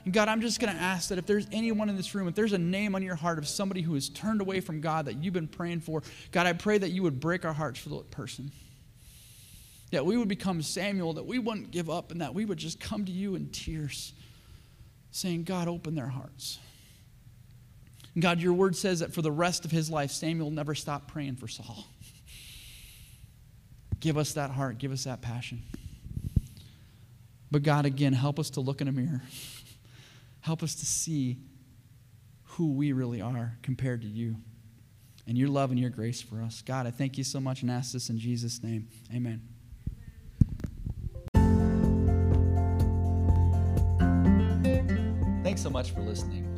And 0.05 0.13
God, 0.13 0.27
I'm 0.27 0.41
just 0.41 0.59
going 0.59 0.73
to 0.73 0.81
ask 0.81 1.09
that 1.09 1.17
if 1.17 1.25
there's 1.25 1.47
anyone 1.51 1.89
in 1.89 1.95
this 1.95 2.13
room, 2.13 2.27
if 2.27 2.35
there's 2.35 2.53
a 2.53 2.57
name 2.57 2.93
on 2.93 3.03
your 3.03 3.15
heart 3.15 3.37
of 3.37 3.47
somebody 3.47 3.81
who 3.81 3.93
has 3.93 4.09
turned 4.09 4.41
away 4.41 4.59
from 4.59 4.81
God 4.81 5.05
that 5.05 5.23
you've 5.23 5.33
been 5.33 5.47
praying 5.47 5.79
for, 5.79 6.03
God, 6.31 6.45
I 6.45 6.53
pray 6.53 6.77
that 6.77 6.89
you 6.89 7.03
would 7.03 7.19
break 7.19 7.45
our 7.45 7.53
hearts 7.53 7.79
for 7.79 7.89
that 7.89 8.11
person. 8.11 8.51
That 9.91 10.05
we 10.05 10.17
would 10.17 10.27
become 10.27 10.61
Samuel, 10.61 11.13
that 11.13 11.25
we 11.25 11.39
wouldn't 11.39 11.71
give 11.71 11.89
up, 11.89 12.11
and 12.11 12.19
that 12.21 12.33
we 12.33 12.43
would 12.43 12.57
just 12.57 12.79
come 12.79 13.05
to 13.05 13.11
you 13.11 13.35
in 13.35 13.49
tears, 13.49 14.13
saying, 15.11 15.43
God, 15.43 15.67
open 15.67 15.95
their 15.95 16.07
hearts. 16.07 16.59
And 18.13 18.21
God, 18.21 18.41
your 18.41 18.53
word 18.53 18.75
says 18.75 18.99
that 18.99 19.13
for 19.13 19.21
the 19.21 19.31
rest 19.31 19.63
of 19.63 19.71
his 19.71 19.89
life, 19.89 20.11
Samuel 20.11 20.51
never 20.51 20.75
stopped 20.75 21.07
praying 21.07 21.35
for 21.37 21.47
Saul. 21.47 21.85
Give 23.99 24.17
us 24.17 24.33
that 24.33 24.49
heart, 24.49 24.79
give 24.79 24.91
us 24.91 25.05
that 25.05 25.21
passion. 25.21 25.61
But 27.49 27.63
God, 27.63 27.85
again, 27.85 28.13
help 28.13 28.39
us 28.39 28.49
to 28.51 28.61
look 28.61 28.81
in 28.81 28.87
a 28.87 28.91
mirror. 28.91 29.21
Help 30.43 30.61
us 30.61 30.75
to 30.75 30.85
see 30.85 31.39
who 32.43 32.73
we 32.73 32.91
really 32.91 33.21
are 33.21 33.57
compared 33.63 34.01
to 34.01 34.07
you. 34.07 34.35
and 35.25 35.37
your 35.37 35.47
love 35.47 35.71
and 35.71 35.79
your 35.79 35.89
grace 35.89 36.21
for 36.21 36.41
us. 36.41 36.61
God, 36.61 36.85
I 36.85 36.91
thank 36.91 37.17
you 37.17 37.23
so 37.23 37.39
much 37.39 37.61
and 37.61 37.71
ask 37.71 37.93
this 37.93 38.09
in 38.09 38.19
Jesus' 38.19 38.61
name. 38.61 38.89
Amen. 39.15 39.41
Thanks 45.43 45.61
so 45.61 45.69
much 45.69 45.91
for 45.91 46.01
listening. 46.01 46.49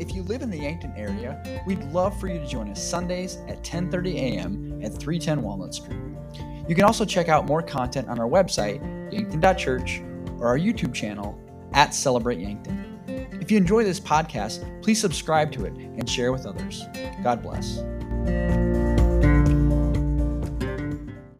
If 0.00 0.14
you 0.14 0.24
live 0.24 0.42
in 0.42 0.50
the 0.50 0.58
Yankton 0.58 0.92
area, 0.96 1.62
we'd 1.64 1.84
love 1.92 2.18
for 2.18 2.26
you 2.26 2.40
to 2.40 2.46
join 2.46 2.68
us 2.70 2.82
Sundays 2.82 3.36
at 3.46 3.62
10:30 3.62 4.14
a.m. 4.16 4.80
at 4.82 4.92
310 4.92 5.42
Walnut 5.42 5.74
Street. 5.74 6.00
You 6.68 6.74
can 6.74 6.84
also 6.84 7.04
check 7.04 7.28
out 7.28 7.46
more 7.46 7.62
content 7.62 8.08
on 8.08 8.18
our 8.18 8.28
website, 8.28 8.80
yankton.church, 9.12 10.02
or 10.38 10.48
our 10.48 10.58
YouTube 10.58 10.92
channel 10.92 11.38
at 11.72 11.94
Celebrate 11.94 12.40
Yankton. 12.40 12.87
If 13.48 13.52
you 13.52 13.56
enjoy 13.56 13.82
this 13.82 13.98
podcast, 13.98 14.82
please 14.82 15.00
subscribe 15.00 15.50
to 15.52 15.64
it 15.64 15.72
and 15.72 16.06
share 16.06 16.32
with 16.32 16.44
others. 16.44 16.84
God 17.22 17.42
bless. 17.42 17.78